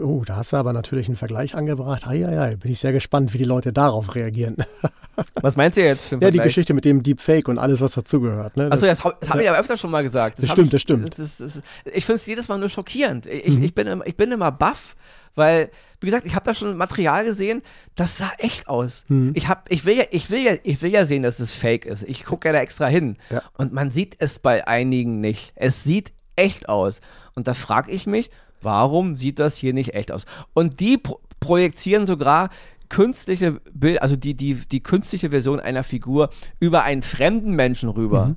oh, 0.00 0.22
da 0.26 0.36
hast 0.36 0.52
du 0.52 0.58
aber 0.58 0.74
natürlich 0.74 1.06
einen 1.06 1.16
Vergleich 1.16 1.54
angebracht. 1.54 2.06
Eieiei, 2.06 2.56
bin 2.56 2.70
ich 2.70 2.78
sehr 2.78 2.92
gespannt, 2.92 3.32
wie 3.32 3.38
die 3.38 3.44
Leute 3.44 3.72
darauf 3.72 4.14
reagieren. 4.14 4.56
Was 5.40 5.56
meinst 5.56 5.78
du 5.78 5.82
jetzt? 5.82 6.12
Ja, 6.12 6.30
die 6.30 6.38
Geschichte 6.38 6.74
mit 6.74 6.84
dem 6.84 7.02
Deepfake 7.02 7.48
und 7.48 7.56
alles, 7.56 7.80
was 7.80 7.92
dazugehört. 7.92 8.58
Ne? 8.58 8.70
Achso, 8.70 8.84
das, 8.84 8.98
das 8.98 9.30
habe 9.30 9.42
ich 9.42 9.48
aber 9.48 9.58
öfter 9.58 9.78
schon 9.78 9.90
mal 9.90 10.02
gesagt. 10.02 10.38
Das, 10.38 10.42
das 10.42 10.52
stimmt, 10.52 10.66
ich, 10.66 10.72
das 10.72 10.82
stimmt. 10.82 11.62
Ich 11.86 12.04
finde 12.04 12.20
es 12.20 12.26
jedes 12.26 12.48
Mal 12.48 12.58
nur 12.58 12.68
schockierend. 12.68 13.24
Ich, 13.24 13.56
mhm. 13.56 13.64
ich, 13.64 13.74
bin, 13.74 14.02
ich 14.04 14.18
bin 14.18 14.30
immer 14.30 14.52
baff, 14.52 14.94
weil, 15.34 15.70
wie 16.00 16.06
gesagt, 16.06 16.26
ich 16.26 16.34
habe 16.34 16.44
da 16.44 16.52
schon 16.52 16.76
Material 16.76 17.24
gesehen, 17.24 17.62
das 17.94 18.18
sah 18.18 18.30
echt 18.36 18.68
aus. 18.68 19.04
Mhm. 19.08 19.32
Ich, 19.34 19.48
hab, 19.48 19.72
ich, 19.72 19.86
will 19.86 19.96
ja, 19.96 20.04
ich, 20.10 20.30
will 20.30 20.42
ja, 20.42 20.52
ich 20.64 20.82
will 20.82 20.90
ja 20.90 21.06
sehen, 21.06 21.22
dass 21.22 21.40
es 21.40 21.54
fake 21.54 21.86
ist. 21.86 22.02
Ich 22.02 22.26
gucke 22.26 22.48
ja 22.48 22.52
da 22.52 22.60
extra 22.60 22.86
hin. 22.86 23.16
Ja. 23.30 23.42
Und 23.56 23.72
man 23.72 23.90
sieht 23.90 24.16
es 24.18 24.38
bei 24.38 24.68
einigen 24.68 25.22
nicht. 25.22 25.54
Es 25.54 25.82
sieht 25.82 26.12
echt 26.34 26.68
aus. 26.68 27.00
Und 27.34 27.48
da 27.48 27.54
frage 27.54 27.90
ich 27.90 28.06
mich, 28.06 28.30
warum 28.60 29.16
sieht 29.16 29.38
das 29.38 29.56
hier 29.56 29.72
nicht 29.72 29.94
echt 29.94 30.12
aus? 30.12 30.24
Und 30.54 30.80
die 30.80 30.98
pro 30.98 31.20
projizieren 31.38 32.06
sogar 32.06 32.48
künstliche 32.88 33.60
Bild, 33.72 34.00
also 34.00 34.16
die, 34.16 34.34
die, 34.34 34.54
die 34.54 34.82
künstliche 34.82 35.30
Version 35.30 35.60
einer 35.60 35.84
Figur 35.84 36.30
über 36.60 36.82
einen 36.82 37.02
fremden 37.02 37.54
Menschen 37.54 37.88
rüber. 37.88 38.26
Mhm. 38.26 38.36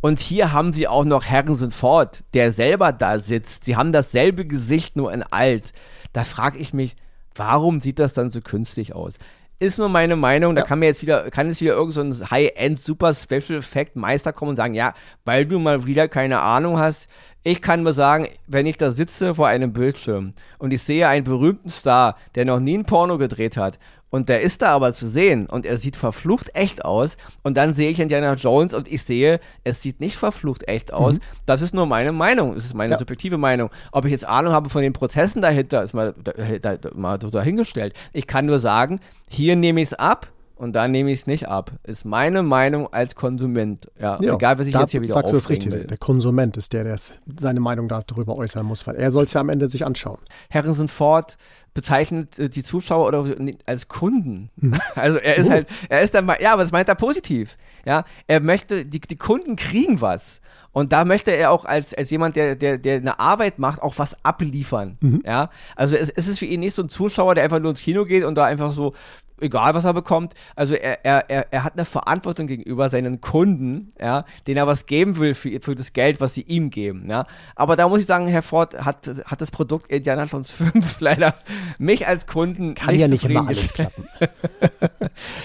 Und 0.00 0.18
hier 0.18 0.52
haben 0.52 0.72
sie 0.72 0.88
auch 0.88 1.04
noch 1.04 1.26
Harrison 1.26 1.70
Ford, 1.70 2.24
der 2.32 2.52
selber 2.52 2.92
da 2.92 3.18
sitzt. 3.18 3.64
Sie 3.64 3.76
haben 3.76 3.92
dasselbe 3.92 4.46
Gesicht, 4.46 4.96
nur 4.96 5.12
in 5.12 5.22
alt. 5.22 5.72
Da 6.12 6.24
frage 6.24 6.58
ich 6.58 6.72
mich, 6.72 6.96
warum 7.34 7.80
sieht 7.80 7.98
das 7.98 8.14
dann 8.14 8.30
so 8.30 8.40
künstlich 8.40 8.94
aus? 8.94 9.18
Ist 9.62 9.78
nur 9.78 9.90
meine 9.90 10.16
Meinung, 10.16 10.54
da 10.54 10.62
ja. 10.62 10.66
kann 10.66 10.78
mir 10.78 10.86
jetzt 10.86 11.02
wieder, 11.02 11.30
kann 11.30 11.48
jetzt 11.48 11.60
wieder 11.60 11.74
irgend 11.74 11.92
so 11.92 12.30
High-End 12.30 12.80
Super 12.80 13.12
Special 13.12 13.58
Effect 13.58 13.94
Meister 13.94 14.32
kommen 14.32 14.50
und 14.50 14.56
sagen, 14.56 14.72
ja, 14.72 14.94
weil 15.26 15.44
du 15.44 15.58
mal 15.58 15.86
wieder 15.86 16.08
keine 16.08 16.40
Ahnung 16.40 16.78
hast, 16.78 17.10
ich 17.42 17.60
kann 17.60 17.82
nur 17.82 17.92
sagen, 17.92 18.28
wenn 18.46 18.64
ich 18.64 18.78
da 18.78 18.90
sitze 18.90 19.34
vor 19.34 19.48
einem 19.48 19.74
Bildschirm 19.74 20.32
und 20.58 20.72
ich 20.72 20.82
sehe 20.82 21.08
einen 21.08 21.24
berühmten 21.24 21.68
Star, 21.68 22.16
der 22.34 22.46
noch 22.46 22.58
nie 22.58 22.78
ein 22.78 22.86
Porno 22.86 23.18
gedreht 23.18 23.58
hat 23.58 23.78
und 24.10 24.28
der 24.28 24.40
ist 24.40 24.62
da 24.62 24.74
aber 24.74 24.92
zu 24.92 25.08
sehen 25.08 25.46
und 25.46 25.64
er 25.64 25.78
sieht 25.78 25.96
verflucht 25.96 26.54
echt 26.54 26.84
aus 26.84 27.16
und 27.42 27.56
dann 27.56 27.74
sehe 27.74 27.90
ich 27.90 28.00
Indiana 28.00 28.34
Jones 28.34 28.74
und 28.74 28.90
ich 28.90 29.02
sehe, 29.02 29.40
es 29.64 29.82
sieht 29.82 30.00
nicht 30.00 30.16
verflucht 30.16 30.68
echt 30.68 30.92
aus. 30.92 31.14
Mhm. 31.14 31.20
Das 31.46 31.62
ist 31.62 31.74
nur 31.74 31.86
meine 31.86 32.12
Meinung, 32.12 32.54
das 32.54 32.64
ist 32.64 32.74
meine 32.74 32.92
ja. 32.92 32.98
subjektive 32.98 33.38
Meinung. 33.38 33.70
Ob 33.92 34.04
ich 34.04 34.10
jetzt 34.10 34.26
Ahnung 34.26 34.52
habe 34.52 34.68
von 34.68 34.82
den 34.82 34.92
Prozessen 34.92 35.40
dahinter, 35.40 35.82
ist 35.82 35.94
mal, 35.94 36.14
da, 36.22 36.76
da, 36.76 36.90
mal 36.94 37.18
dahingestellt. 37.18 37.94
Ich 38.12 38.26
kann 38.26 38.46
nur 38.46 38.58
sagen, 38.58 39.00
hier 39.28 39.56
nehme 39.56 39.80
ich 39.80 39.88
es 39.88 39.94
ab 39.94 40.26
und 40.60 40.74
dann 40.74 40.90
nehme 40.90 41.10
ich 41.10 41.20
es 41.20 41.26
nicht 41.26 41.48
ab. 41.48 41.72
Ist 41.84 42.04
meine 42.04 42.42
Meinung 42.42 42.92
als 42.92 43.14
Konsument. 43.14 43.90
Ja, 43.98 44.18
ja 44.20 44.34
egal, 44.34 44.58
was 44.58 44.66
ich 44.66 44.74
jetzt 44.74 44.90
hier 44.90 45.00
wieder 45.00 45.14
sagst 45.14 45.32
du 45.32 45.36
das 45.36 45.48
richtig. 45.48 45.72
Will. 45.72 45.84
Der 45.84 45.96
Konsument 45.96 46.54
ist 46.58 46.74
der, 46.74 46.84
der 46.84 46.98
seine 47.38 47.60
Meinung 47.60 47.88
darüber 47.88 48.36
äußern 48.36 48.66
muss, 48.66 48.86
weil 48.86 48.96
er 48.96 49.10
soll 49.10 49.24
es 49.24 49.32
ja 49.32 49.40
am 49.40 49.48
Ende 49.48 49.70
sich 49.70 49.86
anschauen. 49.86 50.18
Harrison 50.52 50.88
Ford 50.88 51.38
bezeichnet 51.72 52.38
äh, 52.38 52.50
die 52.50 52.62
Zuschauer 52.62 53.06
oder 53.06 53.24
als 53.64 53.88
Kunden. 53.88 54.50
Mhm. 54.56 54.78
Also 54.94 55.16
er 55.16 55.36
ist 55.36 55.48
uh. 55.48 55.52
halt, 55.52 55.68
er 55.88 56.02
ist 56.02 56.14
dann 56.14 56.26
mal, 56.26 56.36
ja, 56.40 56.58
was 56.58 56.72
meint 56.72 56.90
er 56.90 56.94
positiv? 56.94 57.56
Ja, 57.86 58.04
er 58.26 58.40
möchte, 58.40 58.84
die, 58.84 59.00
die 59.00 59.16
Kunden 59.16 59.56
kriegen 59.56 60.02
was. 60.02 60.42
Und 60.72 60.92
da 60.92 61.04
möchte 61.04 61.32
er 61.32 61.50
auch 61.50 61.64
als, 61.64 61.94
als 61.94 62.10
jemand, 62.10 62.36
der, 62.36 62.54
der, 62.54 62.78
der 62.78 62.96
eine 62.96 63.18
Arbeit 63.18 63.58
macht, 63.58 63.82
auch 63.82 63.98
was 63.98 64.16
abliefern. 64.24 64.98
Mhm. 65.00 65.22
Ja, 65.26 65.50
also 65.74 65.96
es, 65.96 66.10
es 66.10 66.28
ist 66.28 66.38
für 66.38 66.46
ihn 66.46 66.60
nicht 66.60 66.76
so 66.76 66.82
ein 66.82 66.88
Zuschauer, 66.88 67.34
der 67.34 67.44
einfach 67.44 67.58
nur 67.58 67.70
ins 67.70 67.80
Kino 67.80 68.04
geht 68.04 68.24
und 68.24 68.36
da 68.36 68.44
einfach 68.44 68.72
so 68.72 68.94
egal 69.40 69.74
was 69.74 69.84
er 69.84 69.94
bekommt. 69.94 70.34
Also 70.54 70.74
er, 70.74 71.04
er, 71.04 71.52
er, 71.52 71.64
hat 71.64 71.74
eine 71.74 71.84
Verantwortung 71.84 72.46
gegenüber 72.46 72.90
seinen 72.90 73.20
Kunden, 73.20 73.92
ja, 74.00 74.24
denen 74.46 74.58
er 74.58 74.66
was 74.66 74.86
geben 74.86 75.16
will 75.16 75.34
für, 75.34 75.60
für 75.60 75.74
das 75.74 75.92
Geld, 75.92 76.20
was 76.20 76.34
sie 76.34 76.42
ihm 76.42 76.70
geben. 76.70 77.06
Ja. 77.08 77.26
Aber 77.56 77.76
da 77.76 77.88
muss 77.88 78.00
ich 78.00 78.06
sagen, 78.06 78.26
Herr 78.26 78.42
Ford 78.42 78.84
hat, 78.84 79.10
hat 79.24 79.40
das 79.40 79.50
Produkt 79.50 79.90
Indiana 79.90 80.24
Jones 80.24 80.50
5 80.50 80.96
leider 81.00 81.34
mich 81.78 82.06
als 82.06 82.26
Kunden 82.26 82.74
Kann 82.74 82.92
nicht 82.92 83.00
ja 83.00 83.08
nicht 83.08 83.24
immer 83.24 83.46
alles 83.46 83.72
klappen. 83.72 84.06
ja, 84.18 84.28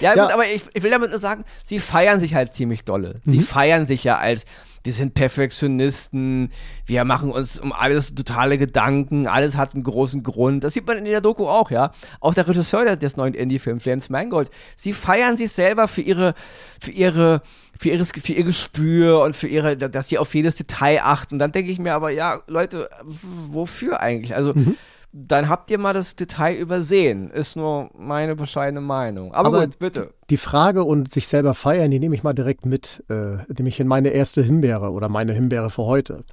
ja. 0.00 0.14
Gut, 0.14 0.32
aber 0.32 0.46
ich, 0.46 0.64
ich 0.72 0.82
will 0.82 0.90
damit 0.90 1.10
nur 1.10 1.20
sagen, 1.20 1.44
sie 1.64 1.78
feiern 1.78 2.20
sich 2.20 2.34
halt 2.34 2.52
ziemlich 2.52 2.84
dolle. 2.84 3.20
Sie 3.24 3.38
mhm. 3.38 3.42
feiern 3.42 3.86
sich 3.86 4.04
ja 4.04 4.18
als 4.18 4.44
wir 4.86 4.92
sind 4.92 5.14
Perfektionisten, 5.14 6.50
wir 6.86 7.04
machen 7.04 7.32
uns 7.32 7.58
um 7.58 7.72
alles 7.72 8.14
totale 8.14 8.56
Gedanken, 8.56 9.26
alles 9.26 9.56
hat 9.56 9.74
einen 9.74 9.82
großen 9.82 10.22
Grund. 10.22 10.62
Das 10.62 10.74
sieht 10.74 10.86
man 10.86 10.96
in 10.98 11.04
der 11.04 11.20
Doku 11.20 11.48
auch, 11.48 11.72
ja. 11.72 11.90
Auch 12.20 12.34
der 12.34 12.46
Regisseur 12.46 12.94
des 12.94 13.16
neuen 13.16 13.34
Indie-Films, 13.34 13.84
James 13.84 14.08
Mangold, 14.10 14.48
sie 14.76 14.92
feiern 14.92 15.36
sich 15.36 15.50
selber 15.50 15.88
für 15.88 16.02
ihre, 16.02 16.34
für 16.80 16.92
ihre, 16.92 17.42
für, 17.78 17.88
ihres, 17.88 18.12
für 18.12 18.32
ihr 18.32 18.44
Gespür 18.44 19.22
und 19.22 19.34
für 19.34 19.48
ihre, 19.48 19.76
dass 19.76 20.08
sie 20.08 20.18
auf 20.18 20.32
jedes 20.34 20.54
Detail 20.54 21.00
achten. 21.02 21.34
Und 21.34 21.38
dann 21.40 21.50
denke 21.50 21.72
ich 21.72 21.80
mir 21.80 21.92
aber, 21.92 22.10
ja, 22.10 22.40
Leute, 22.46 22.88
wofür 23.02 24.00
eigentlich? 24.00 24.36
Also, 24.36 24.54
mhm 24.54 24.76
dann 25.18 25.48
habt 25.48 25.70
ihr 25.70 25.78
mal 25.78 25.94
das 25.94 26.14
Detail 26.14 26.56
übersehen. 26.56 27.30
Ist 27.30 27.56
nur 27.56 27.90
meine 27.96 28.36
bescheidene 28.36 28.82
Meinung. 28.82 29.32
Aber, 29.32 29.48
Aber 29.48 29.66
gut, 29.66 29.78
bitte. 29.78 30.12
Die 30.28 30.36
Frage 30.36 30.84
und 30.84 31.10
sich 31.10 31.26
selber 31.26 31.54
feiern, 31.54 31.90
die 31.90 31.98
nehme 31.98 32.14
ich 32.14 32.22
mal 32.22 32.34
direkt 32.34 32.66
mit, 32.66 33.02
äh, 33.08 33.38
nämlich 33.56 33.80
in 33.80 33.88
meine 33.88 34.10
erste 34.10 34.42
Himbeere 34.42 34.90
oder 34.90 35.08
meine 35.08 35.32
Himbeere 35.32 35.70
für 35.70 35.84
heute. 35.84 36.24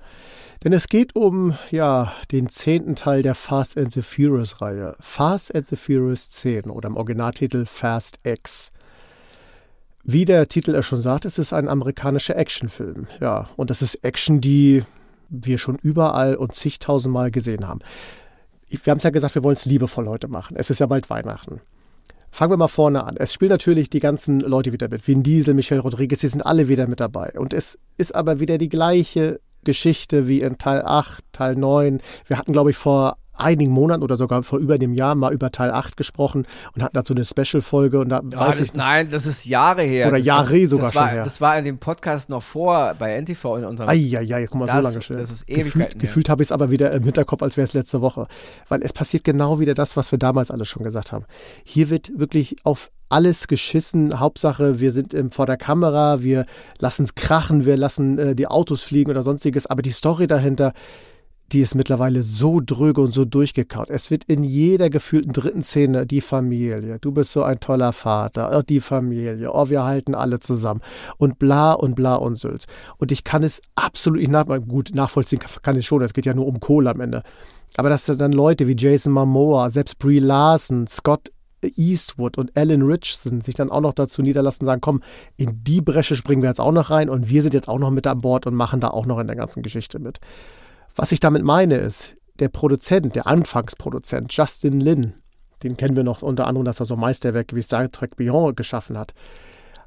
Denn 0.65 0.74
es 0.74 0.89
geht 0.89 1.15
um 1.15 1.56
ja, 1.72 2.12
den 2.34 2.50
zehnten 2.50 2.96
Teil 2.96 3.22
der 3.22 3.36
Fast 3.36 3.78
and 3.78 3.93
the 3.93 4.02
Furious 4.02 4.62
Reihe. 4.62 4.96
Fast 5.00 5.56
and 5.56 5.65
the 5.65 5.78
Furious 5.78 6.30
10 6.30 6.69
oder 6.69 6.89
im 6.89 6.98
Originaltitel 6.98 7.65
Fast 7.65 8.19
X. 8.24 8.74
Wie 10.04 10.26
der 10.26 10.50
Titel 10.50 10.76
es 10.76 10.86
schon 10.86 11.02
sagt, 11.02 11.24
es 11.24 11.38
ist 11.38 11.54
ein 11.54 11.69
amerikanischer 11.69 12.36
Actionfilm. 12.36 13.08
Ja, 13.22 13.48
und 13.56 13.69
das 13.69 13.82
ist 13.82 14.04
Action, 14.04 14.41
die 14.41 14.84
wir 15.30 15.58
schon 15.58 15.78
überall 15.82 16.36
und 16.36 16.54
zigtausendmal 16.54 17.32
gesehen 17.32 17.65
haben 17.65 17.80
wir 18.84 18.92
haben 18.92 18.98
es 18.98 19.04
ja 19.04 19.10
gesagt, 19.10 19.36
wir 19.36 19.44
wollen 19.44 19.56
es 19.56 19.66
liebevoll 19.66 20.08
heute 20.08 20.28
machen. 20.28 20.56
Es 20.58 20.70
ist 20.70 20.80
ja 20.80 20.86
bald 20.86 21.10
Weihnachten. 21.10 21.62
Fangen 22.32 22.52
wir 22.52 22.58
mal 22.58 22.68
vorne 22.68 23.04
an. 23.04 23.16
Es 23.18 23.32
spielen 23.32 23.52
natürlich 23.52 23.92
die 23.92 24.00
ganzen 24.00 24.40
Leute 24.40 24.74
wieder 24.74 24.90
mit. 24.90 25.08
Vin 25.08 25.22
Diesel, 25.22 25.54
Michelle 25.54 25.82
Rodriguez, 25.82 26.20
die 26.20 26.28
sind 26.28 26.44
alle 26.44 26.68
wieder 26.68 26.88
mit 26.88 27.00
dabei. 27.00 27.32
Und 27.38 27.54
es 27.54 27.78
ist 27.98 28.16
aber 28.16 28.40
wieder 28.40 28.58
die 28.58 28.70
gleiche 28.70 29.40
Geschichte 29.64 30.28
wie 30.28 30.40
in 30.42 30.58
Teil 30.58 30.82
8, 30.84 31.24
Teil 31.32 31.56
9. 31.56 32.02
Wir 32.26 32.38
hatten, 32.38 32.52
glaube 32.52 32.72
ich, 32.72 32.78
vor 32.78 33.18
einigen 33.34 33.72
Monaten 33.72 34.04
oder 34.04 34.17
sogar 34.17 34.43
vor 34.43 34.60
über 34.60 34.78
dem 34.78 34.93
Jahr 34.93 35.15
mal 35.15 35.34
über 35.34 35.52
Teil 35.52 35.72
8 35.72 35.98
gesprochen 35.98 36.46
und 36.76 36.84
hatten 36.84 36.96
dazu 36.96 37.13
eine 37.13 37.26
Special-Folge. 37.26 38.00
und 38.00 38.10
da 38.10 38.22
ja, 38.30 38.39
weiß 38.39 38.60
das, 38.60 38.67
ich, 38.67 38.74
Nein, 38.74 39.10
das 39.10 39.26
ist 39.26 39.46
Jahre 39.46 39.82
her. 39.82 40.08
Oder 40.08 40.17
das 40.17 40.26
Jahre 40.26 40.62
war, 40.62 40.67
sogar 40.67 40.86
das 40.88 40.96
war, 40.96 41.04
schon 41.04 41.13
her. 41.15 41.24
Das 41.24 41.41
war 41.41 41.58
in 41.58 41.65
dem 41.65 41.78
Podcast 41.78 42.30
noch 42.30 42.43
vor 42.43 42.96
bei 42.98 43.19
NTV 43.19 43.58
in 43.58 43.65
unserem. 43.65 43.89
Eieiei, 43.89 44.46
guck 44.48 44.60
mal, 44.60 44.67
das, 44.67 44.76
so 44.78 44.82
lange 44.82 45.02
schon. 45.02 45.17
Das 45.17 45.32
ist 45.32 45.50
Ewigkeiten 45.50 45.74
Gefühlt, 45.74 46.00
gefühlt 46.00 46.30
habe 46.30 46.43
ich 46.43 46.48
es 46.48 46.52
aber 46.52 46.72
wieder 46.72 46.91
im 46.91 47.04
Hinterkopf, 47.04 47.41
als 47.41 47.58
wäre 47.58 47.65
es 47.65 47.74
letzte 47.74 48.02
Woche. 48.02 48.28
Weil 48.69 48.82
es 48.84 48.93
passiert 48.93 49.24
genau 49.24 49.60
wieder 49.60 49.74
das, 49.74 49.98
was 49.98 50.12
wir 50.12 50.19
damals 50.19 50.52
alle 50.52 50.65
schon 50.65 50.84
gesagt 50.84 51.12
haben. 51.12 51.26
Hier 51.63 51.89
wird 51.89 52.12
wirklich 52.17 52.58
auf 52.63 52.91
alles 53.10 53.48
geschissen. 53.48 54.19
Hauptsache, 54.19 54.80
wir 54.80 54.91
sind 54.91 55.13
ähm, 55.13 55.32
vor 55.32 55.46
der 55.46 55.58
Kamera, 55.58 56.24
wir 56.24 56.46
lassen 56.80 57.04
es 57.04 57.13
krachen, 57.13 57.63
wir 57.65 57.78
lassen 57.78 58.17
äh, 58.17 58.36
die 58.36 58.48
Autos 58.48 58.82
fliegen 58.82 59.12
oder 59.12 59.24
sonstiges. 59.24 59.67
Aber 59.67 59.82
die 59.82 59.91
Story 59.91 60.26
dahinter, 60.26 60.74
die 61.51 61.62
ist 61.62 61.75
mittlerweile 61.75 62.23
so 62.23 62.60
dröge 62.63 63.01
und 63.01 63.12
so 63.12 63.25
durchgekaut. 63.25 63.89
Es 63.89 64.10
wird 64.10 64.23
in 64.25 64.43
jeder 64.43 64.89
gefühlten 64.89 65.34
dritten 65.34 65.62
Szene 65.62 66.08
die 66.08 66.21
Familie. 66.21 66.97
Du 66.99 67.12
bist 67.12 67.32
so 67.32 67.43
ein 67.43 67.60
toller 67.60 67.93
Vater. 67.93 68.58
Oh, 68.58 68.62
die 68.62 68.79
Familie. 68.79 69.51
Oh, 69.53 69.69
wir 69.69 69.84
halten 69.84 70.15
alle 70.15 70.39
zusammen. 70.39 70.82
Und 71.17 71.38
bla 71.38 71.73
und 71.73 71.95
bla 71.95 72.15
und 72.15 72.38
Sülz. 72.38 72.65
Und 72.97 73.12
ich 73.12 73.23
kann 73.23 73.43
es 73.43 73.62
absolut 73.75 74.19
nicht 74.19 74.32
nach 74.32 74.47
gut 74.67 74.91
nachvollziehen, 74.93 75.39
kann 75.62 75.77
ich 75.77 75.86
schon. 75.86 76.01
Es 76.01 76.13
geht 76.13 76.25
ja 76.25 76.34
nur 76.34 76.47
um 76.47 76.60
Kohle 76.60 76.89
am 76.89 77.01
Ende. 77.01 77.23
Aber 77.75 77.89
dass 77.89 78.06
dann 78.06 78.32
Leute 78.32 78.67
wie 78.67 78.75
Jason 78.77 79.13
Momoa, 79.13 79.69
selbst 79.69 79.99
Brie 79.99 80.19
Larson, 80.19 80.88
Scott 80.88 81.29
Eastwood 81.77 82.38
und 82.38 82.56
Alan 82.58 82.82
Richardson 82.82 83.41
sich 83.41 83.56
dann 83.56 83.71
auch 83.71 83.82
noch 83.82 83.93
dazu 83.93 84.21
niederlassen 84.21 84.63
und 84.63 84.67
sagen, 84.67 84.82
komm, 84.82 85.01
in 85.38 85.63
die 85.63 85.82
Bresche 85.82 86.15
springen 86.15 86.41
wir 86.41 86.49
jetzt 86.49 86.60
auch 86.60 86.71
noch 86.71 86.89
rein 86.89 87.10
und 87.10 87.29
wir 87.29 87.41
sind 87.41 87.53
jetzt 87.53 87.69
auch 87.69 87.79
noch 87.79 87.91
mit 87.91 88.08
an 88.08 88.21
Bord 88.21 88.45
und 88.45 88.56
machen 88.56 88.79
da 88.79 88.89
auch 88.89 89.06
noch 89.06 89.19
in 89.19 89.27
der 89.27 89.36
ganzen 89.36 89.63
Geschichte 89.63 89.99
mit. 89.99 90.19
Was 90.95 91.12
ich 91.12 91.19
damit 91.19 91.43
meine 91.43 91.75
ist, 91.75 92.15
der 92.39 92.49
Produzent, 92.49 93.15
der 93.15 93.27
Anfangsproduzent, 93.27 94.34
Justin 94.34 94.79
Lin, 94.79 95.13
den 95.63 95.77
kennen 95.77 95.95
wir 95.95 96.03
noch 96.03 96.21
unter 96.21 96.47
anderem, 96.47 96.65
dass 96.65 96.79
er 96.79 96.86
so 96.86 96.95
Meisterwerke 96.95 97.56
wie 97.56 97.62
Star 97.62 97.89
Trek 97.91 98.15
Beyond 98.15 98.58
geschaffen 98.58 98.97
hat, 98.97 99.13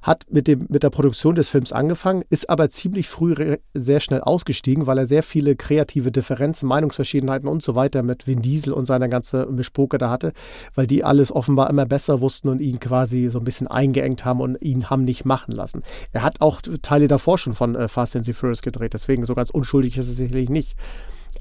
hat 0.06 0.24
mit, 0.30 0.46
dem, 0.46 0.66
mit 0.68 0.84
der 0.84 0.90
Produktion 0.90 1.34
des 1.34 1.48
Films 1.48 1.72
angefangen, 1.72 2.22
ist 2.30 2.48
aber 2.48 2.70
ziemlich 2.70 3.08
früh 3.08 3.56
sehr 3.74 3.98
schnell 3.98 4.20
ausgestiegen, 4.20 4.86
weil 4.86 4.98
er 4.98 5.06
sehr 5.06 5.24
viele 5.24 5.56
kreative 5.56 6.12
Differenzen, 6.12 6.68
Meinungsverschiedenheiten 6.68 7.48
und 7.48 7.60
so 7.60 7.74
weiter 7.74 8.04
mit 8.04 8.26
Vin 8.28 8.40
Diesel 8.40 8.72
und 8.72 8.86
seiner 8.86 9.08
ganzen 9.08 9.56
Mischpoke 9.56 9.98
da 9.98 10.08
hatte, 10.08 10.32
weil 10.74 10.86
die 10.86 11.02
alles 11.02 11.32
offenbar 11.32 11.68
immer 11.70 11.86
besser 11.86 12.20
wussten 12.20 12.48
und 12.48 12.60
ihn 12.60 12.78
quasi 12.78 13.28
so 13.28 13.40
ein 13.40 13.44
bisschen 13.44 13.66
eingeengt 13.66 14.24
haben 14.24 14.40
und 14.40 14.62
ihn 14.62 14.88
haben 14.88 15.04
nicht 15.04 15.24
machen 15.24 15.52
lassen. 15.52 15.82
Er 16.12 16.22
hat 16.22 16.40
auch 16.40 16.60
Teile 16.82 17.08
davor 17.08 17.36
schon 17.36 17.54
von 17.54 17.74
äh, 17.74 17.88
Fast 17.88 18.14
and 18.14 18.24
the 18.24 18.32
Furious 18.32 18.62
gedreht, 18.62 18.94
deswegen 18.94 19.26
so 19.26 19.34
ganz 19.34 19.50
unschuldig 19.50 19.98
ist 19.98 20.08
es 20.08 20.16
sicherlich 20.16 20.50
nicht. 20.50 20.76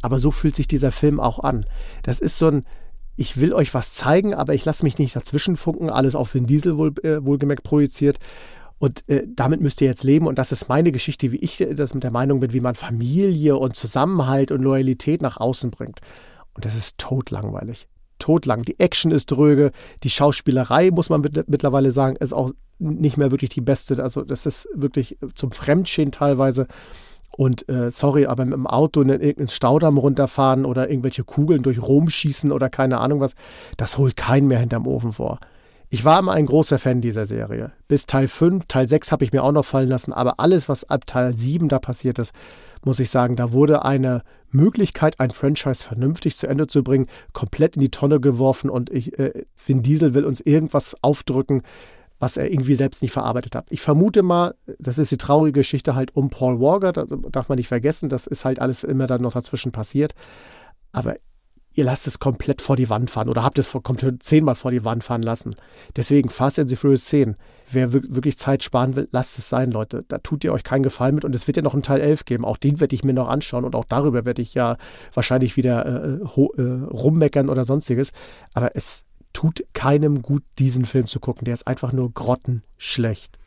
Aber 0.01 0.19
so 0.19 0.31
fühlt 0.31 0.55
sich 0.55 0.67
dieser 0.67 0.91
Film 0.91 1.19
auch 1.19 1.39
an. 1.39 1.65
Das 2.03 2.19
ist 2.19 2.37
so 2.37 2.47
ein, 2.47 2.65
ich 3.15 3.39
will 3.39 3.53
euch 3.53 3.73
was 3.73 3.93
zeigen, 3.93 4.33
aber 4.33 4.53
ich 4.53 4.65
lasse 4.65 4.83
mich 4.83 4.97
nicht 4.97 5.15
dazwischen 5.15 5.55
funken, 5.55 5.89
alles 5.89 6.15
auf 6.15 6.33
Vin 6.33 6.45
Diesel 6.45 6.77
wohl, 6.77 6.93
äh, 7.03 7.23
wohlgemerkt 7.23 7.63
projiziert. 7.63 8.19
Und 8.77 9.07
äh, 9.07 9.25
damit 9.27 9.61
müsst 9.61 9.81
ihr 9.81 9.87
jetzt 9.87 10.03
leben. 10.03 10.27
Und 10.27 10.37
das 10.37 10.51
ist 10.51 10.67
meine 10.67 10.91
Geschichte, 10.91 11.31
wie 11.31 11.37
ich 11.37 11.65
das 11.75 11.93
mit 11.93 12.03
der 12.03 12.11
Meinung 12.11 12.39
bin, 12.39 12.53
wie 12.53 12.59
man 12.59 12.75
Familie 12.75 13.55
und 13.57 13.75
Zusammenhalt 13.75 14.51
und 14.51 14.61
Loyalität 14.61 15.21
nach 15.21 15.37
außen 15.37 15.71
bringt. 15.71 16.01
Und 16.53 16.65
das 16.65 16.75
ist 16.75 16.97
totlangweilig. 16.97 17.87
Totlang. 18.19 18.63
Die 18.63 18.79
Action 18.79 19.11
ist 19.11 19.31
dröge, 19.31 19.71
die 20.03 20.09
Schauspielerei, 20.09 20.91
muss 20.91 21.09
man 21.09 21.21
mit, 21.21 21.49
mittlerweile 21.49 21.91
sagen, 21.91 22.15
ist 22.17 22.33
auch 22.33 22.51
nicht 22.79 23.17
mehr 23.17 23.31
wirklich 23.31 23.49
die 23.49 23.61
beste. 23.61 24.01
Also, 24.01 24.23
das 24.23 24.45
ist 24.45 24.67
wirklich 24.73 25.17
zum 25.35 25.51
Fremdschäden 25.51 26.11
teilweise. 26.11 26.67
Und 27.37 27.67
äh, 27.67 27.91
sorry, 27.91 28.25
aber 28.25 28.45
mit 28.45 28.53
dem 28.53 28.67
Auto 28.67 29.01
in 29.01 29.09
irgendeinen 29.09 29.47
Staudamm 29.47 29.97
runterfahren 29.97 30.65
oder 30.65 30.89
irgendwelche 30.89 31.25
Kugeln 31.25 31.63
durch 31.63 31.81
Rom 31.81 32.09
schießen 32.09 32.51
oder 32.51 32.69
keine 32.69 32.99
Ahnung 32.99 33.19
was, 33.19 33.35
das 33.75 33.97
holt 33.97 34.15
keinen 34.15 34.47
mehr 34.47 34.59
hinterm 34.59 34.87
Ofen 34.87 35.11
vor. 35.11 35.39
Ich 35.89 36.03
war 36.03 36.19
immer 36.19 36.33
ein 36.33 36.45
großer 36.45 36.79
Fan 36.79 37.01
dieser 37.01 37.25
Serie. 37.25 37.71
Bis 37.87 38.05
Teil 38.05 38.27
5, 38.27 38.65
Teil 38.67 38.89
6 38.89 39.11
habe 39.11 39.23
ich 39.23 39.31
mir 39.31 39.43
auch 39.43 39.51
noch 39.51 39.65
fallen 39.65 39.89
lassen, 39.89 40.13
aber 40.13 40.39
alles, 40.39 40.67
was 40.67 40.83
ab 40.89 41.05
Teil 41.05 41.35
7 41.35 41.69
da 41.69 41.79
passiert 41.79 42.19
ist, 42.19 42.33
muss 42.83 42.99
ich 42.99 43.09
sagen, 43.09 43.35
da 43.35 43.51
wurde 43.51 43.85
eine 43.85 44.23
Möglichkeit, 44.49 45.19
ein 45.19 45.31
Franchise 45.31 45.83
vernünftig 45.83 46.35
zu 46.35 46.47
Ende 46.47 46.67
zu 46.67 46.83
bringen, 46.83 47.07
komplett 47.33 47.75
in 47.75 47.81
die 47.81 47.91
Tonne 47.91 48.19
geworfen 48.19 48.69
und 48.69 48.89
ich, 48.89 49.17
äh, 49.19 49.45
Diesel 49.67 50.13
will 50.13 50.25
uns 50.25 50.41
irgendwas 50.41 50.95
aufdrücken, 51.01 51.61
was 52.19 52.37
er 52.37 52.49
irgendwie 52.49 52.75
selbst 52.75 53.01
nicht 53.01 53.11
verarbeitet 53.11 53.55
hat. 53.55 53.67
Ich 53.69 53.81
vermute 53.81 54.23
mal, 54.23 54.55
das 54.79 54.97
ist 54.97 55.11
die 55.11 55.17
traurige 55.17 55.59
Geschichte 55.59 55.95
halt 55.95 56.15
um 56.15 56.29
Paul 56.29 56.59
Walker, 56.59 56.93
das 56.93 57.07
darf 57.31 57.49
man 57.49 57.57
nicht 57.57 57.67
vergessen, 57.67 58.09
das 58.09 58.27
ist 58.27 58.45
halt 58.45 58.59
alles 58.59 58.83
immer 58.83 59.07
dann 59.07 59.21
noch 59.21 59.33
dazwischen 59.33 59.71
passiert. 59.71 60.13
Aber 60.91 61.15
ihr 61.75 61.83
lasst 61.83 62.07
es 62.07 62.19
komplett 62.19 62.61
vor 62.61 62.75
die 62.75 62.89
Wand 62.89 63.11
fahren 63.11 63.29
oder 63.29 63.43
habt 63.43 63.59
es 63.59 63.71
komplett 63.83 64.23
zehnmal 64.23 64.55
vor 64.55 64.71
die 64.71 64.83
Wand 64.83 65.03
fahren 65.03 65.21
lassen. 65.21 65.55
Deswegen 65.95 66.29
Fast 66.29 66.57
and 66.57 66.69
the 66.69 66.75
Furious 66.75 67.05
10. 67.05 67.35
Wer 67.69 67.93
wirklich 67.93 68.37
Zeit 68.37 68.63
sparen 68.63 68.95
will, 68.95 69.07
lasst 69.11 69.37
es 69.37 69.49
sein, 69.49 69.71
Leute. 69.71 70.05
Da 70.07 70.19
tut 70.19 70.43
ihr 70.43 70.53
euch 70.53 70.63
keinen 70.63 70.83
Gefallen 70.83 71.15
mit 71.15 71.25
und 71.25 71.35
es 71.35 71.47
wird 71.47 71.57
ja 71.57 71.63
noch 71.63 71.73
einen 71.73 71.83
Teil 71.83 72.01
11 72.01 72.25
geben. 72.25 72.45
Auch 72.45 72.57
den 72.57 72.79
werde 72.79 72.95
ich 72.95 73.03
mir 73.03 73.13
noch 73.13 73.27
anschauen 73.27 73.65
und 73.65 73.75
auch 73.75 73.85
darüber 73.85 74.25
werde 74.25 74.41
ich 74.41 74.53
ja 74.53 74.77
wahrscheinlich 75.13 75.57
wieder 75.57 75.85
äh, 75.85 76.61
äh, 76.61 76.83
rummeckern 76.85 77.49
oder 77.49 77.65
sonstiges. 77.65 78.11
Aber 78.53 78.75
es 78.75 79.05
tut 79.33 79.65
keinem 79.73 80.21
gut, 80.21 80.43
diesen 80.57 80.85
Film 80.85 81.07
zu 81.07 81.19
gucken. 81.19 81.43
Der 81.45 81.53
ist 81.53 81.67
einfach 81.67 81.91
nur 81.91 82.11
grottenschlecht. 82.13 83.37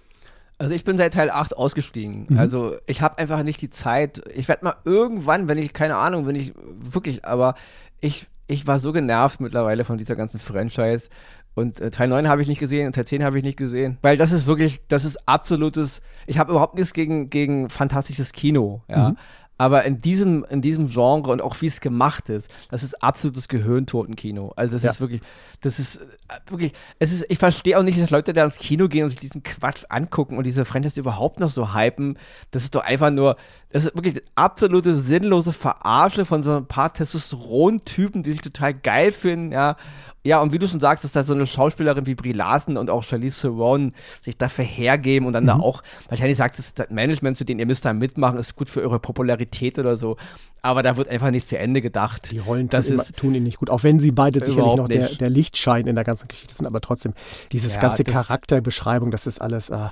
Also 0.59 0.75
ich 0.75 0.85
bin 0.85 0.99
seit 0.99 1.14
Teil 1.14 1.31
8 1.31 1.57
ausgestiegen. 1.57 2.27
Mhm. 2.29 2.38
Also 2.38 2.77
ich 2.87 3.01
habe 3.01 3.19
einfach 3.19 3.45
nicht 3.45 3.62
die 3.62 3.71
Zeit. 3.71 4.21
Ich 4.35 4.49
werde 4.49 4.64
mal 4.64 4.75
irgendwann, 4.85 5.47
wenn 5.47 5.57
ich, 5.57 5.73
keine 5.73 5.97
Ahnung, 5.97 6.27
wenn 6.27 6.35
ich 6.35 6.53
wirklich, 6.57 7.25
aber 7.25 7.55
ich, 8.01 8.27
ich 8.47 8.67
war 8.67 8.79
so 8.79 8.93
genervt 8.93 9.41
mittlerweile 9.41 9.85
von 9.85 9.99
dieser 9.99 10.17
ganzen 10.17 10.41
Franchise. 10.41 11.09
Und 11.55 11.81
äh, 11.81 11.91
Teil 11.91 12.09
9 12.09 12.29
habe 12.29 12.41
ich 12.41 12.49
nicht 12.49 12.61
gesehen 12.61 12.87
und 12.87 12.95
Teil 12.95 13.07
10 13.07 13.25
habe 13.25 13.39
ich 13.39 13.45
nicht 13.45 13.59
gesehen. 13.59 13.99
Weil 14.03 14.17
das 14.17 14.33
ist 14.33 14.47
wirklich, 14.47 14.81
das 14.89 15.05
ist 15.05 15.29
absolutes, 15.29 16.03
ich 16.27 16.39
habe 16.39 16.53
überhaupt 16.53 16.77
nichts 16.77 16.93
gegen, 16.93 17.31
gegen 17.31 17.69
fantastisches 17.69 18.33
Kino, 18.33 18.83
ja. 18.89 19.11
Mhm. 19.11 19.17
Aber 19.61 19.85
in 19.85 20.01
diesem, 20.01 20.47
in 20.49 20.63
diesem 20.63 20.89
Genre 20.89 21.33
und 21.33 21.43
auch 21.43 21.61
wie 21.61 21.67
es 21.67 21.81
gemacht 21.81 22.29
ist, 22.29 22.49
das 22.71 22.85
ist 22.85 23.03
absolutes 23.03 23.49
Gehirntotenkino. 23.49 24.53
Also 24.55 24.73
das 24.73 24.85
ja. 24.85 24.91
ist 24.91 25.01
wirklich, 25.01 25.21
das 25.61 25.79
ist 25.79 25.97
äh, 25.97 26.51
wirklich, 26.51 26.73
es 26.99 27.12
ist, 27.12 27.27
ich 27.29 27.38
verstehe 27.38 27.79
auch 27.79 27.83
nicht, 27.83 28.01
dass 28.01 28.11
Leute 28.11 28.33
da 28.33 28.44
ins 28.44 28.59
Kino 28.59 28.88
gehen 28.88 29.05
und 29.05 29.11
sich 29.11 29.21
diesen 29.21 29.42
Quatsch 29.42 29.85
angucken 29.88 30.38
und 30.38 30.44
diese 30.44 30.64
Franchise 30.64 31.01
überhaupt 31.01 31.40
noch 31.40 31.51
so 31.51 31.75
hypen. 31.75 32.18
Das 32.51 32.62
ist 32.62 32.75
doch 32.75 32.85
einfach 32.85 33.11
nur, 33.11 33.37
das 33.71 33.85
ist 33.85 33.94
wirklich 33.94 34.23
absolute 34.35 34.94
sinnlose 34.94 35.53
Verarsche 35.53 36.25
von 36.25 36.42
so 36.42 36.57
ein 36.57 36.66
paar 36.66 36.92
Testosteron-Typen, 36.92 38.23
die 38.23 38.33
sich 38.33 38.42
total 38.42 38.75
geil 38.75 39.12
finden, 39.12 39.53
ja. 39.53 39.77
Ja, 40.25 40.40
und 40.40 40.53
wie 40.53 40.59
du 40.59 40.66
schon 40.66 40.81
sagst, 40.81 41.05
dass 41.05 41.12
da 41.12 41.23
so 41.23 41.33
eine 41.33 41.47
Schauspielerin 41.47 42.05
wie 42.05 42.14
Brie 42.14 42.33
Larson 42.33 42.77
und 42.77 42.90
auch 42.90 43.03
Charlize 43.03 43.42
Theron 43.42 43.94
sich 44.21 44.37
dafür 44.37 44.64
hergeben 44.64 45.27
und 45.27 45.33
dann 45.33 45.44
mhm. 45.44 45.49
da 45.49 45.57
auch, 45.57 45.83
wahrscheinlich 46.09 46.37
sagt 46.37 46.59
das 46.59 46.75
Management 46.90 47.38
zu 47.38 47.44
denen, 47.44 47.61
ihr 47.61 47.66
müsst 47.66 47.85
da 47.85 47.92
mitmachen, 47.92 48.38
ist 48.38 48.57
gut 48.57 48.68
für 48.68 48.83
eure 48.83 48.99
Popularität 48.99 49.79
oder 49.79 49.97
so 49.97 50.16
aber 50.62 50.83
da 50.83 50.97
wird 50.97 51.09
einfach 51.09 51.31
nicht 51.31 51.47
zu 51.47 51.59
Ende 51.59 51.81
gedacht. 51.81 52.31
Die 52.31 52.38
Rollen 52.38 52.68
das 52.68 52.88
tun, 52.88 52.99
ist, 52.99 53.16
tun 53.16 53.35
ihnen 53.35 53.44
nicht 53.44 53.59
gut, 53.59 53.71
auch 53.71 53.83
wenn 53.83 53.99
sie 53.99 54.11
beide 54.11 54.42
sicherlich 54.42 54.75
noch 54.75 54.88
der, 54.88 55.09
der, 55.09 55.31
Lichtschein 55.31 55.87
in 55.87 55.94
der 55.94 56.05
ganzen 56.05 56.29
Geschichte 56.29 56.55
sind, 56.55 56.66
aber 56.66 56.81
trotzdem, 56.81 57.14
dieses 57.53 57.77
ja, 57.77 57.81
ganze 57.81 58.05
Charakterbeschreibung, 58.05 59.11
das 59.11 59.27
ist 59.27 59.40
alles. 59.40 59.71
Äh, 59.71 59.77
ja, 59.77 59.90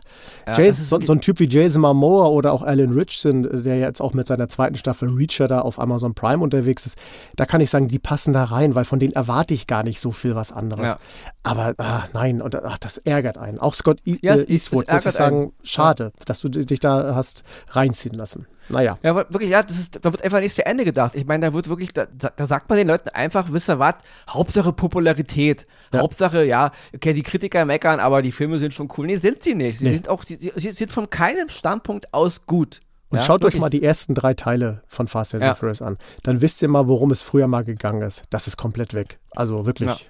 Jason, 0.58 0.84
so, 0.84 1.00
so, 1.00 1.12
ein 1.12 1.20
Typ 1.20 1.40
wie 1.40 1.48
Jason 1.48 1.82
Momoa 1.82 2.28
oder 2.28 2.52
auch 2.52 2.62
Alan 2.62 2.90
Richardson, 2.90 3.62
der 3.62 3.78
jetzt 3.78 4.00
auch 4.00 4.14
mit 4.14 4.26
seiner 4.26 4.48
zweiten 4.48 4.76
Staffel 4.76 5.08
Reacher 5.10 5.48
da 5.48 5.60
auf 5.60 5.78
Amazon 5.78 6.14
Prime 6.14 6.42
unterwegs 6.42 6.86
ist, 6.86 6.98
da 7.36 7.46
kann 7.46 7.60
ich 7.60 7.70
sagen, 7.70 7.88
die 7.88 7.98
passen 7.98 8.32
da 8.32 8.44
rein, 8.44 8.74
weil 8.74 8.84
von 8.84 8.98
denen 8.98 9.12
erwarte 9.12 9.54
ich 9.54 9.66
gar 9.66 9.82
nicht 9.82 10.00
so 10.00 10.12
viel 10.12 10.34
was 10.34 10.52
anderes. 10.52 10.86
Ja. 10.86 10.98
Aber 11.42 11.74
ach, 11.78 12.08
nein, 12.12 12.42
und 12.42 12.56
ach, 12.56 12.78
das 12.78 12.98
ärgert 12.98 13.38
einen. 13.38 13.60
Auch 13.60 13.74
Scott 13.74 14.00
e 14.04 14.18
ja, 14.20 14.34
Eastwood, 14.34 14.90
muss 14.90 15.06
ich 15.06 15.12
sagen, 15.12 15.36
einen. 15.36 15.52
schade, 15.62 16.12
dass 16.24 16.40
du 16.40 16.48
dich 16.48 16.80
da 16.80 17.14
hast 17.14 17.44
reinziehen 17.70 18.14
lassen. 18.14 18.46
Naja. 18.68 18.98
Ja, 19.02 19.14
wirklich, 19.14 19.50
ja, 19.50 19.62
das 19.62 19.78
ist, 19.78 20.04
da 20.04 20.12
wird 20.12 20.22
einfach 20.22 20.40
nicht 20.40 20.54
zu 20.54 20.64
Ende 20.64 20.84
gedacht. 20.84 21.14
Ich 21.14 21.26
meine, 21.26 21.46
da 21.46 21.52
wird 21.52 21.68
wirklich, 21.68 21.92
da, 21.92 22.06
da 22.06 22.46
sagt 22.46 22.68
man 22.68 22.78
den 22.78 22.88
Leuten 22.88 23.08
einfach, 23.10 23.52
wisst 23.52 23.68
ihr 23.68 23.78
was, 23.78 23.94
Hauptsache 24.28 24.72
Popularität. 24.72 25.66
Ja. 25.92 26.00
Hauptsache, 26.00 26.44
ja, 26.44 26.72
okay, 26.94 27.12
die 27.12 27.22
Kritiker 27.22 27.64
meckern, 27.64 28.00
aber 28.00 28.22
die 28.22 28.32
Filme 28.32 28.58
sind 28.58 28.74
schon 28.74 28.88
cool. 28.96 29.06
Nee, 29.06 29.16
sind 29.16 29.42
sie 29.42 29.54
nicht. 29.54 29.78
Sie 29.78 29.84
nee. 29.84 29.92
sind 29.92 30.08
auch, 30.08 30.24
sie, 30.24 30.36
sie 30.36 30.72
sind 30.72 30.92
von 30.92 31.10
keinem 31.10 31.48
Standpunkt 31.48 32.12
aus 32.12 32.46
gut. 32.46 32.80
Und 33.08 33.18
ja, 33.18 33.22
schaut 33.22 33.40
wirklich. 33.40 33.54
euch 33.54 33.60
mal 33.60 33.70
die 33.70 33.84
ersten 33.84 34.14
drei 34.14 34.34
Teile 34.34 34.82
von 34.88 35.06
Fast 35.06 35.34
and 35.34 35.44
ja. 35.44 35.54
Furious 35.54 35.80
an. 35.80 35.96
Dann 36.24 36.40
wisst 36.40 36.60
ihr 36.60 36.68
mal, 36.68 36.88
worum 36.88 37.12
es 37.12 37.22
früher 37.22 37.46
mal 37.46 37.62
gegangen 37.62 38.02
ist. 38.02 38.24
Das 38.30 38.48
ist 38.48 38.56
komplett 38.56 38.94
weg. 38.94 39.20
Also 39.30 39.64
wirklich. 39.64 40.08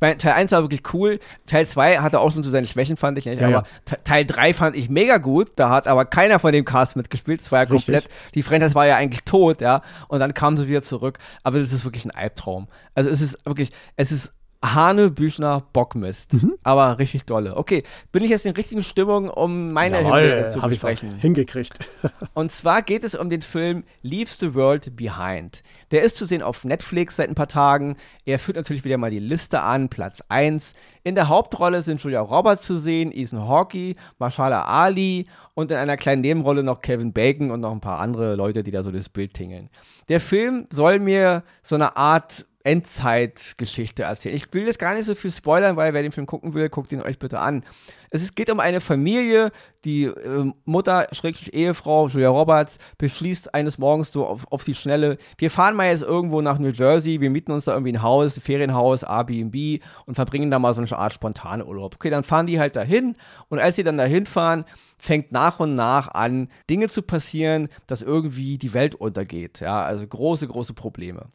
Ich 0.00 0.06
meine, 0.06 0.16
Teil 0.16 0.32
1 0.32 0.52
war 0.52 0.62
wirklich 0.62 0.94
cool. 0.94 1.20
Teil 1.44 1.66
2 1.66 1.98
hatte 1.98 2.20
auch 2.20 2.30
so 2.30 2.42
seine 2.42 2.66
Schwächen, 2.66 2.96
fand 2.96 3.18
ich. 3.18 3.26
Ja, 3.26 3.34
aber 3.34 3.50
ja. 3.50 3.96
Teil 4.02 4.24
3 4.24 4.54
fand 4.54 4.74
ich 4.74 4.88
mega 4.88 5.18
gut. 5.18 5.52
Da 5.56 5.68
hat 5.68 5.86
aber 5.86 6.06
keiner 6.06 6.38
von 6.38 6.54
dem 6.54 6.64
Cast 6.64 6.96
mitgespielt. 6.96 7.42
Es 7.42 7.52
war 7.52 7.58
ja 7.58 7.66
komplett, 7.66 8.08
die 8.34 8.42
Franchise 8.42 8.74
war 8.74 8.86
ja 8.86 8.96
eigentlich 8.96 9.24
tot, 9.24 9.60
ja. 9.60 9.82
Und 10.08 10.20
dann 10.20 10.32
kamen 10.32 10.56
sie 10.56 10.68
wieder 10.68 10.80
zurück. 10.80 11.18
Aber 11.42 11.58
das 11.58 11.74
ist 11.74 11.84
wirklich 11.84 12.06
ein 12.06 12.12
Albtraum. 12.12 12.68
Also 12.94 13.10
es 13.10 13.20
ist 13.20 13.44
wirklich, 13.44 13.72
es 13.96 14.10
ist 14.10 14.32
Hane 14.62 15.10
Büchner 15.10 15.62
Bockmist. 15.72 16.34
Mhm. 16.34 16.54
Aber 16.62 16.98
richtig 16.98 17.24
dolle. 17.24 17.56
Okay, 17.56 17.82
bin 18.12 18.22
ich 18.22 18.28
jetzt 18.28 18.44
in 18.44 18.52
der 18.52 18.58
richtigen 18.58 18.82
Stimmung, 18.82 19.30
um 19.30 19.72
meine 19.72 20.02
Jawohl, 20.02 20.50
zu 20.52 20.60
besprechen? 20.60 21.16
hingekriegt. 21.18 21.78
Und 22.34 22.52
zwar 22.52 22.82
geht 22.82 23.02
es 23.02 23.14
um 23.14 23.30
den 23.30 23.40
Film 23.40 23.84
Leaves 24.02 24.38
the 24.38 24.54
World 24.54 24.96
Behind. 24.96 25.62
Der 25.92 26.02
ist 26.02 26.16
zu 26.16 26.26
sehen 26.26 26.42
auf 26.42 26.64
Netflix 26.64 27.16
seit 27.16 27.30
ein 27.30 27.34
paar 27.34 27.48
Tagen. 27.48 27.96
Er 28.26 28.38
führt 28.38 28.58
natürlich 28.58 28.84
wieder 28.84 28.98
mal 28.98 29.10
die 29.10 29.18
Liste 29.18 29.62
an, 29.62 29.88
Platz 29.88 30.22
1. 30.28 30.74
In 31.04 31.14
der 31.14 31.28
Hauptrolle 31.28 31.80
sind 31.80 32.02
Julia 32.02 32.20
Roberts 32.20 32.64
zu 32.64 32.76
sehen, 32.76 33.12
Ethan 33.12 33.48
Hawkey, 33.48 33.96
Marshala 34.18 34.64
Ali 34.64 35.26
und 35.54 35.70
in 35.70 35.78
einer 35.78 35.96
kleinen 35.96 36.20
Nebenrolle 36.20 36.62
noch 36.62 36.82
Kevin 36.82 37.14
Bacon 37.14 37.50
und 37.50 37.60
noch 37.60 37.72
ein 37.72 37.80
paar 37.80 37.98
andere 37.98 38.36
Leute, 38.36 38.62
die 38.62 38.70
da 38.70 38.82
so 38.82 38.92
das 38.92 39.08
Bild 39.08 39.32
tingeln. 39.32 39.70
Der 40.10 40.20
Film 40.20 40.66
soll 40.70 40.98
mir 40.98 41.44
so 41.62 41.76
eine 41.76 41.96
Art 41.96 42.44
Endzeitgeschichte 42.62 44.02
erzählen. 44.02 44.34
Ich 44.34 44.52
will 44.52 44.66
jetzt 44.66 44.78
gar 44.78 44.94
nicht 44.94 45.06
so 45.06 45.14
viel 45.14 45.30
spoilern, 45.30 45.76
weil 45.76 45.94
wer 45.94 46.02
den 46.02 46.12
Film 46.12 46.26
gucken 46.26 46.52
will, 46.52 46.68
guckt 46.68 46.92
ihn 46.92 47.00
euch 47.00 47.18
bitte 47.18 47.38
an. 47.38 47.64
Es 48.10 48.34
geht 48.34 48.50
um 48.50 48.60
eine 48.60 48.80
Familie, 48.80 49.50
die 49.84 50.04
äh, 50.04 50.52
Mutter, 50.64 51.06
Schrägstrich 51.12 51.54
Ehefrau, 51.54 52.08
Julia 52.08 52.28
Roberts, 52.28 52.78
beschließt 52.98 53.54
eines 53.54 53.78
Morgens 53.78 54.12
so 54.12 54.26
auf, 54.26 54.46
auf 54.50 54.64
die 54.64 54.74
Schnelle, 54.74 55.16
wir 55.38 55.50
fahren 55.50 55.76
mal 55.76 55.88
jetzt 55.88 56.02
irgendwo 56.02 56.42
nach 56.42 56.58
New 56.58 56.70
Jersey, 56.70 57.20
wir 57.20 57.30
mieten 57.30 57.52
uns 57.52 57.64
da 57.64 57.72
irgendwie 57.72 57.92
ein 57.92 58.02
Haus, 58.02 58.36
ein 58.36 58.42
Ferienhaus, 58.42 59.04
Airbnb 59.04 59.82
und 60.06 60.16
verbringen 60.16 60.50
da 60.50 60.58
mal 60.58 60.74
so 60.74 60.82
eine 60.82 60.98
Art 60.98 61.14
spontane 61.14 61.64
Urlaub. 61.64 61.94
Okay, 61.94 62.10
dann 62.10 62.24
fahren 62.24 62.46
die 62.46 62.58
halt 62.58 62.76
dahin 62.76 63.16
und 63.48 63.58
als 63.58 63.76
sie 63.76 63.84
dann 63.84 63.96
dahin 63.96 64.26
fahren, 64.26 64.64
fängt 64.98 65.32
nach 65.32 65.60
und 65.60 65.74
nach 65.74 66.08
an, 66.08 66.48
Dinge 66.68 66.88
zu 66.88 67.00
passieren, 67.00 67.68
dass 67.86 68.02
irgendwie 68.02 68.58
die 68.58 68.74
Welt 68.74 68.94
untergeht. 68.94 69.60
Ja, 69.60 69.82
also 69.82 70.06
große, 70.06 70.46
große 70.46 70.74
Probleme. 70.74 71.30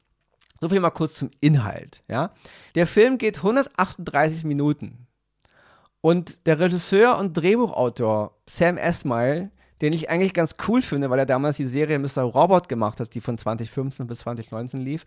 So 0.62 0.70
viel 0.70 0.80
mal 0.80 0.89
kurz 0.89 1.15
zum 1.15 1.32
Inhalt. 1.41 2.04
Ja? 2.08 2.32
Der 2.76 2.88
Film 2.88 3.18
geht 3.18 3.38
138 3.38 4.44
Minuten. 4.44 5.08
Und 6.02 6.46
der 6.46 6.60
Regisseur 6.60 7.18
und 7.18 7.34
Drehbuchautor 7.34 8.38
Sam 8.48 8.78
Esmail, 8.78 9.52
den 9.82 9.91
ich 9.91 10.10
eigentlich 10.10 10.34
ganz 10.34 10.56
cool 10.68 10.82
finde, 10.82 11.10
weil 11.10 11.20
er 11.20 11.26
damals 11.26 11.58
die 11.58 11.65
Serie 11.65 12.00
Mr. 12.00 12.22
Robot 12.22 12.70
gemacht 12.70 13.00
hat, 13.00 13.13
die 13.15 13.22
von 13.22 13.38
2015 13.38 14.08
bis 14.08 14.20
2019 14.20 14.82
lief, 14.82 15.06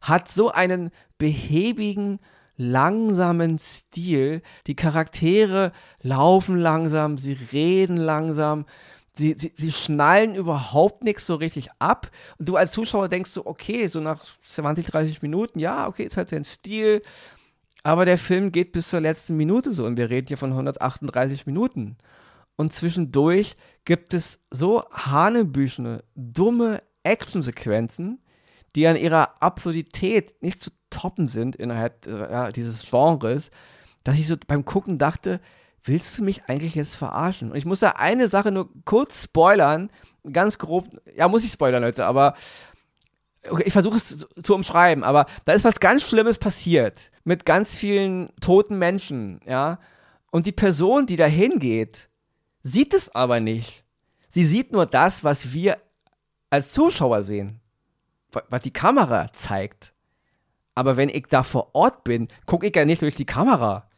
hat 0.00 0.28
so 0.28 0.50
einen 0.50 0.90
behäbigen, 1.16 2.18
langsamen 2.56 3.58
Stil. 3.58 4.42
Die 4.66 4.76
Charaktere 4.76 5.72
laufen 6.00 6.58
langsam, 6.58 7.18
sie 7.18 7.38
reden 7.52 7.96
langsam, 7.96 8.66
sie, 9.14 9.34
sie, 9.36 9.52
sie 9.54 9.72
schnallen 9.72 10.34
überhaupt 10.34 11.04
nichts 11.04 11.26
so 11.26 11.34
richtig 11.34 11.70
ab. 11.78 12.10
Und 12.38 12.48
du 12.48 12.56
als 12.56 12.72
Zuschauer 12.72 13.08
denkst 13.08 13.30
so, 13.30 13.46
okay, 13.46 13.86
so 13.86 14.00
nach 14.00 14.24
20, 14.42 14.86
30 14.86 15.22
Minuten, 15.22 15.58
ja, 15.58 15.86
okay, 15.86 16.04
ist 16.04 16.16
halt 16.16 16.30
sein 16.30 16.44
Stil. 16.44 17.02
Aber 17.82 18.04
der 18.04 18.18
Film 18.18 18.52
geht 18.52 18.72
bis 18.72 18.90
zur 18.90 19.00
letzten 19.00 19.36
Minute 19.36 19.72
so 19.72 19.84
und 19.84 19.96
wir 19.96 20.08
reden 20.08 20.28
hier 20.28 20.38
von 20.38 20.50
138 20.50 21.46
Minuten. 21.46 21.96
Und 22.56 22.72
zwischendurch 22.72 23.56
gibt 23.84 24.14
es 24.14 24.40
so 24.50 24.84
hanebüchene, 24.92 26.04
dumme 26.14 26.82
Actionsequenzen, 27.02 28.20
die 28.76 28.86
an 28.86 28.96
ihrer 28.96 29.42
Absurdität 29.42 30.34
nicht 30.40 30.60
zu 30.60 30.70
toppen 30.90 31.28
sind 31.28 31.56
innerhalb 31.56 32.06
äh, 32.06 32.52
dieses 32.52 32.88
Genres, 32.88 33.50
dass 34.04 34.18
ich 34.18 34.28
so 34.28 34.36
beim 34.46 34.64
Gucken 34.64 34.98
dachte, 34.98 35.40
willst 35.84 36.18
du 36.18 36.22
mich 36.22 36.44
eigentlich 36.46 36.74
jetzt 36.74 36.94
verarschen? 36.94 37.50
Und 37.50 37.56
ich 37.56 37.64
muss 37.64 37.80
da 37.80 37.90
eine 37.90 38.28
Sache 38.28 38.52
nur 38.52 38.70
kurz 38.84 39.24
spoilern, 39.24 39.90
ganz 40.32 40.58
grob, 40.58 40.88
ja, 41.16 41.28
muss 41.28 41.44
ich 41.44 41.52
spoilern, 41.52 41.82
Leute, 41.82 42.06
aber 42.06 42.34
okay, 43.48 43.64
ich 43.66 43.72
versuche 43.72 43.96
es 43.96 44.06
zu, 44.06 44.28
zu, 44.42 44.54
umschreiben, 44.54 45.04
aber 45.04 45.26
da 45.44 45.52
ist 45.52 45.64
was 45.64 45.80
ganz 45.80 46.02
Schlimmes 46.02 46.38
passiert 46.38 47.10
mit 47.24 47.44
ganz 47.44 47.76
vielen 47.76 48.30
toten 48.40 48.78
Menschen, 48.78 49.40
ja. 49.46 49.78
Und 50.30 50.46
die 50.46 50.52
Person, 50.52 51.06
die 51.06 51.16
da 51.16 51.26
hingeht, 51.26 52.08
sieht 52.62 52.94
es 52.94 53.14
aber 53.14 53.40
nicht. 53.40 53.84
Sie 54.30 54.46
sieht 54.46 54.72
nur 54.72 54.86
das, 54.86 55.24
was 55.24 55.52
wir 55.52 55.78
als 56.48 56.72
Zuschauer 56.72 57.22
sehen, 57.22 57.60
was 58.48 58.62
die 58.62 58.72
Kamera 58.72 59.30
zeigt. 59.34 59.92
Aber 60.74 60.96
wenn 60.96 61.10
ich 61.10 61.26
da 61.28 61.42
vor 61.42 61.74
Ort 61.74 62.02
bin, 62.04 62.28
gucke 62.46 62.66
ich 62.66 62.74
ja 62.74 62.86
nicht 62.86 63.02
durch 63.02 63.14
die 63.14 63.26
Kamera. 63.26 63.90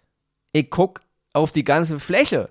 Ich 0.51 0.71
gucke 0.71 1.03
auf 1.35 1.53
die 1.53 1.65
ganze 1.65 2.01
Fläche. 2.01 2.49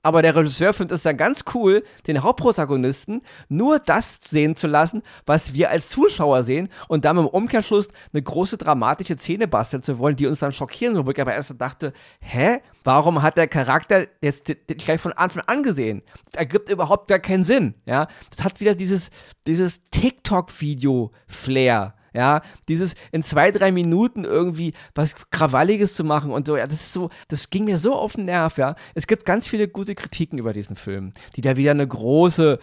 Aber 0.00 0.22
der 0.22 0.36
Regisseur 0.36 0.72
findet 0.72 0.94
es 0.96 1.02
dann 1.02 1.16
ganz 1.16 1.44
cool, 1.54 1.82
den 2.06 2.22
Hauptprotagonisten 2.22 3.20
nur 3.48 3.80
das 3.80 4.20
sehen 4.30 4.54
zu 4.54 4.68
lassen, 4.68 5.02
was 5.26 5.54
wir 5.54 5.70
als 5.70 5.88
Zuschauer 5.88 6.44
sehen 6.44 6.68
und 6.86 7.04
dann 7.04 7.18
im 7.18 7.26
Umkehrschluss 7.26 7.88
eine 8.12 8.22
große 8.22 8.58
dramatische 8.58 9.18
Szene 9.18 9.48
basteln 9.48 9.82
zu 9.82 9.98
wollen, 9.98 10.14
die 10.14 10.28
uns 10.28 10.38
dann 10.38 10.52
schockieren 10.52 11.04
wo 11.04 11.10
ich 11.10 11.20
aber 11.20 11.34
erst 11.34 11.60
dachte, 11.60 11.92
hä? 12.20 12.60
Warum 12.84 13.22
hat 13.22 13.36
der 13.36 13.48
Charakter 13.48 14.06
jetzt 14.22 14.54
gleich 14.66 15.00
von 15.00 15.12
Anfang 15.12 15.42
an 15.46 15.64
gesehen? 15.64 16.02
Das 16.30 16.38
ergibt 16.38 16.70
überhaupt 16.70 17.08
gar 17.08 17.18
keinen 17.18 17.44
Sinn, 17.44 17.74
ja? 17.84 18.06
Das 18.30 18.44
hat 18.44 18.60
wieder 18.60 18.76
dieses, 18.76 19.10
dieses 19.46 19.80
TikTok-Video-Flair, 19.90 21.97
ja, 22.18 22.42
dieses 22.66 22.96
in 23.12 23.22
zwei, 23.22 23.52
drei 23.52 23.70
Minuten 23.70 24.24
irgendwie 24.24 24.74
was 24.92 25.14
Krawalliges 25.30 25.94
zu 25.94 26.02
machen 26.02 26.32
und 26.32 26.48
so, 26.48 26.56
ja, 26.56 26.66
das 26.66 26.80
ist 26.80 26.92
so, 26.92 27.10
das 27.28 27.48
ging 27.48 27.64
mir 27.64 27.78
so 27.78 27.94
auf 27.94 28.14
den 28.14 28.24
Nerv, 28.24 28.58
ja. 28.58 28.74
Es 28.94 29.06
gibt 29.06 29.24
ganz 29.24 29.46
viele 29.46 29.68
gute 29.68 29.94
Kritiken 29.94 30.36
über 30.36 30.52
diesen 30.52 30.74
Film, 30.74 31.12
die 31.36 31.42
da 31.42 31.56
wieder 31.56 31.70
eine 31.70 31.86
große, 31.86 32.58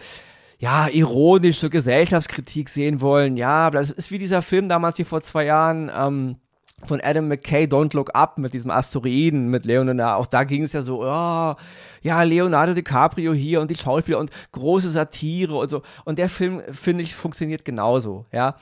ja, 0.58 0.88
ironische 0.88 1.70
Gesellschaftskritik 1.70 2.68
sehen 2.68 3.00
wollen. 3.00 3.38
Ja, 3.38 3.70
das 3.70 3.90
ist 3.90 4.10
wie 4.10 4.18
dieser 4.18 4.42
Film 4.42 4.68
damals 4.68 4.96
hier 4.96 5.06
vor 5.06 5.22
zwei 5.22 5.46
Jahren, 5.46 5.90
ähm, 5.96 6.36
von 6.84 7.00
Adam 7.00 7.26
McKay, 7.28 7.64
Don't 7.64 7.96
Look 7.96 8.14
Up, 8.14 8.36
mit 8.36 8.52
diesem 8.52 8.70
Asteroiden, 8.70 9.48
mit 9.48 9.64
Leonardo. 9.64 10.20
Auch 10.20 10.26
da 10.26 10.44
ging 10.44 10.62
es 10.62 10.74
ja 10.74 10.82
so, 10.82 11.02
oh, 11.02 11.54
ja, 12.02 12.22
Leonardo 12.22 12.74
DiCaprio 12.74 13.32
hier 13.32 13.62
und 13.62 13.70
die 13.70 13.76
Schauspieler 13.76 14.18
und 14.18 14.30
große 14.52 14.90
Satire 14.90 15.56
und 15.56 15.70
so. 15.70 15.80
Und 16.04 16.18
der 16.18 16.28
Film, 16.28 16.60
finde 16.70 17.02
ich, 17.02 17.14
funktioniert 17.14 17.64
genauso, 17.64 18.26
ja 18.30 18.56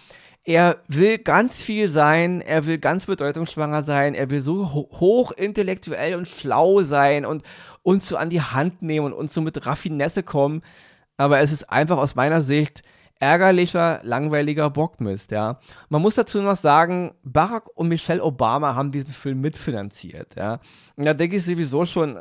er 0.45 0.77
will 0.89 1.19
ganz 1.19 1.63
viel 1.63 1.89
sein, 1.89 2.43
er 2.43 2.67
will 2.67 2.79
ganz 2.79 3.07
bedeutungsschwanger 3.07 3.83
sein, 3.83 4.15
er 4.15 4.29
will 4.29 4.41
so 4.41 4.75
ho 4.75 4.89
hoch 4.93 5.33
intellektuell 5.33 6.15
und 6.15 6.29
schlau 6.29 6.83
sein 6.83 7.25
und 7.25 7.43
uns 7.83 8.07
so 8.07 8.17
an 8.17 8.31
die 8.31 8.43
Hand 8.43 8.83
nehmen 8.83 9.07
und 9.07 9.13
uns 9.15 9.33
so 9.33 9.41
mit 9.41 9.65
Raffinesse 9.65 10.23
kommen. 10.23 10.63
Aber 11.17 11.41
es 11.41 11.51
ist 11.51 11.71
einfach 11.71 11.97
aus 11.97 12.15
meiner 12.15 12.43
Sicht 12.43 12.83
ärgerlicher, 13.21 14.01
langweiliger 14.03 14.69
Bockmist, 14.69 15.31
ja. 15.31 15.61
Man 15.89 16.03
muss 16.03 16.17
dazu 16.17 16.43
noch 16.43 16.57
sagen, 16.57 17.15
Barack 17.23 17.71
und 17.75 17.89
Michelle 17.89 18.23
Obama 18.23 18.75
haben 18.75 18.91
diesen 18.91 19.13
Film 19.13 19.41
mitfinanziert, 19.41 20.35
ja. 20.37 20.61
Und 20.97 21.07
da 21.07 21.15
denke 21.15 21.37
ich 21.37 21.45
sowieso 21.45 21.87
schon, 21.87 22.19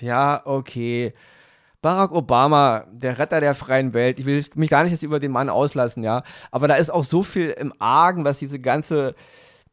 ja, 0.00 0.40
okay, 0.44 1.12
Barack 1.82 2.12
Obama, 2.12 2.84
der 2.92 3.18
Retter 3.18 3.40
der 3.40 3.54
freien 3.54 3.94
Welt. 3.94 4.18
Ich 4.18 4.26
will 4.26 4.44
mich 4.54 4.70
gar 4.70 4.82
nicht 4.82 4.92
jetzt 4.92 5.02
über 5.02 5.18
den 5.18 5.32
Mann 5.32 5.48
auslassen, 5.48 6.02
ja. 6.02 6.24
Aber 6.50 6.68
da 6.68 6.74
ist 6.74 6.90
auch 6.90 7.04
so 7.04 7.22
viel 7.22 7.50
im 7.50 7.72
Argen, 7.78 8.24
was 8.24 8.38
diese 8.38 8.58
ganze 8.58 9.14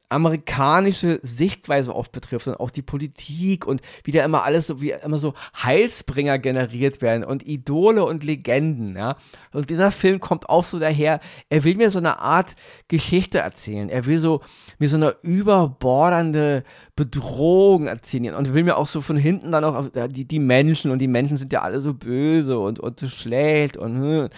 amerikanische 0.10 1.20
Sichtweise 1.22 1.94
oft 1.94 2.12
betrifft 2.12 2.48
und 2.48 2.60
auch 2.60 2.72
die 2.72 2.82
Politik 2.82 3.66
und 3.66 3.82
wie 4.04 4.12
da 4.12 4.24
immer 4.24 4.44
alles 4.44 4.68
so, 4.68 4.82
wie 4.82 4.92
immer 4.92 5.18
so 5.18 5.34
Heilsbringer 5.62 6.40
generiert 6.40 7.02
werden 7.02 7.26
und 7.26 7.46
Idole 7.46 8.06
und 8.06 8.24
Legenden, 8.24 8.96
ja. 8.96 9.18
Und 9.52 9.70
dieser 9.70 9.92
Film 9.92 10.20
kommt 10.20 10.50
auch 10.50 10.64
so 10.64 10.80
daher, 10.80 11.20
er 11.50 11.64
will 11.64 11.76
mir 11.76 11.92
so 11.92 12.00
eine 12.00 12.20
Art 12.20 12.56
Geschichte 12.88 13.40
erzählen. 13.40 13.90
Er 13.90 14.06
will 14.06 14.18
so, 14.18 14.42
mir 14.80 14.88
so 14.88 14.96
eine 14.96 15.16
überbordernde 15.22 16.64
Bedrohung 16.96 17.88
erzählen 17.88 18.34
und 18.34 18.54
will 18.54 18.64
mir 18.64 18.78
auch 18.78 18.88
so 18.88 19.02
von 19.02 19.18
hinten 19.18 19.52
dann 19.52 19.64
auch 19.64 19.90
die, 20.10 20.26
die 20.26 20.40
Menschen 20.40 20.92
und 20.92 21.00
die 21.00 21.08
Menschen 21.08 21.38
sind 21.38 21.52
ja 21.52 21.62
alle 21.62 21.82
so 21.82 21.94
böse 21.94 22.58
und, 22.58 22.80
und 22.80 23.00
so 23.00 23.08
schlecht 23.08 23.76
und, 23.76 23.96
hm. 23.96 24.30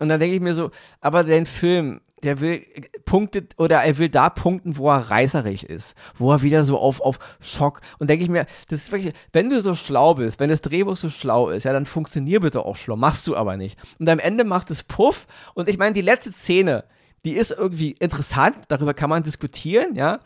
und 0.00 0.08
dann 0.08 0.18
denke 0.18 0.34
ich 0.34 0.42
mir 0.42 0.54
so, 0.54 0.70
aber 1.00 1.22
den 1.22 1.46
Film, 1.46 2.00
der 2.22 2.40
will 2.40 2.64
punktet 3.04 3.54
oder 3.58 3.82
er 3.82 3.98
will 3.98 4.08
da 4.08 4.30
punkten, 4.30 4.76
wo 4.76 4.90
er 4.90 5.10
reißerig 5.10 5.68
ist, 5.68 5.96
wo 6.16 6.32
er 6.32 6.42
wieder 6.42 6.64
so 6.64 6.78
auf, 6.78 7.00
auf 7.00 7.18
Schock 7.40 7.80
und 7.98 8.08
denke 8.08 8.24
ich 8.24 8.30
mir, 8.30 8.46
das 8.68 8.84
ist 8.84 8.92
wirklich, 8.92 9.12
wenn 9.32 9.50
du 9.50 9.60
so 9.60 9.74
schlau 9.74 10.14
bist, 10.14 10.40
wenn 10.40 10.50
das 10.50 10.62
Drehbuch 10.62 10.96
so 10.96 11.10
schlau 11.10 11.48
ist, 11.48 11.64
ja, 11.64 11.72
dann 11.72 11.86
funktionier 11.86 12.40
bitte 12.40 12.64
auch 12.64 12.76
schlau, 12.76 12.96
machst 12.96 13.26
du 13.26 13.36
aber 13.36 13.56
nicht. 13.56 13.78
Und 13.98 14.08
am 14.08 14.18
Ende 14.18 14.44
macht 14.44 14.70
es 14.70 14.82
Puff 14.82 15.26
und 15.54 15.68
ich 15.68 15.78
meine, 15.78 15.94
die 15.94 16.00
letzte 16.00 16.32
Szene, 16.32 16.84
die 17.24 17.32
ist 17.32 17.50
irgendwie 17.50 17.92
interessant, 17.92 18.56
darüber 18.68 18.94
kann 18.94 19.10
man 19.10 19.22
diskutieren, 19.22 19.94
ja, 19.94 20.20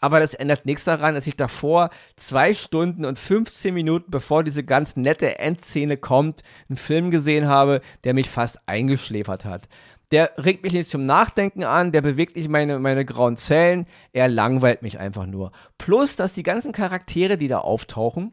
aber 0.00 0.20
das 0.20 0.34
ändert 0.34 0.66
nichts 0.66 0.84
daran, 0.84 1.14
dass 1.14 1.26
ich 1.26 1.34
davor 1.34 1.88
zwei 2.16 2.52
Stunden 2.52 3.06
und 3.06 3.18
15 3.18 3.72
Minuten, 3.72 4.10
bevor 4.10 4.44
diese 4.44 4.62
ganz 4.62 4.96
nette 4.96 5.38
Endszene 5.38 5.96
kommt, 5.96 6.42
einen 6.68 6.76
Film 6.76 7.10
gesehen 7.10 7.48
habe, 7.48 7.80
der 8.04 8.12
mich 8.12 8.28
fast 8.28 8.58
eingeschläfert 8.68 9.46
hat 9.46 9.62
der 10.12 10.32
regt 10.36 10.62
mich 10.62 10.72
nicht 10.72 10.90
zum 10.90 11.06
Nachdenken 11.06 11.64
an, 11.64 11.92
der 11.92 12.02
bewegt 12.02 12.36
nicht 12.36 12.48
meine, 12.48 12.78
meine 12.78 13.04
grauen 13.04 13.36
Zellen, 13.36 13.86
er 14.12 14.28
langweilt 14.28 14.82
mich 14.82 14.98
einfach 14.98 15.26
nur. 15.26 15.52
Plus, 15.78 16.16
dass 16.16 16.32
die 16.32 16.42
ganzen 16.42 16.72
Charaktere, 16.72 17.38
die 17.38 17.48
da 17.48 17.58
auftauchen, 17.58 18.32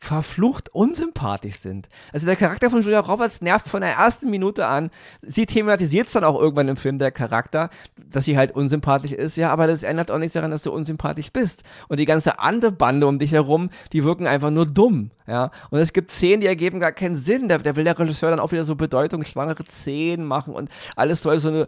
verflucht 0.00 0.70
unsympathisch 0.70 1.60
sind. 1.60 1.88
Also 2.12 2.24
der 2.24 2.36
Charakter 2.36 2.70
von 2.70 2.80
Julia 2.80 3.00
Roberts 3.00 3.42
nervt 3.42 3.68
von 3.68 3.82
der 3.82 3.92
ersten 3.92 4.30
Minute 4.30 4.66
an. 4.66 4.90
Sie 5.20 5.44
thematisiert 5.44 6.06
es 6.06 6.14
dann 6.14 6.24
auch 6.24 6.40
irgendwann 6.40 6.68
im 6.68 6.78
Film, 6.78 6.98
der 6.98 7.10
Charakter, 7.10 7.68
dass 8.08 8.24
sie 8.24 8.38
halt 8.38 8.52
unsympathisch 8.52 9.12
ist, 9.12 9.36
ja, 9.36 9.50
aber 9.50 9.66
das 9.66 9.82
ändert 9.82 10.10
auch 10.10 10.18
nichts 10.18 10.32
daran, 10.32 10.50
dass 10.50 10.62
du 10.62 10.72
unsympathisch 10.72 11.30
bist. 11.30 11.64
Und 11.88 12.00
die 12.00 12.06
ganze 12.06 12.38
andere 12.38 12.72
Bande 12.72 13.06
um 13.06 13.18
dich 13.18 13.32
herum, 13.32 13.68
die 13.92 14.02
wirken 14.02 14.26
einfach 14.26 14.50
nur 14.50 14.66
dumm, 14.66 15.10
ja. 15.26 15.50
Und 15.68 15.78
es 15.78 15.92
gibt 15.92 16.10
Szenen, 16.10 16.40
die 16.40 16.46
ergeben 16.46 16.80
gar 16.80 16.92
keinen 16.92 17.16
Sinn. 17.16 17.48
Da, 17.48 17.58
da 17.58 17.76
will 17.76 17.84
der 17.84 17.98
Regisseur 17.98 18.30
dann 18.30 18.40
auch 18.40 18.52
wieder 18.52 18.64
so 18.64 18.74
bedeutungsschwangere 18.74 19.64
Szenen 19.70 20.26
machen 20.26 20.54
und 20.54 20.70
alles 20.96 21.20
soll 21.20 21.38
so 21.38 21.48
eine 21.48 21.66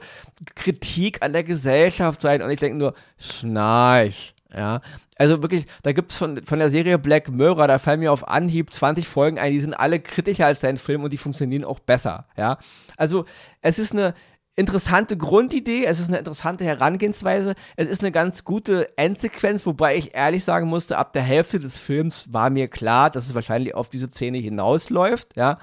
Kritik 0.54 1.22
an 1.22 1.34
der 1.34 1.44
Gesellschaft 1.44 2.22
sein. 2.22 2.40
Und 2.40 2.50
ich 2.50 2.60
denke 2.60 2.78
nur, 2.78 2.94
schnarch, 3.18 4.31
ja. 4.54 4.80
Also 5.16 5.42
wirklich, 5.42 5.66
da 5.82 5.92
gibt 5.92 6.10
es 6.10 6.18
von, 6.18 6.44
von 6.44 6.58
der 6.58 6.70
Serie 6.70 6.98
Black 6.98 7.30
Mirror, 7.30 7.68
da 7.68 7.78
fallen 7.78 8.00
mir 8.00 8.12
auf 8.12 8.26
Anhieb 8.26 8.72
20 8.72 9.06
Folgen 9.06 9.38
ein, 9.38 9.52
die 9.52 9.60
sind 9.60 9.74
alle 9.74 10.00
kritischer 10.00 10.46
als 10.46 10.60
dein 10.60 10.78
Film 10.78 11.04
und 11.04 11.12
die 11.12 11.18
funktionieren 11.18 11.64
auch 11.64 11.78
besser, 11.78 12.26
ja. 12.36 12.58
Also 12.96 13.24
es 13.60 13.78
ist 13.78 13.92
eine 13.92 14.14
interessante 14.54 15.16
Grundidee, 15.16 15.84
es 15.84 15.98
ist 15.98 16.08
eine 16.08 16.18
interessante 16.18 16.64
Herangehensweise, 16.64 17.54
es 17.76 17.88
ist 17.88 18.02
eine 18.02 18.12
ganz 18.12 18.44
gute 18.44 18.96
Endsequenz, 18.98 19.64
wobei 19.64 19.96
ich 19.96 20.14
ehrlich 20.14 20.44
sagen 20.44 20.68
musste, 20.68 20.98
ab 20.98 21.12
der 21.12 21.22
Hälfte 21.22 21.58
des 21.58 21.78
Films 21.78 22.32
war 22.32 22.50
mir 22.50 22.68
klar, 22.68 23.10
dass 23.10 23.26
es 23.26 23.34
wahrscheinlich 23.34 23.74
auf 23.74 23.88
diese 23.88 24.08
Szene 24.08 24.38
hinausläuft, 24.38 25.36
ja. 25.36 25.58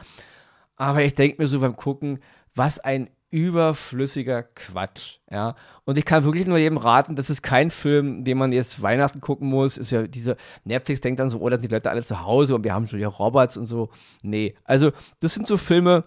Aber 0.75 1.03
ich 1.03 1.13
denke 1.13 1.41
mir 1.41 1.47
so 1.47 1.59
beim 1.59 1.75
Gucken, 1.75 2.19
was 2.55 2.79
ein 2.79 3.09
überflüssiger 3.31 4.43
Quatsch, 4.43 5.19
ja. 5.29 5.55
Und 5.85 5.97
ich 5.97 6.05
kann 6.05 6.23
wirklich 6.23 6.47
nur 6.47 6.57
jedem 6.57 6.77
raten, 6.77 7.15
das 7.15 7.29
ist 7.29 7.41
kein 7.41 7.69
Film, 7.69 8.23
den 8.23 8.37
man 8.37 8.51
jetzt 8.51 8.81
Weihnachten 8.81 9.21
gucken 9.21 9.49
muss. 9.49 9.77
Ist 9.77 9.91
ja 9.91 10.07
diese 10.07 10.37
Netflix 10.63 11.01
denkt 11.01 11.19
dann 11.19 11.29
so, 11.29 11.39
oh, 11.39 11.49
da 11.49 11.55
sind 11.55 11.69
die 11.69 11.73
Leute 11.73 11.89
alle 11.89 12.03
zu 12.03 12.23
Hause 12.23 12.55
und 12.55 12.63
wir 12.63 12.73
haben 12.73 12.87
schon 12.87 12.99
ja 12.99 13.07
Roberts 13.07 13.57
und 13.57 13.65
so. 13.65 13.89
Nee, 14.21 14.55
also 14.63 14.91
das 15.19 15.33
sind 15.33 15.47
so 15.47 15.57
Filme, 15.57 16.03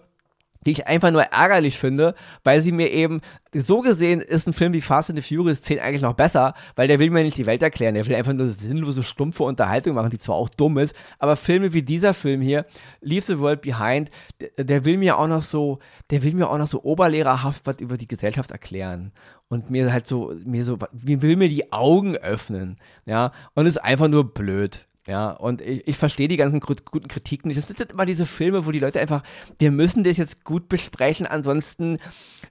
die 0.65 0.71
ich 0.71 0.87
einfach 0.87 1.11
nur 1.11 1.23
ärgerlich 1.23 1.77
finde, 1.77 2.15
weil 2.43 2.61
sie 2.61 2.71
mir 2.71 2.91
eben, 2.91 3.21
so 3.53 3.81
gesehen 3.81 4.21
ist 4.21 4.47
ein 4.47 4.53
Film 4.53 4.73
wie 4.73 4.81
Fast 4.81 5.09
and 5.09 5.21
the 5.21 5.35
Furious 5.35 5.61
10 5.61 5.79
eigentlich 5.79 6.01
noch 6.01 6.13
besser, 6.13 6.53
weil 6.75 6.87
der 6.87 6.99
will 6.99 7.09
mir 7.09 7.23
nicht 7.23 7.37
die 7.37 7.45
Welt 7.45 7.61
erklären, 7.61 7.95
der 7.95 8.05
will 8.05 8.15
einfach 8.15 8.33
nur 8.33 8.47
sinnlose, 8.47 9.03
stumpfe 9.03 9.43
Unterhaltung 9.43 9.95
machen, 9.95 10.09
die 10.09 10.17
zwar 10.17 10.35
auch 10.35 10.49
dumm 10.49 10.77
ist, 10.77 10.95
aber 11.19 11.35
Filme 11.35 11.73
wie 11.73 11.83
dieser 11.83 12.13
Film 12.13 12.41
hier, 12.41 12.65
Leave 13.01 13.25
the 13.25 13.39
World 13.39 13.61
Behind, 13.61 14.09
der, 14.39 14.65
der 14.65 14.85
will 14.85 14.97
mir 14.97 15.17
auch 15.17 15.27
noch 15.27 15.41
so, 15.41 15.79
der 16.09 16.23
will 16.23 16.33
mir 16.33 16.49
auch 16.49 16.57
noch 16.57 16.67
so 16.67 16.83
oberlehrerhaft 16.83 17.65
was 17.65 17.79
über 17.79 17.97
die 17.97 18.07
Gesellschaft 18.07 18.51
erklären 18.51 19.11
und 19.49 19.69
mir 19.69 19.91
halt 19.91 20.07
so, 20.07 20.33
mir 20.45 20.65
so, 20.65 20.77
will 20.91 21.35
mir 21.35 21.49
die 21.49 21.71
Augen 21.71 22.15
öffnen, 22.17 22.79
ja, 23.05 23.31
und 23.53 23.65
ist 23.65 23.77
einfach 23.77 24.07
nur 24.07 24.33
blöd. 24.33 24.87
Ja, 25.05 25.31
und 25.31 25.59
ich, 25.61 25.85
ich 25.85 25.97
verstehe 25.97 26.29
die 26.29 26.37
ganzen 26.37 26.61
guten 26.61 27.07
Kritiken 27.09 27.49
nicht. 27.49 27.61
Das 27.61 27.77
sind 27.77 27.91
immer 27.91 28.05
diese 28.05 28.25
Filme, 28.25 28.65
wo 28.65 28.71
die 28.71 28.79
Leute 28.79 29.01
einfach, 29.01 29.21
wir 29.59 29.71
müssen 29.71 30.03
das 30.03 30.15
jetzt 30.15 30.45
gut 30.45 30.69
besprechen, 30.69 31.27
ansonsten 31.27 31.99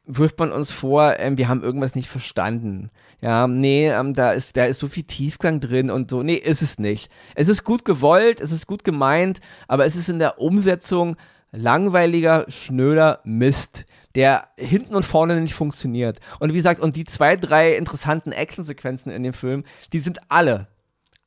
wirft 0.04 0.38
man 0.38 0.52
uns 0.52 0.70
vor, 0.70 1.18
ähm, 1.18 1.38
wir 1.38 1.48
haben 1.48 1.62
irgendwas 1.62 1.94
nicht 1.94 2.08
verstanden. 2.08 2.90
Ja, 3.22 3.46
nee, 3.46 3.88
ähm, 3.90 4.12
da, 4.12 4.32
ist, 4.32 4.56
da 4.56 4.66
ist 4.66 4.80
so 4.80 4.88
viel 4.88 5.04
Tiefgang 5.04 5.60
drin 5.60 5.90
und 5.90 6.10
so. 6.10 6.22
Nee, 6.22 6.34
ist 6.34 6.60
es 6.60 6.78
nicht. 6.78 7.10
Es 7.34 7.48
ist 7.48 7.64
gut 7.64 7.86
gewollt, 7.86 8.40
es 8.40 8.52
ist 8.52 8.66
gut 8.66 8.84
gemeint, 8.84 9.40
aber 9.66 9.86
es 9.86 9.96
ist 9.96 10.10
in 10.10 10.18
der 10.18 10.38
Umsetzung 10.38 11.16
langweiliger, 11.52 12.44
schnöder 12.48 13.20
Mist 13.24 13.86
der 14.14 14.48
hinten 14.56 14.94
und 14.94 15.04
vorne 15.04 15.40
nicht 15.40 15.54
funktioniert. 15.54 16.18
Und 16.38 16.50
wie 16.52 16.56
gesagt, 16.56 16.80
und 16.80 16.96
die 16.96 17.04
zwei, 17.04 17.36
drei 17.36 17.76
interessanten 17.76 18.32
Actionsequenzen 18.32 19.10
in 19.10 19.22
dem 19.22 19.32
Film, 19.32 19.64
die 19.92 20.00
sind 20.00 20.18
alle 20.28 20.68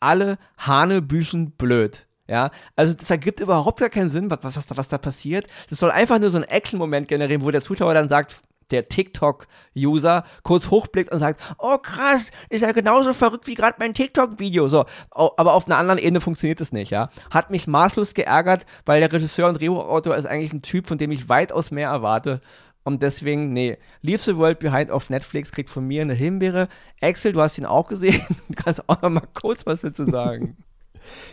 alle 0.06 0.38
Hanebüchen 0.58 1.52
blöd. 1.52 2.06
Ja, 2.28 2.50
also 2.76 2.94
das 2.94 3.12
ergibt 3.12 3.40
überhaupt 3.40 3.80
gar 3.80 3.90
keinen 3.90 4.10
Sinn, 4.10 4.32
was, 4.32 4.40
was, 4.42 4.66
was 4.76 4.88
da 4.88 4.98
passiert. 4.98 5.48
Das 5.70 5.80
soll 5.80 5.92
einfach 5.92 6.18
nur 6.20 6.30
so 6.30 6.38
einen 6.38 6.48
Action-Moment 6.48 7.08
generieren, 7.08 7.44
wo 7.44 7.52
der 7.52 7.62
Zuschauer 7.62 7.94
dann 7.94 8.10
sagt, 8.10 8.38
der 8.72 8.90
TikTok-User 8.90 10.24
kurz 10.44 10.70
hochblickt 10.70 11.12
und 11.12 11.20
sagt, 11.20 11.42
oh 11.60 11.78
krass, 11.78 12.32
ist 12.50 12.62
ja 12.62 12.72
genauso 12.72 13.14
verrückt 13.14 13.46
wie 13.48 13.54
gerade 13.54 13.76
mein 13.80 13.94
TikTok-Video. 13.94 14.68
So, 14.68 14.86
aber 15.12 15.54
auf 15.54 15.68
einer 15.68 15.78
anderen 15.78 16.00
Ebene 16.00 16.22
funktioniert 16.22 16.62
es 16.62 16.72
nicht, 16.72 16.90
ja. 16.90 17.10
Hat 17.30 17.52
mich 17.52 17.68
maßlos 17.68 18.14
geärgert, 18.14 18.66
weil 18.86 19.02
der 19.02 19.12
Regisseur 19.12 19.50
und 19.50 19.60
Drehbuchautor 19.60 20.16
ist 20.16 20.26
eigentlich 20.26 20.54
ein 20.54 20.64
Typ, 20.64 20.88
von 20.88 20.98
dem 20.98 21.12
ich 21.12 21.30
weitaus 21.30 21.70
mehr 21.70 21.90
erwarte. 21.90 22.42
Und 22.86 23.02
deswegen, 23.02 23.52
nee, 23.52 23.78
Leave 24.04 24.22
the 24.22 24.38
World 24.38 24.60
Behind 24.60 24.92
auf 24.92 25.10
Netflix 25.10 25.52
kriegt 25.52 25.72
von 25.72 25.88
mir 25.88 26.04
eine 26.04 26.14
Himbeere. 26.14 26.70
Axel, 27.02 27.34
du 27.34 27.42
hast 27.42 27.58
ihn 27.58 27.66
auch 27.66 27.88
gesehen. 27.88 28.22
Du 28.48 28.54
kannst 28.56 28.88
auch 28.88 29.02
noch 29.02 29.10
mal 29.10 29.28
kurz 29.34 29.66
was 29.66 29.82
dazu 29.82 30.06
sagen. 30.06 30.56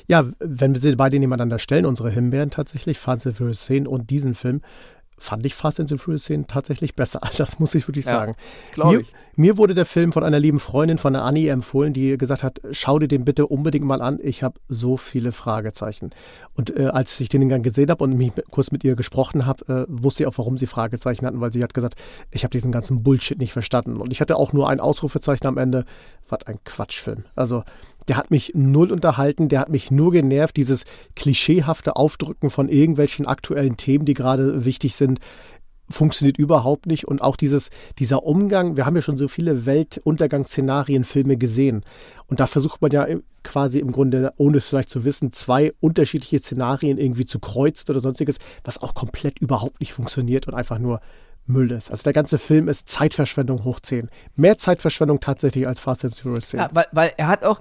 Ja, 0.06 0.28
wenn 0.38 0.74
wir 0.74 0.80
sie 0.80 0.96
beide 0.96 1.18
nebeneinander 1.18 1.58
stellen, 1.58 1.86
unsere 1.86 2.10
Himbeeren 2.10 2.50
tatsächlich, 2.50 2.98
and 3.06 3.36
Furious 3.36 3.64
10 3.64 3.86
und 3.86 4.10
diesen 4.10 4.34
Film, 4.34 4.62
fand 5.22 5.46
ich 5.46 5.54
Fast 5.54 5.78
and 5.78 5.88
the 5.88 5.96
Furious 5.96 6.24
10 6.24 6.46
tatsächlich 6.46 6.94
besser. 6.94 7.20
Das 7.42 7.58
muss 7.58 7.74
ich 7.74 7.88
wirklich 7.88 8.04
sagen. 8.04 8.35
Ja, 8.76 8.87
mir, 8.87 9.00
ich. 9.00 9.12
mir 9.37 9.58
wurde 9.58 9.74
der 9.74 9.87
Film 9.87 10.12
von 10.12 10.22
einer 10.22 10.38
lieben 10.38 10.61
Freundin, 10.61 10.98
von 10.98 11.12
der 11.12 11.22
Annie 11.22 11.50
empfohlen, 11.50 11.92
die 11.92 12.16
gesagt 12.18 12.42
hat, 12.42 12.61
schau 12.70 12.98
dir 12.98 13.08
den 13.08 13.24
bitte 13.24 13.46
unbedingt 13.46 13.85
mal 13.85 14.00
an. 14.00 14.18
Ich 14.22 14.42
habe 14.42 14.61
so 14.68 14.96
viele 14.96 15.32
Fragezeichen. 15.32 16.11
Und 16.54 16.76
äh, 16.76 16.87
als 16.87 17.18
ich 17.18 17.28
den 17.28 17.48
dann 17.48 17.62
gesehen 17.62 17.90
habe 17.90 18.04
und 18.04 18.16
mich 18.16 18.32
kurz 18.50 18.70
mit 18.70 18.85
ihr 18.85 18.94
gesprochen 18.94 19.46
habe, 19.46 19.87
äh, 19.88 19.92
wusste 20.02 20.22
ich 20.22 20.26
auch, 20.26 20.38
warum 20.38 20.56
sie 20.56 20.66
Fragezeichen 20.66 21.26
hatten, 21.26 21.40
weil 21.40 21.52
sie 21.52 21.62
hat 21.62 21.74
gesagt, 21.74 21.94
ich 22.30 22.44
habe 22.44 22.52
diesen 22.52 22.70
ganzen 22.72 23.02
Bullshit 23.02 23.38
nicht 23.38 23.52
verstanden. 23.52 23.96
Und 23.96 24.12
ich 24.12 24.20
hatte 24.20 24.37
auch 24.37 24.52
nur 24.52 24.68
ein 24.68 24.80
Ausrufezeichen 24.80 25.46
am 25.46 25.58
Ende. 25.58 25.85
Was 26.28 26.46
ein 26.46 26.58
Quatschfilm. 26.64 27.24
Also 27.35 27.64
der 28.08 28.16
hat 28.16 28.30
mich 28.30 28.52
null 28.54 28.92
unterhalten, 28.92 29.48
der 29.48 29.60
hat 29.60 29.68
mich 29.68 29.90
nur 29.90 30.12
genervt, 30.12 30.56
dieses 30.56 30.84
klischeehafte 31.16 31.96
Aufdrücken 31.96 32.50
von 32.50 32.68
irgendwelchen 32.68 33.26
aktuellen 33.26 33.76
Themen, 33.76 34.04
die 34.04 34.14
gerade 34.14 34.64
wichtig 34.64 34.96
sind, 34.96 35.20
funktioniert 35.88 36.38
überhaupt 36.38 36.86
nicht. 36.86 37.06
Und 37.06 37.22
auch 37.22 37.36
dieses, 37.36 37.70
dieser 37.98 38.24
Umgang, 38.24 38.76
wir 38.76 38.86
haben 38.86 38.96
ja 38.96 39.02
schon 39.02 39.16
so 39.16 39.28
viele 39.28 39.66
Weltuntergangsszenarienfilme 39.66 41.36
gesehen. 41.36 41.84
Und 42.26 42.40
da 42.40 42.46
versucht 42.46 42.80
man 42.82 42.90
ja 42.90 43.06
quasi 43.44 43.78
im 43.78 43.92
Grunde, 43.92 44.32
ohne 44.36 44.58
es 44.58 44.68
vielleicht 44.68 44.88
zu 44.88 45.04
wissen, 45.04 45.32
zwei 45.32 45.72
unterschiedliche 45.80 46.38
Szenarien 46.38 46.98
irgendwie 46.98 47.26
zu 47.26 47.38
kreuzen 47.38 47.90
oder 47.90 48.00
sonstiges, 48.00 48.38
was 48.64 48.82
auch 48.82 48.94
komplett 48.94 49.38
überhaupt 49.38 49.80
nicht 49.80 49.92
funktioniert 49.92 50.48
und 50.48 50.54
einfach 50.54 50.78
nur 50.78 51.00
Müll 51.46 51.70
ist. 51.72 51.90
Also 51.90 52.04
der 52.04 52.12
ganze 52.12 52.38
Film 52.38 52.68
ist 52.68 52.88
Zeitverschwendung 52.88 53.64
hoch 53.64 53.80
10. 53.80 54.08
Mehr 54.36 54.58
Zeitverschwendung 54.58 55.20
tatsächlich 55.20 55.66
als 55.66 55.80
Fast 55.80 56.04
and 56.04 56.14
Furious 56.14 56.50
10. 56.50 56.60
Ja, 56.60 56.68
weil, 56.72 56.86
weil 56.92 57.12
er 57.16 57.28
hat 57.28 57.44
auch, 57.44 57.60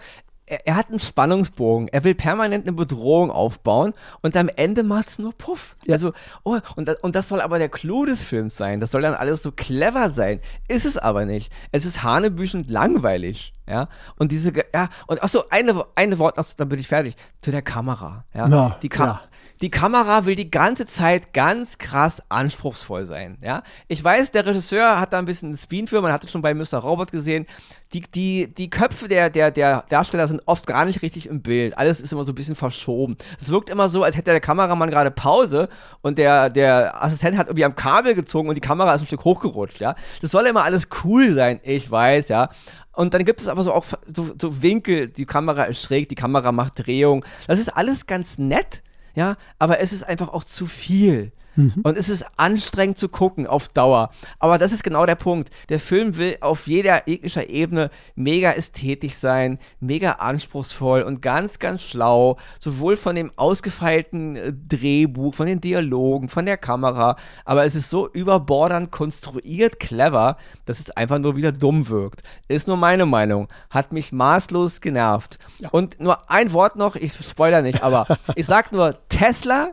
er, 0.52 0.68
er, 0.68 0.76
hat 0.76 0.90
einen 0.90 1.00
Spannungsbogen. 1.00 1.88
Er 1.88 2.04
will 2.04 2.14
permanent 2.14 2.68
eine 2.68 2.76
Bedrohung 2.76 3.32
aufbauen 3.32 3.94
und 4.22 4.36
am 4.36 4.50
Ende 4.50 4.84
macht 4.84 5.10
es 5.10 5.20
nur 5.20 5.34
Puff. 5.34 5.78
Ja. 5.86 5.94
Also, 5.94 6.12
oh, 6.44 6.60
und, 6.76 6.88
das, 6.88 6.98
und 6.98 7.16
das 7.16 7.30
soll 7.30 7.40
aber 7.40 7.58
der 7.58 7.70
Clou 7.70 8.06
des 8.06 8.24
Films 8.24 8.58
sein. 8.58 8.82
Das 8.82 8.92
soll 8.92 9.02
dann 9.02 9.14
alles 9.14 9.42
so 9.42 9.52
clever 9.52 10.10
sein. 10.10 10.42
Ist 10.68 10.86
es 10.86 10.98
aber 10.98 11.26
nicht. 11.26 11.52
Es 11.72 11.86
ist 11.86 12.04
hanebüchend 12.04 12.70
langweilig. 12.70 13.54
Ja, 13.68 13.88
und 14.18 14.34
diese, 14.34 14.52
ja, 14.74 14.90
und 15.08 15.24
ach 15.24 15.30
so, 15.30 15.48
eine, 15.50 15.86
eine 15.96 16.20
Wort 16.20 16.36
noch, 16.36 16.46
dann 16.54 16.68
bin 16.68 16.80
ich 16.80 16.90
fertig. 16.90 17.16
Zu 17.42 17.52
der 17.52 17.62
Kamera. 17.62 18.26
Ja, 18.34 18.48
ja 18.50 18.78
die, 18.82 18.90
Ka 18.90 19.06
ja 19.06 19.22
die 19.62 19.70
Kamera 19.70 20.26
will 20.26 20.36
die 20.36 20.50
ganze 20.50 20.88
Zeit 20.88 21.34
ganz 21.34 21.78
krass 21.78 22.24
anspruchsvoll 22.30 23.06
sein. 23.06 23.38
Ja? 23.42 23.62
Ich 23.88 24.04
weiß, 24.04 24.32
der 24.32 24.46
Regisseur 24.46 25.00
hat 25.00 25.14
da 25.14 25.20
ein 25.20 25.26
bisschen 25.26 25.56
Spin 25.56 25.88
für, 25.88 26.02
man 26.02 26.12
hat 26.12 26.24
es 26.24 26.32
schon 26.32 26.42
bei 26.42 26.54
Mr. 26.54 26.80
Robot 26.80 27.12
gesehen. 27.12 27.46
Die, 27.94 28.02
die, 28.02 28.52
die 28.52 28.70
Köpfe 28.70 29.08
der, 29.08 29.30
der, 29.30 29.52
der 29.52 29.84
Darsteller 29.90 30.28
sind 30.28 30.42
oft 30.46 30.66
gar 30.66 30.86
nicht 30.86 31.02
richtig 31.04 31.28
im 31.28 31.42
Bild. 31.42 31.78
Alles 31.78 32.00
ist 32.00 32.12
immer 32.12 32.24
so 32.24 32.32
ein 32.32 32.36
bisschen 32.36 32.56
verschoben. 32.56 33.18
Es 33.40 33.50
wirkt 33.50 33.70
immer 33.70 33.90
so, 33.90 34.04
als 34.04 34.18
hätte 34.18 34.32
der 34.32 34.40
Kameramann 34.40 34.90
gerade 34.90 35.12
Pause 35.12 35.70
und 36.02 36.18
der, 36.18 36.50
der 36.50 37.04
Assistent 37.04 37.38
hat 37.38 37.48
irgendwie 37.48 37.66
am 37.66 37.76
Kabel 37.76 38.16
gezogen 38.16 38.50
und 38.50 38.56
die 38.56 38.62
Kamera 38.62 38.96
ist 38.96 39.02
ein 39.02 39.08
Stück 39.08 39.26
hochgerutscht. 39.26 39.80
Ja? 39.80 39.96
Das 40.22 40.32
soll 40.32 40.48
immer 40.48 40.64
alles 40.64 40.88
cool 41.04 41.32
sein, 41.32 41.60
ich 41.64 41.92
weiß, 41.92 42.30
ja. 42.30 42.50
Und 42.94 43.14
dann 43.14 43.26
gibt 43.26 43.42
es 43.42 43.48
aber 43.48 43.64
so 43.64 43.74
auch 43.74 43.86
so, 44.06 44.32
so 44.40 44.62
Winkel, 44.62 45.08
die 45.08 45.26
Kamera 45.26 45.64
ist 45.64 45.82
schräg, 45.82 46.10
die 46.10 46.16
Kamera 46.16 46.52
macht 46.52 46.86
Drehung. 46.86 47.24
Das 47.48 47.60
ist 47.60 47.70
alles 47.70 48.06
ganz 48.06 48.38
nett 48.38 48.82
ja, 49.16 49.38
aber 49.60 49.80
es 49.80 49.94
ist 49.94 50.04
einfach 50.04 50.30
auch 50.30 50.44
zu 50.44 50.66
viel. 50.66 51.32
Mhm. 51.56 51.82
Und 51.84 51.98
es 51.98 52.10
ist 52.10 52.26
anstrengend 52.38 52.98
zu 52.98 53.10
gucken 53.10 53.48
auf 53.48 53.68
Dauer. 53.68 54.12
Aber 54.40 54.58
das 54.58 54.72
ist 54.72 54.84
genau 54.84 55.06
der 55.06 55.16
Punkt. 55.16 55.50
Der 55.70 55.80
Film 55.80 56.18
will 56.18 56.38
auf 56.42 56.68
jeder 56.68 57.08
jeglicher 57.08 57.50
Ebene 57.50 57.90
mega 58.16 58.52
ästhetisch 58.52 59.16
sein, 59.16 59.60
mega 59.80 60.14
anspruchsvoll 60.14 61.02
und 61.02 61.22
ganz, 61.22 61.60
ganz 61.60 61.82
schlau. 61.82 62.38
Sowohl 62.60 62.98
von 62.98 63.16
dem 63.16 63.32
ausgefeilten 63.36 64.36
äh, 64.36 64.54
Drehbuch, 64.54 65.36
von 65.36 65.48
den 65.48 65.62
Dialogen, 65.62 66.30
von 66.30 66.46
der 66.46 66.58
Kamera. 66.58 67.18
Aber 67.46 67.66
es 67.66 67.76
ist 67.76 67.90
so 67.90 68.10
überbordernd 68.10 68.92
konstruiert 68.92 69.80
clever, 69.80 70.38
dass 70.66 70.80
es 70.80 70.92
einfach 70.92 71.20
nur 71.20 71.36
wieder 71.36 71.52
dumm 71.52 71.90
wirkt. 71.90 72.22
Ist 72.48 72.68
nur 72.68 72.78
meine 72.78 73.06
Meinung. 73.06 73.48
Hat 73.70 73.92
mich 73.92 74.12
maßlos 74.12 74.82
genervt. 74.82 75.38
Ja. 75.60 75.70
Und 75.70 76.00
nur 76.00 76.30
ein 76.30 76.54
Wort 76.54 76.76
noch, 76.76 76.96
ich 76.96 77.14
spoiler 77.14 77.62
nicht, 77.62 77.84
aber 77.84 78.06
ich 78.36 78.46
sag 78.46 78.72
nur 78.72 78.96
Tesla 79.10 79.72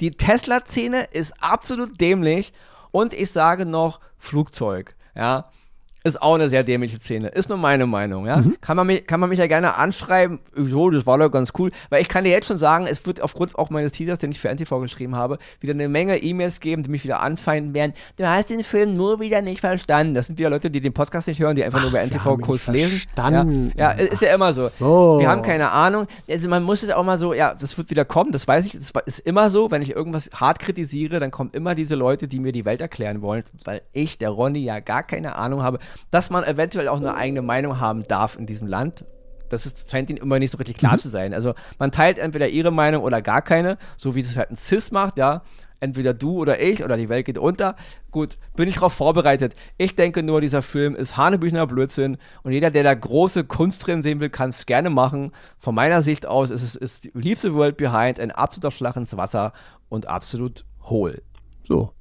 die 0.00 0.12
Tesla-Szene 0.12 1.08
ist 1.12 1.32
absolut 1.42 2.00
dämlich 2.00 2.52
und 2.90 3.14
ich 3.14 3.30
sage 3.30 3.66
noch 3.66 4.00
Flugzeug. 4.18 4.96
Ja, 5.14 5.50
ist 6.02 6.20
auch 6.22 6.34
eine 6.34 6.48
sehr 6.48 6.64
dämliche 6.64 6.98
Szene. 6.98 7.28
Ist 7.28 7.48
nur 7.48 7.58
meine 7.58 7.86
Meinung, 7.86 8.26
ja. 8.26 8.38
Mhm. 8.38 8.56
Kann, 8.60 8.76
man 8.76 8.86
mich, 8.86 9.06
kann 9.06 9.20
man 9.20 9.28
mich 9.28 9.38
ja 9.38 9.46
gerne 9.46 9.76
anschreiben, 9.76 10.40
so, 10.54 10.88
das 10.90 11.06
war 11.06 11.18
doch 11.18 11.30
ganz 11.30 11.52
cool. 11.58 11.70
Weil 11.90 12.00
ich 12.00 12.08
kann 12.08 12.24
dir 12.24 12.30
jetzt 12.30 12.46
schon 12.46 12.58
sagen, 12.58 12.86
es 12.86 13.04
wird 13.04 13.20
aufgrund 13.20 13.58
auch 13.58 13.68
meines 13.70 13.92
Teasers, 13.92 14.18
den 14.18 14.30
ich 14.30 14.40
für 14.40 14.48
NTV 14.48 14.80
geschrieben 14.80 15.14
habe, 15.14 15.38
wieder 15.60 15.74
eine 15.74 15.88
Menge 15.88 16.16
E-Mails 16.16 16.60
geben, 16.60 16.82
die 16.82 16.90
mich 16.90 17.04
wieder 17.04 17.20
anfeinden 17.20 17.74
werden. 17.74 17.92
Du 18.16 18.26
hast 18.26 18.48
den 18.48 18.64
Film 18.64 18.96
nur 18.96 19.20
wieder 19.20 19.42
nicht 19.42 19.60
verstanden. 19.60 20.14
Das 20.14 20.26
sind 20.26 20.38
wieder 20.38 20.48
Leute, 20.48 20.70
die 20.70 20.80
den 20.80 20.94
Podcast 20.94 21.28
nicht 21.28 21.40
hören, 21.40 21.54
die 21.54 21.64
einfach 21.64 21.80
Ach, 21.80 21.84
nur 21.84 21.92
bei 21.92 22.06
NTV 22.06 22.38
kurz 22.40 22.66
lesen. 22.66 23.00
Verstanden. 23.00 23.72
Ja, 23.76 23.92
ja 23.92 23.98
ist 23.98 24.22
ja 24.22 24.34
immer 24.34 24.54
so. 24.54 24.68
so. 24.68 25.18
Wir 25.20 25.28
haben 25.28 25.42
keine 25.42 25.70
Ahnung. 25.70 26.06
Also 26.30 26.48
man 26.48 26.62
muss 26.62 26.82
es 26.82 26.90
auch 26.90 27.04
mal 27.04 27.18
so, 27.18 27.34
ja, 27.34 27.54
das 27.54 27.76
wird 27.76 27.90
wieder 27.90 28.06
kommen, 28.06 28.32
das 28.32 28.48
weiß 28.48 28.64
ich. 28.66 28.72
Das 28.72 28.92
ist 29.04 29.18
immer 29.20 29.50
so, 29.50 29.70
wenn 29.70 29.82
ich 29.82 29.94
irgendwas 29.94 30.30
hart 30.34 30.60
kritisiere, 30.60 31.20
dann 31.20 31.30
kommen 31.30 31.50
immer 31.52 31.74
diese 31.74 31.94
Leute, 31.94 32.26
die 32.26 32.40
mir 32.40 32.52
die 32.52 32.64
Welt 32.64 32.80
erklären 32.80 33.20
wollen, 33.20 33.44
weil 33.64 33.82
ich, 33.92 34.16
der 34.16 34.30
Ronny, 34.30 34.60
ja 34.60 34.80
gar 34.80 35.02
keine 35.02 35.36
Ahnung 35.36 35.62
habe, 35.62 35.78
dass 36.10 36.30
man 36.30 36.44
eventuell 36.44 36.88
auch 36.88 36.98
eine 36.98 37.14
eigene 37.14 37.42
Meinung 37.42 37.80
haben 37.80 38.04
darf 38.04 38.36
in 38.36 38.46
diesem 38.46 38.66
Land. 38.66 39.04
Das 39.48 39.66
ist, 39.66 39.90
scheint 39.90 40.08
ihnen 40.08 40.18
immer 40.18 40.38
nicht 40.38 40.52
so 40.52 40.58
richtig 40.58 40.76
klar 40.76 40.94
mhm. 40.94 40.98
zu 40.98 41.08
sein. 41.08 41.34
Also 41.34 41.54
man 41.78 41.92
teilt 41.92 42.18
entweder 42.18 42.48
ihre 42.48 42.70
Meinung 42.70 43.02
oder 43.02 43.20
gar 43.20 43.42
keine, 43.42 43.78
so 43.96 44.14
wie 44.14 44.20
es 44.20 44.36
halt 44.36 44.50
ein 44.50 44.56
Cis 44.56 44.90
macht, 44.90 45.18
ja. 45.18 45.42
Entweder 45.82 46.12
du 46.12 46.38
oder 46.38 46.60
ich 46.60 46.84
oder 46.84 46.98
die 46.98 47.08
Welt 47.08 47.24
geht 47.24 47.38
unter. 47.38 47.74
Gut, 48.10 48.36
bin 48.54 48.68
ich 48.68 48.74
darauf 48.74 48.92
vorbereitet. 48.92 49.54
Ich 49.78 49.96
denke 49.96 50.22
nur, 50.22 50.42
dieser 50.42 50.60
Film 50.60 50.94
ist 50.94 51.16
Hanebüchner 51.16 51.66
Blödsinn 51.66 52.18
und 52.42 52.52
jeder, 52.52 52.70
der 52.70 52.82
da 52.82 52.92
große 52.92 53.44
Kunst 53.44 53.86
drin 53.86 54.02
sehen 54.02 54.20
will, 54.20 54.28
kann 54.28 54.50
es 54.50 54.66
gerne 54.66 54.90
machen. 54.90 55.32
Von 55.58 55.74
meiner 55.74 56.02
Sicht 56.02 56.26
aus 56.26 56.50
ist 56.50 56.62
es 56.62 56.76
ist 56.76 57.08
Leave 57.14 57.40
the 57.40 57.54
World 57.54 57.78
Behind 57.78 58.20
ein 58.20 58.30
absoluter 58.30 58.70
Schlag 58.70 58.96
ins 58.96 59.16
Wasser 59.16 59.54
und 59.88 60.06
absolut 60.06 60.66
hohl. 60.82 61.22
So, 61.66 61.94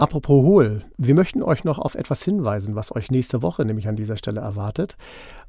Apropos 0.00 0.42
Hohl, 0.42 0.80
wir 0.96 1.14
möchten 1.14 1.42
euch 1.42 1.64
noch 1.64 1.78
auf 1.78 1.94
etwas 1.94 2.22
hinweisen, 2.22 2.74
was 2.74 2.96
euch 2.96 3.10
nächste 3.10 3.42
Woche 3.42 3.66
nämlich 3.66 3.86
an 3.86 3.96
dieser 3.96 4.16
Stelle 4.16 4.40
erwartet. 4.40 4.96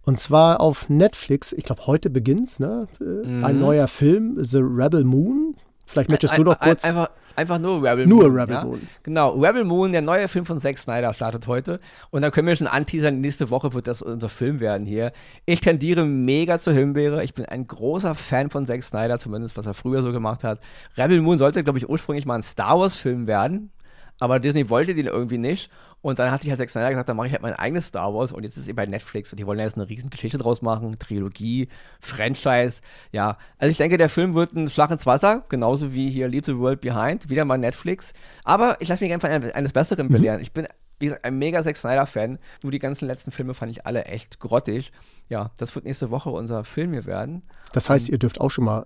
Und 0.03 0.19
zwar 0.19 0.59
auf 0.59 0.89
Netflix, 0.89 1.53
ich 1.53 1.63
glaube, 1.63 1.87
heute 1.87 2.09
beginnt 2.09 2.59
ne? 2.59 2.85
Mhm. 2.99 3.45
ein 3.45 3.59
neuer 3.59 3.87
Film, 3.87 4.43
The 4.43 4.59
Rebel 4.59 5.05
Moon. 5.05 5.55
Vielleicht 5.85 6.09
möchtest 6.09 6.37
du 6.37 6.43
noch 6.43 6.59
kurz. 6.59 6.83
Einfach, 6.83 7.09
einfach 7.37 7.59
nur 7.59 7.81
Rebel 7.81 8.05
nur 8.07 8.23
Moon. 8.23 8.33
Nur 8.33 8.41
Rebel 8.41 8.55
ja? 8.55 8.65
Moon. 8.65 8.81
Genau, 9.03 9.29
Rebel 9.39 9.63
Moon, 9.63 9.93
der 9.93 10.01
neue 10.01 10.27
Film 10.27 10.43
von 10.43 10.59
Zack 10.59 10.77
Snyder, 10.79 11.13
startet 11.13 11.47
heute. 11.47 11.77
Und 12.09 12.21
da 12.21 12.29
können 12.29 12.47
wir 12.47 12.55
schon 12.57 12.67
anteasern, 12.67 13.21
nächste 13.21 13.51
Woche 13.51 13.73
wird 13.73 13.87
das 13.87 14.01
unser 14.01 14.27
Film 14.27 14.59
werden 14.59 14.85
hier. 14.85 15.13
Ich 15.45 15.61
tendiere 15.61 16.03
mega 16.03 16.59
zur 16.59 16.73
Himbeere. 16.73 17.23
Ich 17.23 17.33
bin 17.33 17.45
ein 17.45 17.67
großer 17.67 18.15
Fan 18.15 18.49
von 18.49 18.65
Zack 18.65 18.83
Snyder, 18.83 19.17
zumindest 19.17 19.55
was 19.55 19.65
er 19.65 19.75
früher 19.75 20.01
so 20.01 20.11
gemacht 20.11 20.43
hat. 20.43 20.59
Rebel 20.97 21.21
Moon 21.21 21.37
sollte, 21.37 21.63
glaube 21.63 21.79
ich, 21.79 21.87
ursprünglich 21.87 22.25
mal 22.25 22.35
ein 22.35 22.43
Star 22.43 22.77
Wars-Film 22.77 23.27
werden 23.27 23.71
aber 24.21 24.39
Disney 24.39 24.69
wollte 24.69 24.93
den 24.93 25.07
irgendwie 25.07 25.39
nicht. 25.39 25.71
Und 26.01 26.19
dann 26.19 26.31
hat 26.31 26.41
sich 26.41 26.49
halt 26.49 26.60
Zack 26.60 26.69
Snyder 26.69 26.89
gesagt, 26.89 27.10
dann 27.10 27.17
mache 27.17 27.27
ich 27.27 27.34
halt 27.34 27.41
mein 27.41 27.53
eigenes 27.53 27.88
Star 27.88 28.13
Wars 28.13 28.31
und 28.31 28.43
jetzt 28.43 28.55
ist 28.55 28.63
es 28.63 28.67
eben 28.67 28.75
bei 28.75 28.86
Netflix 28.86 29.31
und 29.31 29.39
die 29.39 29.45
wollen 29.45 29.60
ja 29.60 29.65
jetzt 29.65 29.75
eine 29.77 29.89
riesen 29.89 30.10
Geschichte 30.10 30.38
draus 30.38 30.62
machen, 30.62 30.97
Trilogie, 30.99 31.69
Franchise, 32.00 32.81
ja. 33.12 33.37
Also 33.58 33.71
ich 33.71 33.77
denke, 33.77 33.98
der 33.98 34.10
Film 34.10 34.33
wird 34.33 34.54
ein 34.54 34.69
Schlag 34.69 34.91
ins 34.91 35.06
Wasser, 35.06 35.43
genauso 35.50 35.93
wie 35.93 36.10
hier 36.10 36.27
Leave 36.27 36.46
the 36.46 36.58
World 36.58 36.81
Behind, 36.81 37.29
wieder 37.29 37.46
mal 37.46 37.58
Netflix. 37.58 38.13
Aber 38.43 38.77
ich 38.79 38.89
lasse 38.89 39.04
mich 39.04 39.13
einfach 39.13 39.29
eines 39.29 39.73
Besseren 39.73 40.08
mhm. 40.08 40.12
belehren. 40.12 40.41
Ich 40.41 40.52
bin, 40.52 40.67
wie 41.00 41.06
gesagt, 41.06 41.25
ein 41.25 41.37
mega 41.37 41.63
Zack 41.63 41.77
Snyder-Fan, 41.77 42.39
nur 42.63 42.71
die 42.71 42.79
ganzen 42.79 43.08
letzten 43.08 43.31
Filme 43.31 43.54
fand 43.56 43.71
ich 43.71 43.85
alle 43.85 44.06
echt 44.06 44.39
grottig. 44.39 44.91
Ja, 45.29 45.52
das 45.58 45.73
wird 45.75 45.85
nächste 45.85 46.12
Woche 46.12 46.29
unser 46.29 46.63
Film 46.63 46.93
hier 46.93 47.06
werden. 47.06 47.43
Das 47.73 47.89
heißt, 47.89 48.10
ihr 48.10 48.19
dürft 48.19 48.39
auch 48.41 48.50
schon 48.50 48.65
mal 48.65 48.85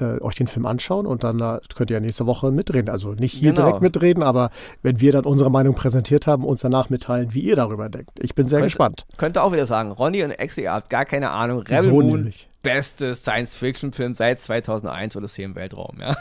äh, 0.00 0.20
euch 0.20 0.34
den 0.34 0.46
Film 0.46 0.66
anschauen 0.66 1.06
und 1.06 1.24
dann 1.24 1.40
äh, 1.40 1.60
könnt 1.74 1.90
ihr 1.90 1.94
ja 1.94 2.00
nächste 2.00 2.26
Woche 2.26 2.50
mitreden. 2.50 2.90
Also 2.90 3.12
nicht 3.12 3.32
hier 3.32 3.52
genau. 3.52 3.66
direkt 3.66 3.82
mitreden, 3.82 4.22
aber 4.22 4.50
wenn 4.82 5.00
wir 5.00 5.12
dann 5.12 5.24
unsere 5.24 5.50
Meinung 5.50 5.74
präsentiert 5.74 6.26
haben, 6.26 6.44
uns 6.44 6.60
danach 6.60 6.90
mitteilen, 6.90 7.34
wie 7.34 7.40
ihr 7.40 7.56
darüber 7.56 7.88
denkt. 7.88 8.10
Ich 8.20 8.34
bin 8.34 8.48
sehr 8.48 8.60
Könnt, 8.60 8.66
gespannt. 8.66 9.06
Könnte 9.16 9.42
auch 9.42 9.52
wieder 9.52 9.66
sagen, 9.66 9.90
Ronny 9.92 10.22
und 10.24 10.30
Exi, 10.30 10.62
ihr 10.62 10.72
habt 10.72 10.90
gar 10.90 11.04
keine 11.04 11.30
Ahnung. 11.30 11.62
Rebel 11.62 11.82
so 11.82 11.90
Moon, 11.90 12.06
nämlich. 12.06 12.48
beste 12.62 13.14
Science-Fiction-Film 13.14 14.14
seit 14.14 14.40
2001 14.40 15.16
oder 15.16 15.28
im 15.38 15.54
Weltraum. 15.54 15.98
Ja. 16.00 16.16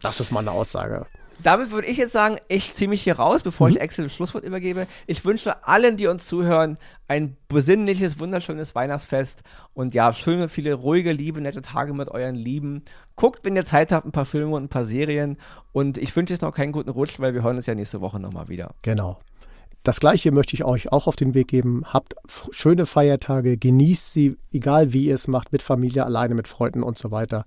das 0.00 0.20
ist 0.20 0.32
mal 0.32 0.40
eine 0.40 0.52
Aussage. 0.52 1.06
Damit 1.42 1.70
würde 1.70 1.86
ich 1.86 1.96
jetzt 1.98 2.12
sagen, 2.12 2.36
ich 2.48 2.72
ziehe 2.74 2.88
mich 2.88 3.02
hier 3.02 3.16
raus, 3.16 3.42
bevor 3.42 3.68
mhm. 3.68 3.76
ich 3.76 3.82
Axel 3.82 4.04
das 4.04 4.14
Schlusswort 4.14 4.44
übergebe. 4.44 4.86
Ich 5.06 5.24
wünsche 5.24 5.66
allen, 5.66 5.96
die 5.96 6.06
uns 6.06 6.26
zuhören, 6.26 6.78
ein 7.08 7.36
besinnliches, 7.48 8.18
wunderschönes 8.18 8.74
Weihnachtsfest 8.74 9.42
und 9.74 9.94
ja, 9.94 10.12
schöne, 10.12 10.48
viele 10.48 10.74
ruhige, 10.74 11.12
liebe, 11.12 11.40
nette 11.40 11.62
Tage 11.62 11.94
mit 11.94 12.08
euren 12.08 12.34
Lieben. 12.34 12.82
Guckt, 13.16 13.44
wenn 13.44 13.56
ihr 13.56 13.64
Zeit 13.64 13.92
habt, 13.92 14.06
ein 14.06 14.12
paar 14.12 14.24
Filme 14.24 14.54
und 14.54 14.64
ein 14.64 14.68
paar 14.68 14.84
Serien 14.84 15.36
und 15.72 15.98
ich 15.98 16.14
wünsche 16.14 16.32
jetzt 16.32 16.42
noch 16.42 16.54
keinen 16.54 16.72
guten 16.72 16.90
Rutsch, 16.90 17.20
weil 17.20 17.34
wir 17.34 17.42
hören 17.42 17.56
uns 17.56 17.66
ja 17.66 17.74
nächste 17.74 18.00
Woche 18.00 18.20
nochmal 18.20 18.48
wieder. 18.48 18.74
Genau. 18.82 19.18
Das 19.86 20.00
gleiche 20.00 20.32
möchte 20.32 20.56
ich 20.56 20.64
euch 20.64 20.90
auch 20.90 21.06
auf 21.06 21.14
den 21.14 21.34
Weg 21.34 21.46
geben. 21.46 21.84
Habt 21.86 22.16
schöne 22.50 22.86
Feiertage, 22.86 23.56
genießt 23.56 24.12
sie, 24.12 24.36
egal 24.52 24.92
wie 24.92 25.04
ihr 25.04 25.14
es 25.14 25.28
macht, 25.28 25.52
mit 25.52 25.62
Familie, 25.62 26.04
alleine, 26.04 26.34
mit 26.34 26.48
Freunden 26.48 26.82
und 26.82 26.98
so 26.98 27.12
weiter. 27.12 27.44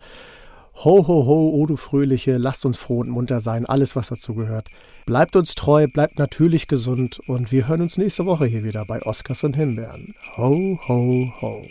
Ho, 0.85 1.05
ho, 1.05 1.25
ho, 1.25 1.49
o 1.49 1.65
du 1.65 1.75
Fröhliche, 1.75 2.37
lasst 2.37 2.65
uns 2.65 2.77
froh 2.77 2.99
und 2.99 3.09
munter 3.09 3.41
sein, 3.41 3.65
alles, 3.65 3.97
was 3.97 4.07
dazu 4.07 4.33
gehört. 4.33 4.69
Bleibt 5.05 5.35
uns 5.35 5.53
treu, 5.55 5.87
bleibt 5.87 6.17
natürlich 6.19 6.67
gesund 6.67 7.19
und 7.27 7.51
wir 7.51 7.67
hören 7.67 7.81
uns 7.81 7.97
nächste 7.97 8.25
Woche 8.25 8.45
hier 8.45 8.63
wieder 8.63 8.85
bei 8.85 9.01
Oscars 9.01 9.43
und 9.43 9.57
Himbeeren. 9.57 10.15
Ho, 10.37 10.79
ho, 10.87 11.33
ho. 11.41 11.65